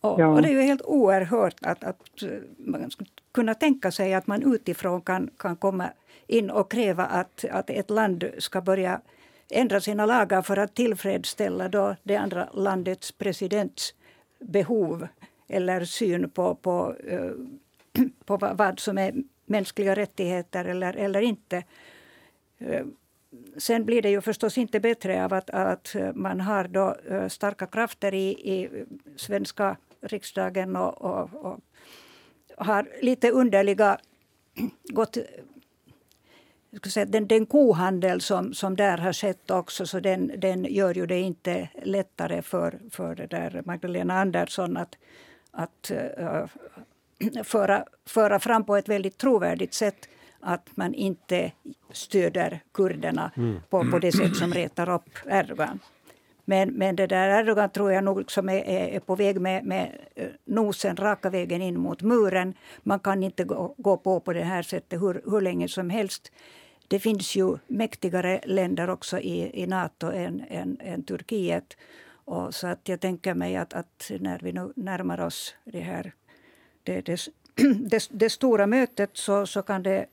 Och, 0.00 0.20
ja. 0.20 0.26
och, 0.26 0.42
det 0.42 0.48
är 0.48 0.52
ju 0.52 0.62
helt 0.62 0.82
oerhört 0.82 1.56
att, 1.62 1.84
att 1.84 2.22
man 2.58 2.90
skulle 2.90 3.10
kunna 3.32 3.54
tänka 3.54 3.90
sig 3.90 4.14
att 4.14 4.26
man 4.26 4.54
utifrån 4.54 5.00
kan, 5.00 5.30
kan 5.36 5.56
komma 5.56 5.90
in 6.26 6.50
och 6.50 6.70
kräva 6.70 7.04
att, 7.04 7.44
att 7.50 7.70
ett 7.70 7.90
land 7.90 8.24
ska 8.38 8.60
börja 8.60 9.00
ändra 9.50 9.80
sina 9.80 10.06
lagar 10.06 10.42
för 10.42 10.56
att 10.56 10.74
tillfredsställa 10.74 11.68
då 11.68 11.96
det 12.02 12.16
andra 12.16 12.48
landets 12.52 13.12
presidents 13.12 13.94
behov 14.38 15.08
eller 15.48 15.84
syn 15.84 16.30
på, 16.30 16.54
på, 16.54 16.94
eh, 17.06 17.30
på 18.24 18.36
vad 18.36 18.80
som 18.80 18.98
är 18.98 19.14
mänskliga 19.46 19.96
rättigheter 19.96 20.64
eller, 20.64 20.96
eller 20.96 21.20
inte. 21.20 21.64
Eh, 22.58 22.86
sen 23.56 23.84
blir 23.84 24.02
det 24.02 24.10
ju 24.10 24.20
förstås 24.20 24.58
inte 24.58 24.80
bättre 24.80 25.24
av 25.24 25.32
att, 25.32 25.50
att 25.50 25.96
man 26.14 26.40
har 26.40 26.64
då 26.68 26.96
eh, 27.10 27.28
starka 27.28 27.66
krafter 27.66 28.14
i, 28.14 28.28
i 28.28 28.84
svenska 29.16 29.76
riksdagen 30.00 30.76
och, 30.76 31.02
och, 31.02 31.34
och 31.34 31.60
har 32.56 32.88
lite 33.02 33.30
underliga 33.30 33.98
gått 34.82 35.18
säga, 36.84 37.06
den, 37.06 37.26
den 37.26 37.46
kohandel 37.46 38.20
som, 38.20 38.54
som 38.54 38.76
där 38.76 38.98
har 38.98 39.12
skett 39.12 39.50
också, 39.50 39.86
så 39.86 40.00
den, 40.00 40.32
den 40.36 40.64
gör 40.64 40.94
ju 40.94 41.06
det 41.06 41.20
inte 41.20 41.68
lättare 41.82 42.42
för, 42.42 42.78
för 42.90 43.14
det 43.14 43.26
där 43.26 43.62
Magdalena 43.64 44.20
Andersson 44.20 44.76
att, 44.76 44.96
att 45.50 45.92
uh, 45.92 47.42
föra, 47.44 47.84
föra 48.06 48.40
fram 48.40 48.64
på 48.64 48.76
ett 48.76 48.88
väldigt 48.88 49.18
trovärdigt 49.18 49.74
sätt 49.74 50.08
att 50.40 50.76
man 50.76 50.94
inte 50.94 51.52
stöder 51.92 52.60
kurderna 52.74 53.30
mm. 53.36 53.60
på, 53.70 53.90
på 53.90 53.98
det 53.98 54.12
sätt 54.12 54.36
som 54.36 54.54
retar 54.54 54.88
upp 54.88 55.10
Erdogan. 55.26 55.78
Men, 56.48 56.68
men 56.68 56.96
det 56.96 57.06
där 57.06 57.40
Erdogan 57.40 57.70
tror 57.70 57.92
jag 57.92 58.04
nog 58.04 58.30
som 58.30 58.48
är, 58.48 58.64
är 58.68 59.00
på 59.00 59.16
väg 59.16 59.40
med, 59.40 59.64
med 59.64 59.98
eh, 60.14 60.28
nosen 60.44 60.96
raka 60.96 61.30
vägen 61.30 61.62
in 61.62 61.80
mot 61.80 62.02
muren. 62.02 62.54
Man 62.82 63.00
kan 63.00 63.22
inte 63.22 63.44
gå, 63.44 63.74
gå 63.78 63.96
på 63.96 64.20
på 64.20 64.32
det 64.32 64.42
här 64.44 64.62
sättet 64.62 65.02
hur, 65.02 65.22
hur 65.24 65.40
länge 65.40 65.68
som 65.68 65.90
helst. 65.90 66.32
Det 66.88 66.98
finns 66.98 67.36
ju 67.36 67.56
mäktigare 67.66 68.40
länder 68.44 68.90
också 68.90 69.18
i, 69.18 69.62
i 69.62 69.66
Nato 69.66 70.10
än, 70.10 70.44
än, 70.48 70.76
än 70.80 71.02
Turkiet. 71.02 71.76
Och 72.24 72.54
så 72.54 72.66
att 72.66 72.88
jag 72.88 73.00
tänker 73.00 73.34
mig 73.34 73.56
att, 73.56 73.74
att 73.74 74.10
när 74.20 74.38
vi 74.42 74.52
nu 74.52 74.72
närmar 74.76 75.20
oss 75.20 75.54
det 75.64 75.80
här 75.80 76.12
det, 76.82 77.00
det, 77.00 77.28
det, 77.90 78.08
det 78.10 78.30
stora 78.30 78.66
mötet 78.66 79.10
så, 79.12 79.46
så 79.46 79.62
kan 79.62 79.82
det 79.82 80.06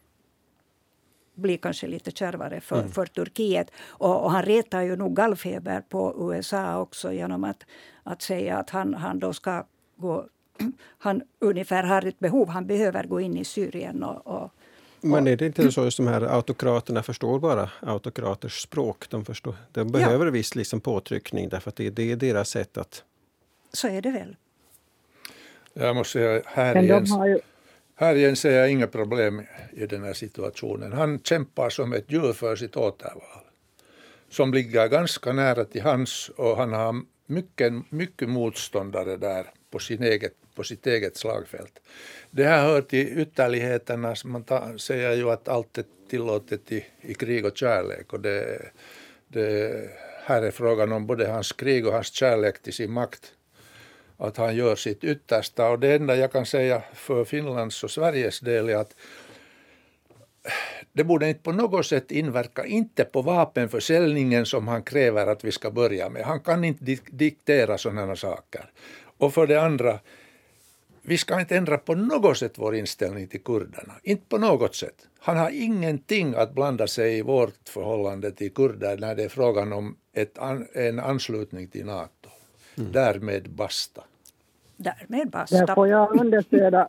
bli 1.35 1.57
kanske 1.57 1.87
lite 1.87 2.11
kärvare 2.11 2.61
för, 2.61 2.79
mm. 2.79 2.91
för 2.91 3.05
Turkiet. 3.05 3.71
Och, 3.87 4.23
och, 4.23 4.31
han 4.31 4.43
retar 4.43 4.81
ju 4.81 4.95
nog 4.95 5.15
gallfeber 5.15 5.81
på 5.89 6.31
USA 6.31 6.79
också 6.79 7.11
genom 7.11 7.43
att, 7.43 7.65
att 8.03 8.21
säga 8.21 8.57
att 8.57 8.69
han, 8.69 8.93
han 8.93 9.19
då 9.19 9.33
ska 9.33 9.65
gå... 9.95 10.25
Han 10.97 11.21
ungefär 11.39 11.83
har 11.83 12.05
ett 12.05 12.19
behov, 12.19 12.49
han 12.49 12.67
behöver 12.67 13.03
gå 13.03 13.21
in 13.21 13.37
i 13.37 13.45
Syrien 13.45 14.03
och, 14.03 14.27
och 14.27 14.51
men 15.01 15.27
är 15.27 15.35
det 15.35 15.45
inte 15.45 15.71
så 15.71 15.87
att 15.87 15.97
de 15.97 16.07
här 16.07 16.21
autokraterna 16.21 17.03
förstår 17.03 17.39
bara 17.39 17.69
autokraters 17.79 18.61
språk? 18.61 19.09
De, 19.09 19.25
förstår, 19.25 19.55
de 19.71 19.91
behöver 19.91 20.25
ja. 20.25 20.31
viss 20.31 20.55
liksom 20.55 20.81
påtryckning 20.81 21.49
därför 21.49 21.69
att 21.69 21.75
det, 21.75 21.89
det 21.89 22.11
är 22.11 22.15
deras 22.15 22.49
sätt 22.49 22.77
att... 22.77 23.03
Så 23.73 23.87
är 23.87 24.01
det 24.01 24.11
väl. 24.11 24.35
Jag 25.73 25.95
måste 25.95 26.11
säga, 26.11 26.41
här 26.45 26.83
igen, 26.83 27.05
ju 27.05 27.39
här 27.95 28.15
igen 28.15 28.35
ser 28.35 28.51
jag 28.51 28.71
inga 28.71 28.87
problem 28.87 29.41
i 29.73 29.85
den 29.85 30.03
här 30.03 30.13
situationen. 30.13 30.93
Han 30.93 31.19
kämpar 31.19 31.69
som 31.69 31.93
ett 31.93 32.11
djur 32.11 32.33
för 32.33 32.55
sitt 32.55 32.77
återval. 32.77 33.43
Som 34.29 34.53
ligger 34.53 34.87
ganska 34.87 35.33
nära 35.33 35.65
till 35.65 35.81
hans 35.81 36.29
och 36.29 36.57
han 36.57 36.73
har 36.73 37.01
mycket, 37.25 37.73
mycket 37.89 38.29
motståndare 38.29 39.17
där 39.17 39.45
på, 39.71 39.79
sin 39.79 40.03
eget, 40.03 40.33
på 40.55 40.63
sitt 40.63 40.87
eget 40.87 41.17
slagfält. 41.17 41.79
Det 42.31 42.43
här 42.43 42.63
hör 42.63 42.81
till 42.81 43.19
ytterligheterna. 43.19 44.15
Man 44.25 44.43
ta, 44.43 44.77
säger 44.77 45.13
ju 45.13 45.31
att 45.31 45.47
allt 45.47 45.77
är 45.77 45.85
tillåtet 46.09 46.71
i, 46.71 46.85
i 47.01 47.13
krig 47.13 47.45
och 47.45 47.57
kärlek. 47.57 48.13
Och 48.13 48.19
det, 48.19 48.61
det, 49.27 49.89
här 50.25 50.41
är 50.41 50.51
frågan 50.51 50.91
om 50.91 51.07
både 51.07 51.27
hans 51.27 51.51
krig 51.51 51.87
och 51.87 51.93
hans 51.93 52.13
kärlek 52.13 52.61
till 52.61 52.73
sin 52.73 52.91
makt. 52.91 53.33
Att 54.17 54.37
han 54.37 54.55
gör 54.55 54.75
sitt 54.75 55.03
yttersta. 55.03 55.69
Och 55.69 55.79
det 55.79 55.95
enda 55.95 56.15
jag 56.15 56.31
kan 56.31 56.45
säga 56.45 56.83
för 56.93 57.25
Finlands 57.25 57.83
och 57.83 57.91
Sveriges 57.91 58.39
del 58.39 58.69
är 58.69 58.75
att 58.75 58.95
det 60.93 61.03
borde 61.03 61.27
inte 61.29 61.41
på 61.41 61.51
något 61.51 61.85
sätt 61.85 62.11
inverka, 62.11 62.65
inte 62.65 63.03
på 63.03 63.21
vapenförsäljningen 63.21 64.45
som 64.45 64.67
han 64.67 64.83
kräver 64.83 65.27
att 65.27 65.43
vi 65.43 65.51
ska 65.51 65.71
börja 65.71 66.09
med. 66.09 66.23
Han 66.23 66.39
kan 66.39 66.63
inte 66.63 66.97
diktera 67.11 67.77
sådana 67.77 68.15
saker. 68.15 68.71
Och 69.17 69.33
för 69.33 69.47
det 69.47 69.61
andra, 69.61 69.99
vi 71.01 71.17
ska 71.17 71.39
inte 71.39 71.57
ändra 71.57 71.77
på 71.77 71.95
något 71.95 72.37
sätt 72.37 72.53
vår 72.55 72.75
inställning 72.75 73.27
till 73.27 73.43
kurderna. 73.43 73.93
Inte 74.03 74.25
på 74.29 74.37
något 74.37 74.75
sätt. 74.75 75.07
Han 75.19 75.37
har 75.37 75.49
ingenting 75.49 76.35
att 76.35 76.53
blanda 76.53 76.87
sig 76.87 77.17
i 77.17 77.21
vårt 77.21 77.69
förhållande 77.69 78.31
till 78.31 78.53
kurder 78.53 78.97
när 78.97 79.15
det 79.15 79.23
är 79.23 79.29
frågan 79.29 79.73
om 79.73 79.97
ett, 80.13 80.37
en 80.73 80.99
anslutning 80.99 81.67
till 81.67 81.85
Nato. 81.85 82.14
Mm. 82.77 82.91
Därmed 82.91 83.49
basta. 83.49 84.01
Därmed 84.77 85.29
basta. 85.29 85.65
Där 85.65 85.75
får 85.75 85.87
jag 85.87 86.21
understöda, 86.21 86.87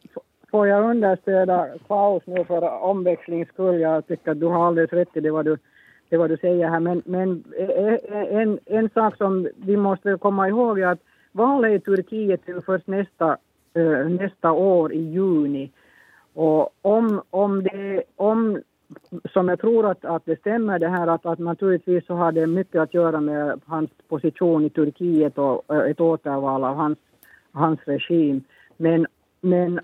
får 0.51 0.69
jag 0.69 0.91
understöda 0.91 1.69
Klaus 1.87 2.23
nu 2.27 2.45
för 2.45 2.83
omväxlings 2.83 3.49
skull. 3.49 3.81
Jag 3.81 4.07
tycker 4.07 4.31
att 4.31 4.41
du 4.41 4.47
har 4.47 4.67
alldeles 4.67 4.93
rätt 4.93 5.17
i 5.17 5.21
det 5.21 5.31
vad 5.31 5.45
du, 5.45 5.59
det 6.09 6.17
vad 6.17 6.31
du 6.31 6.37
säger 6.37 6.69
här. 6.69 6.81
Men, 6.81 7.03
men 7.05 7.45
en, 8.31 8.59
en 8.67 8.91
sak 8.91 9.17
som 9.17 9.49
vi 9.57 9.77
måste 9.77 10.19
komma 10.21 10.49
ihåg 10.49 10.81
är 10.81 10.87
att 10.87 11.01
valet 11.33 11.73
i 11.73 11.85
Turkiet 11.85 12.49
är 12.49 12.61
först 12.61 12.87
nästa 12.87 13.37
Eh, 13.77 14.09
nästa 14.09 14.53
år 14.53 14.93
i 14.93 14.99
juni. 14.99 15.71
Och 16.35 16.75
om, 16.83 17.23
om, 17.31 17.63
det, 17.63 18.03
om 18.17 18.63
som 19.33 19.49
jag 19.49 19.61
tror 19.61 19.91
att, 19.91 20.05
att 20.05 20.27
det 20.27 20.41
stämmer 20.41 20.79
det 20.79 20.89
här 20.89 21.07
att, 21.07 21.27
att 21.27 21.39
naturligtvis 21.39 22.07
så 22.07 22.15
har 22.15 22.33
det 22.33 22.47
mycket 22.47 22.81
att 22.81 22.95
göra 22.95 23.21
med 23.21 23.61
hans 23.65 23.91
position 24.09 24.65
i 24.65 24.71
Turkiet 24.71 25.39
och 25.39 25.75
eh, 25.75 25.91
ett 25.91 26.01
återval 26.01 26.65
av 26.65 26.77
hans, 26.77 26.99
hans 27.53 27.81
regim. 27.85 28.45
Men, 28.77 29.07
men 29.41 29.81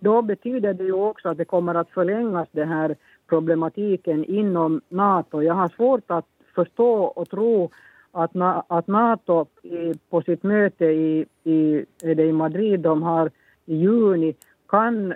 då 0.00 0.22
betyder 0.22 0.74
det 0.74 0.84
ju 0.84 0.92
också 0.92 1.28
att 1.28 1.38
det 1.38 1.44
kommer 1.44 1.74
att 1.74 1.90
förlängas 1.90 2.48
den 2.52 2.68
här 2.68 2.96
problematiken 3.28 4.24
inom 4.24 4.80
Nato. 4.88 5.42
Jag 5.42 5.54
har 5.54 5.68
svårt 5.68 6.10
att 6.10 6.26
förstå 6.54 7.04
och 7.04 7.30
tro 7.30 7.70
att, 8.12 8.30
att 8.68 8.86
Nato 8.86 9.46
i, 9.62 9.94
på 10.10 10.22
sitt 10.22 10.42
möte 10.42 10.84
i, 10.84 11.26
i, 11.44 11.84
är 12.02 12.20
i 12.20 12.32
Madrid, 12.32 12.80
de 12.80 13.02
har 13.02 13.30
i 13.66 13.76
juni, 13.76 14.34
kan 14.68 15.14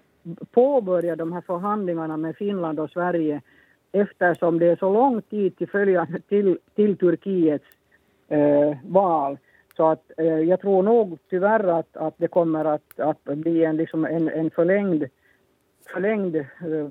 påbörja 0.50 1.16
de 1.16 1.32
här 1.32 1.40
förhandlingarna 1.40 2.16
med 2.16 2.36
Finland 2.36 2.80
och 2.80 2.90
Sverige 2.90 3.42
eftersom 3.92 4.58
det 4.58 4.66
är 4.66 4.76
så 4.76 4.92
lång 4.92 5.22
tid 5.22 5.56
till, 5.56 5.68
följande, 5.68 6.20
till, 6.20 6.58
till 6.74 6.96
Turkiets 6.96 7.64
eh, 8.28 8.76
val. 8.84 9.38
Så 9.76 9.88
att, 9.88 10.10
eh, 10.16 10.26
jag 10.26 10.60
tror 10.60 10.82
nog 10.82 11.18
tyvärr 11.30 11.64
att, 11.64 11.96
att 11.96 12.14
det 12.16 12.28
kommer 12.28 12.64
att, 12.64 13.00
att 13.00 13.24
bli 13.24 13.64
en, 13.64 13.76
liksom 13.76 14.04
en, 14.04 14.28
en 14.28 14.50
förlängd, 14.50 15.04
förlängd 15.94 16.36
eh, 16.36 16.88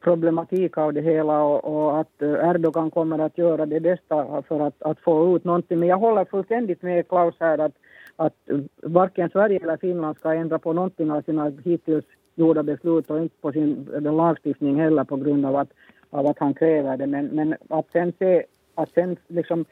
problematik 0.00 0.78
av 0.78 0.92
det 0.92 1.00
hela 1.00 1.42
och, 1.42 1.64
och, 1.64 2.00
att 2.00 2.22
eh, 2.22 2.50
Erdogan 2.50 2.90
kommer 2.90 3.18
att 3.18 3.38
göra 3.38 3.66
det 3.66 3.80
bästa 3.80 4.42
för 4.42 4.60
att, 4.60 4.82
att 4.82 5.00
få 5.00 5.36
ut 5.36 5.44
någonting. 5.44 5.78
Men 5.78 5.88
jag 5.88 5.98
håller 5.98 6.24
fullständigt 6.24 6.82
med 6.82 7.08
Klaus 7.08 7.34
här 7.40 7.58
att, 7.58 7.74
att 8.16 8.34
eh, 8.50 8.58
varken 8.82 9.30
Sverige 9.30 9.60
eller 9.62 9.76
Finland 9.76 10.16
ska 10.16 10.34
ändra 10.34 10.58
på 10.58 10.72
någonting 10.72 11.10
av 11.10 11.22
sina 11.22 11.52
hittills 11.64 12.04
gjorda 12.38 12.62
beslut 12.62 13.10
och 13.10 13.22
inte 13.22 13.36
på 13.40 13.52
sin 13.52 13.88
lagstiftning 14.00 14.80
heller 14.80 15.04
på 15.04 15.16
grund 15.16 15.46
av 15.46 15.56
att, 15.56 15.68
av 16.10 16.26
att 16.26 16.38
han 16.38 16.54
kräver 16.54 16.96
det. 16.96 17.06
Men, 17.06 17.26
men 17.26 17.54
att 17.68 17.86
sen 17.92 18.12
se, 18.18 18.44
att 18.74 18.90
sen 18.90 19.16
liksom 19.28 19.64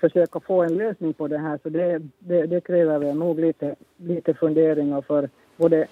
försöka 0.00 0.40
få 0.40 0.62
en 0.62 0.74
lösning 0.74 1.12
på 1.12 1.28
det 1.28 1.38
här 1.38 1.58
så 1.62 1.68
det, 1.68 2.02
det, 2.18 2.46
det 2.46 2.60
kräver 2.60 2.98
väl 2.98 3.16
nog 3.16 3.40
lite, 3.40 3.74
lite 3.96 4.34
funderingar 4.34 5.02
för 5.02 5.28
både, 5.56 5.86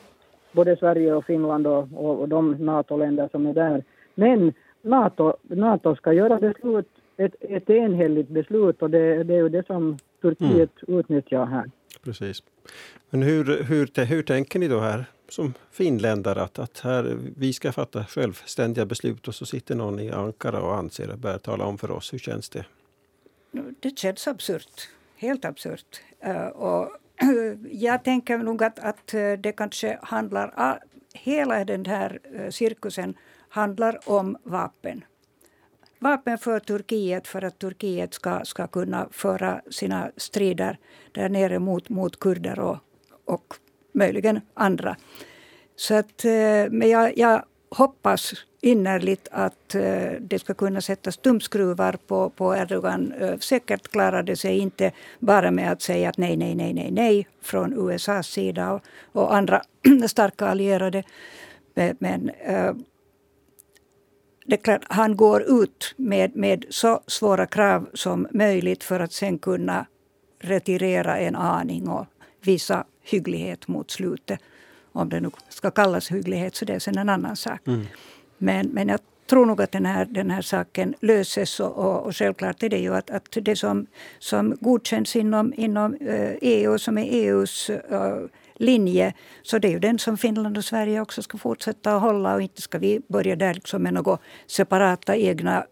både 0.53 0.77
Sverige 0.77 1.15
och 1.15 1.25
Finland 1.25 1.67
och, 1.67 1.89
och, 1.95 2.21
och 2.21 2.29
de 2.29 2.53
NATO-länder 2.53 3.29
som 3.33 3.47
är 3.47 3.55
där. 3.55 3.85
Men 4.15 4.53
NATO, 4.83 5.33
NATO 5.43 5.97
ska 5.97 6.13
göra 6.13 6.37
beslut, 6.37 6.89
ett, 7.17 7.35
ett 7.41 7.71
enhälligt 7.71 8.29
beslut 8.29 8.83
och 8.83 8.91
det, 8.91 9.23
det 9.23 9.35
är 9.35 9.43
ju 9.43 9.49
det 9.49 9.67
som 9.67 9.99
Turkiet 10.23 10.71
mm. 10.89 11.01
utnyttjar 11.01 11.47
här. 11.47 11.71
Precis. 12.09 12.43
Men 13.11 13.23
hur, 13.23 13.63
hur, 13.63 14.05
hur 14.05 14.23
tänker 14.23 14.59
ni 14.59 14.69
då 14.69 14.81
här 14.81 15.05
som 15.29 15.55
finländare 15.71 16.43
att, 16.43 16.59
att 16.59 16.81
här, 16.81 17.19
vi 17.37 17.53
ska 17.53 17.73
fatta 17.73 18.05
självständiga 18.05 18.87
beslut 18.87 19.29
och 19.29 19.35
så 19.35 19.47
sitter 19.47 19.75
någon 19.75 20.01
i 20.01 20.11
Ankara 20.11 20.61
och 20.61 20.77
anser 20.77 21.09
att 21.09 21.19
börja 21.19 21.39
tala 21.39 21.65
om 21.65 21.79
för 21.79 21.91
oss. 21.91 22.13
Hur 22.13 22.19
känns 22.19 22.49
det? 22.49 22.65
Det 23.81 23.99
känns 23.99 24.29
absurt. 24.29 24.89
Helt 25.17 25.45
absurt. 25.45 26.03
Eh, 26.21 26.47
och 26.47 26.91
jag 27.71 28.05
tänker 28.05 28.39
nog 28.39 28.63
att, 28.63 28.79
att 28.79 29.15
eh, 29.15 29.33
det 29.33 29.53
kanske 29.53 29.99
handlar... 30.03 30.81
Hela 31.13 31.65
den 31.65 31.87
här 31.87 32.21
eh, 32.35 32.51
cirkusen 32.51 33.15
handlar 33.49 34.09
om 34.11 34.37
vapen. 34.43 35.05
Vapen 35.99 36.39
för 36.39 36.61
Turkiet 36.61 37.27
för 37.27 37.45
att 37.45 37.59
Turkiet 37.59 38.15
ska, 38.15 38.45
ska 38.45 38.67
kunna 38.67 39.09
föra 39.11 39.61
sina 39.71 40.11
strider 40.17 40.79
där 41.13 41.29
nere 41.29 41.59
mot, 41.59 41.89
mot 41.89 42.19
kurder 42.19 42.61
och, 42.61 42.77
och 43.25 43.55
möjligen 43.93 44.41
andra. 44.55 44.97
Så 45.77 45.95
att, 45.95 46.25
eh, 46.25 46.71
men 46.71 46.89
jag, 46.89 47.19
jag 47.19 47.45
hoppas 47.71 48.33
innerligt 48.61 49.29
att 49.31 49.75
eh, 49.75 50.11
det 50.21 50.39
ska 50.39 50.55
kunna 50.55 50.81
sättas 50.81 51.17
tumskruvar 51.17 51.99
på, 52.07 52.31
på 52.31 52.57
Erdogan. 52.57 53.13
Eh, 53.13 53.39
säkert 53.39 53.89
klarar 53.89 54.23
det 54.23 54.37
sig 54.37 54.59
inte 54.59 54.93
bara 55.19 55.51
med 55.51 55.73
att 55.73 55.83
säga 55.83 56.09
att 56.09 56.19
nej, 56.19 56.37
nej, 56.37 56.55
nej, 56.55 56.73
nej, 56.75 56.91
nej 56.91 57.29
från 57.43 57.91
USAs 57.91 58.27
sida 58.27 58.73
och, 58.73 58.83
och 59.13 59.35
andra 59.35 59.63
starka 60.07 60.47
allierade. 60.47 61.03
Men, 61.75 61.97
men 61.99 62.31
det 64.49 64.55
är 64.55 64.63
klart, 64.63 64.85
han 64.89 65.17
går 65.17 65.43
ut 65.63 65.95
med, 65.97 66.37
med 66.37 66.65
så 66.71 67.01
svåra 67.07 67.47
krav 67.47 67.89
som 67.95 68.29
möjligt 68.31 68.85
för 68.85 69.01
att 69.01 69.13
sen 69.13 69.39
kunna 69.39 69.87
retirera 70.41 71.19
en 71.19 71.37
aning 71.37 71.89
och 71.89 72.07
visa 72.41 72.85
hygglighet 73.03 73.69
mot 73.69 73.91
slutet. 73.91 74.41
Om 74.93 75.09
det 75.09 75.21
nu 75.21 75.31
ska 75.49 75.71
kallas 75.71 76.11
hygglighet 76.11 76.55
så 76.55 76.65
det 76.65 76.75
är 76.75 76.79
sen 76.79 76.99
en 76.99 77.09
annan 77.09 77.37
sak. 77.37 77.67
Mm. 77.67 77.87
Men, 78.39 78.67
men 78.67 78.89
jag 78.89 79.01
tror 79.27 79.47
nog 79.47 79.63
att 79.63 79.73
den 79.73 79.87
här, 79.87 80.05
den 80.05 80.31
här 80.31 80.43
saken 80.43 80.95
löses. 81.01 81.61
Och, 81.61 81.79
och, 81.79 82.07
och 82.07 82.17
självklart 82.17 82.63
är 82.63 82.69
det 82.69 82.79
ju 82.79 82.95
att, 82.95 83.11
att 83.11 83.39
det 83.43 83.57
som, 83.57 83.87
som 84.19 84.57
godkänns 84.61 85.17
inom, 85.17 85.55
inom 85.57 85.97
EU, 86.41 86.79
som 86.79 86.99
är 86.99 87.07
EUs 87.11 87.71
uh, 87.71 87.77
linje, 88.59 89.13
så 89.43 89.59
det 89.59 89.69
är 89.69 89.73
ju 89.73 89.79
den 89.79 89.99
som 89.99 90.17
Finland 90.17 90.59
och 90.59 90.65
Sverige 90.65 91.01
också 91.01 91.23
ska 91.23 91.39
fortsätta 91.39 91.97
att 91.97 92.03
hålla. 92.03 92.35
Och 92.35 92.43
inte 92.43 92.63
ska 92.63 92.79
vi 92.79 93.01
börja 93.09 93.37
där 93.37 93.55
liksom 93.55 93.83
med 93.83 93.95
några 93.95 94.19
separata 94.47 95.17
egna 95.17 95.65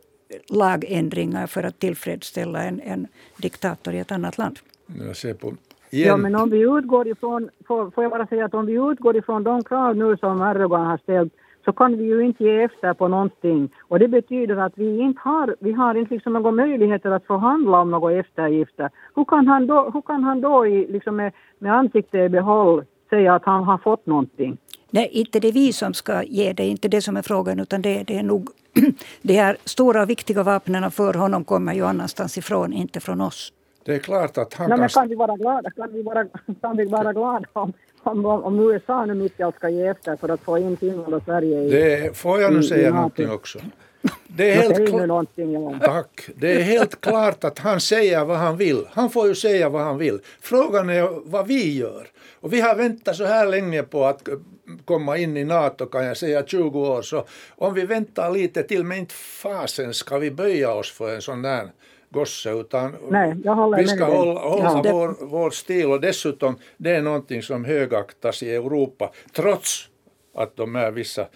lagändringar 0.49 1.47
för 1.47 1.63
att 1.63 1.79
tillfredsställa 1.79 2.63
en, 2.63 2.81
en 2.81 3.07
diktator 3.37 3.95
i 3.95 3.99
ett 3.99 4.13
annat 4.13 4.39
land. 4.39 4.59
Jag 4.87 5.17
ser 5.17 5.35
på 5.35 5.55
Igen. 5.91 6.09
Ja, 6.09 6.17
men 6.17 6.35
om 6.35 6.51
vi 6.51 6.61
utgår 6.61 7.09
ifrån, 7.09 7.51
får, 7.67 7.91
får 7.91 8.05
jag 8.05 8.11
bara 8.11 8.27
säga 8.27 8.45
att 8.45 8.55
om 8.55 8.67
vi 8.67 8.73
utgår 8.73 9.17
ifrån 9.17 9.45
de 9.45 9.65
krav 9.65 9.97
nu 9.97 10.17
som 10.17 10.43
Erdogan 10.43 10.87
har 10.87 10.99
ställt 10.99 11.33
så 11.67 11.73
kan 11.73 11.97
vi 11.99 12.05
ju 12.05 12.21
inte 12.21 12.45
ge 12.45 12.63
efter 12.63 12.95
på 12.95 13.09
någonting. 13.09 13.69
Och 13.81 13.99
det 13.99 14.09
betyder 14.09 14.57
att 14.57 14.73
vi 14.77 15.01
inte 15.01 15.21
har, 15.25 15.57
vi 15.61 15.73
har 15.73 15.95
inte 15.95 16.15
liksom 16.15 16.33
några 16.33 16.51
möjligheter 16.51 17.11
att 17.11 17.27
förhandla 17.27 17.81
om 17.81 17.91
några 17.91 18.13
eftergifter. 18.13 18.91
Hur 19.15 19.25
kan 19.25 19.47
han 19.47 19.67
då, 19.67 19.91
hur 19.95 20.03
kan 20.03 20.25
han 20.25 20.41
då 20.41 20.67
i, 20.67 20.87
liksom 20.93 21.17
med, 21.17 21.33
med 21.59 21.73
ansiktet 21.73 22.27
i 22.27 22.29
behåll 22.29 22.85
säga 23.11 23.35
att 23.35 23.45
han 23.45 23.65
har 23.65 23.79
fått 23.79 24.07
någonting? 24.07 24.59
Nej, 24.91 25.09
inte 25.13 25.41
det 25.41 25.49
är 25.49 25.53
vi 25.53 25.73
som 25.73 25.95
ska 25.95 26.23
ge 26.23 26.53
det, 26.53 26.67
inte 26.67 26.89
det 26.89 27.03
som 27.03 27.17
är 27.17 27.23
frågan, 27.23 27.61
utan 27.61 27.83
det, 27.83 28.03
det 28.03 28.19
är 28.19 28.23
nog 28.23 28.49
de 29.23 29.35
här 29.35 29.57
stora 29.65 30.03
och 30.03 30.11
viktiga 30.11 30.43
vapnen 30.43 30.91
för 30.91 31.15
honom 31.15 31.45
kommer 31.45 31.75
ju 31.75 31.85
annanstans 31.87 32.39
ifrån, 32.39 32.73
inte 32.73 33.01
från 33.01 33.21
oss. 33.21 33.53
Det 33.85 33.95
är 33.95 33.99
klart 33.99 34.39
att 34.39 34.55
han 34.55 34.69
Nej, 34.69 34.77
kan... 34.77 34.81
Men 34.81 34.89
kan 34.89 35.09
vi 35.09 35.15
vara 35.15 35.37
glada, 35.37 35.71
kan 35.71 35.93
vi 35.93 36.03
vara, 36.03 36.25
kan 36.61 36.77
vi 36.77 36.85
vara 36.85 37.13
glada 37.13 37.47
om, 37.53 37.73
om, 38.07 38.27
om 38.27 38.71
USA 38.71 39.07
nu 39.07 39.15
mitt 39.15 39.41
i 39.41 39.43
allt 39.43 39.57
ska 39.57 39.69
ge 39.69 39.87
efter 39.87 40.17
för 40.17 40.29
att 40.29 40.41
få 40.41 40.59
in 40.59 40.77
Finland 40.77 41.15
och 41.15 41.23
Sverige 41.23 41.63
i... 41.63 41.71
Det, 41.71 42.17
får 42.17 42.41
jag 42.41 42.53
nu 42.53 42.63
säga 42.63 42.95
någonting 42.95 43.31
också? 43.31 43.59
Det 44.27 44.51
är, 44.51 44.63
helt 44.63 44.79
kl- 44.79 45.79
Tack. 45.85 46.29
det 46.37 46.53
är 46.53 46.63
helt 46.63 47.01
klart 47.01 47.45
att 47.45 47.59
han 47.59 47.81
säger 47.81 48.25
vad 48.25 48.37
han 48.37 48.57
vill. 48.57 48.87
Han 48.91 49.11
får 49.11 49.29
ju 49.29 49.35
säga 49.35 49.69
vad 49.69 49.83
han 49.83 49.99
vill. 49.99 50.19
Frågan 50.41 50.91
är 50.91 51.31
vad 51.31 51.47
vi 51.47 51.79
gör. 51.79 52.07
Och 52.41 52.53
vi 52.53 52.61
har 52.61 52.75
väntat 52.75 53.17
så 53.17 53.25
här 53.25 53.47
länge 53.47 53.83
på 53.83 54.05
att 54.05 54.29
komma 54.85 55.17
in 55.17 55.37
i 55.37 55.45
NATO 55.45 55.87
kan 55.87 56.05
jag 56.05 56.17
säga 56.17 56.47
20 56.47 56.81
år. 56.81 57.03
Så 57.03 57.25
om 57.57 57.75
vi 57.75 57.87
väntar 57.87 58.31
lite 58.31 58.63
till, 58.63 58.85
men 58.85 58.99
inte 58.99 59.15
fasen 59.15 59.95
ska 59.95 60.19
vi 60.19 60.31
böja 60.31 60.73
oss 60.73 60.93
för 60.93 61.15
en 61.15 61.23
sån 61.23 61.43
där 61.43 61.71
gosse 62.11 62.51
utan 62.51 62.97
Nej, 63.11 63.35
vi 63.77 63.87
ska 63.87 64.05
hålla, 64.05 64.41
hålla 64.41 64.83
ja. 64.85 64.93
vår, 64.93 65.17
vår 65.21 65.51
stil 65.51 65.87
och 65.87 66.01
dessutom 66.01 66.59
det 66.77 66.91
är 66.91 67.03
någonting 67.03 67.43
som 67.43 67.65
högaktas 67.65 68.43
i 68.43 68.55
Europa 68.55 69.13
trots 69.33 69.89
att 70.35 70.57
de 70.57 70.77
är 70.77 70.91
vissa 70.91 71.27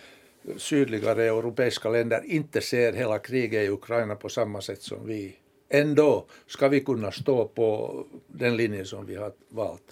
sydligare 0.56 1.24
europeiska 1.24 1.88
länder 1.88 2.22
inte 2.24 2.60
ser 2.60 2.92
hela 2.92 3.18
kriget 3.18 3.64
i 3.64 3.68
Ukraina 3.68 4.14
på 4.14 4.28
samma 4.28 4.60
sätt 4.60 4.82
som 4.82 5.06
vi. 5.06 5.36
Ändå 5.68 6.24
ska 6.46 6.68
vi 6.68 6.80
kunna 6.80 7.12
stå 7.12 7.48
på 7.48 7.94
den 8.26 8.56
linje 8.56 8.84
som 8.84 9.06
vi 9.06 9.16
har 9.16 9.32
valt. 9.48 9.82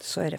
Så 0.00 0.20
är 0.20 0.30
det. 0.30 0.38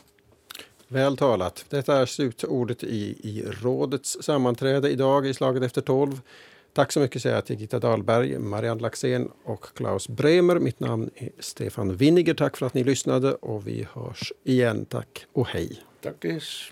Väl 0.88 1.18
talat. 1.18 1.66
Detta 1.70 2.02
är 2.02 2.06
slutordet 2.06 2.84
i, 2.84 3.18
i 3.24 3.46
rådets 3.62 4.18
sammanträde 4.22 4.90
idag 4.90 5.28
i 5.28 5.34
slaget 5.34 5.64
efter 5.64 5.82
tolv. 5.82 6.22
Tack 6.74 6.92
så 6.92 7.00
mycket 7.00 7.22
säger 7.22 7.36
jag 7.36 7.46
till 7.46 7.60
Gitta 7.60 7.80
Dahlberg, 7.80 8.40
Marianne 8.40 8.82
Laxén 8.82 9.32
och 9.44 9.66
Klaus 9.76 10.08
Bremer. 10.08 10.60
Mitt 10.60 10.80
namn 10.80 11.10
är 11.16 11.30
Stefan 11.40 11.96
Winniger. 11.96 12.34
Tack 12.34 12.58
för 12.58 12.66
att 12.66 12.74
ni 12.74 12.84
lyssnade 12.84 13.34
och 13.34 13.68
vi 13.68 13.88
hörs 13.94 14.34
igen. 14.44 14.86
Tack 14.86 15.26
och 15.34 15.48
hej. 15.48 15.80
Tackis. 16.02 16.72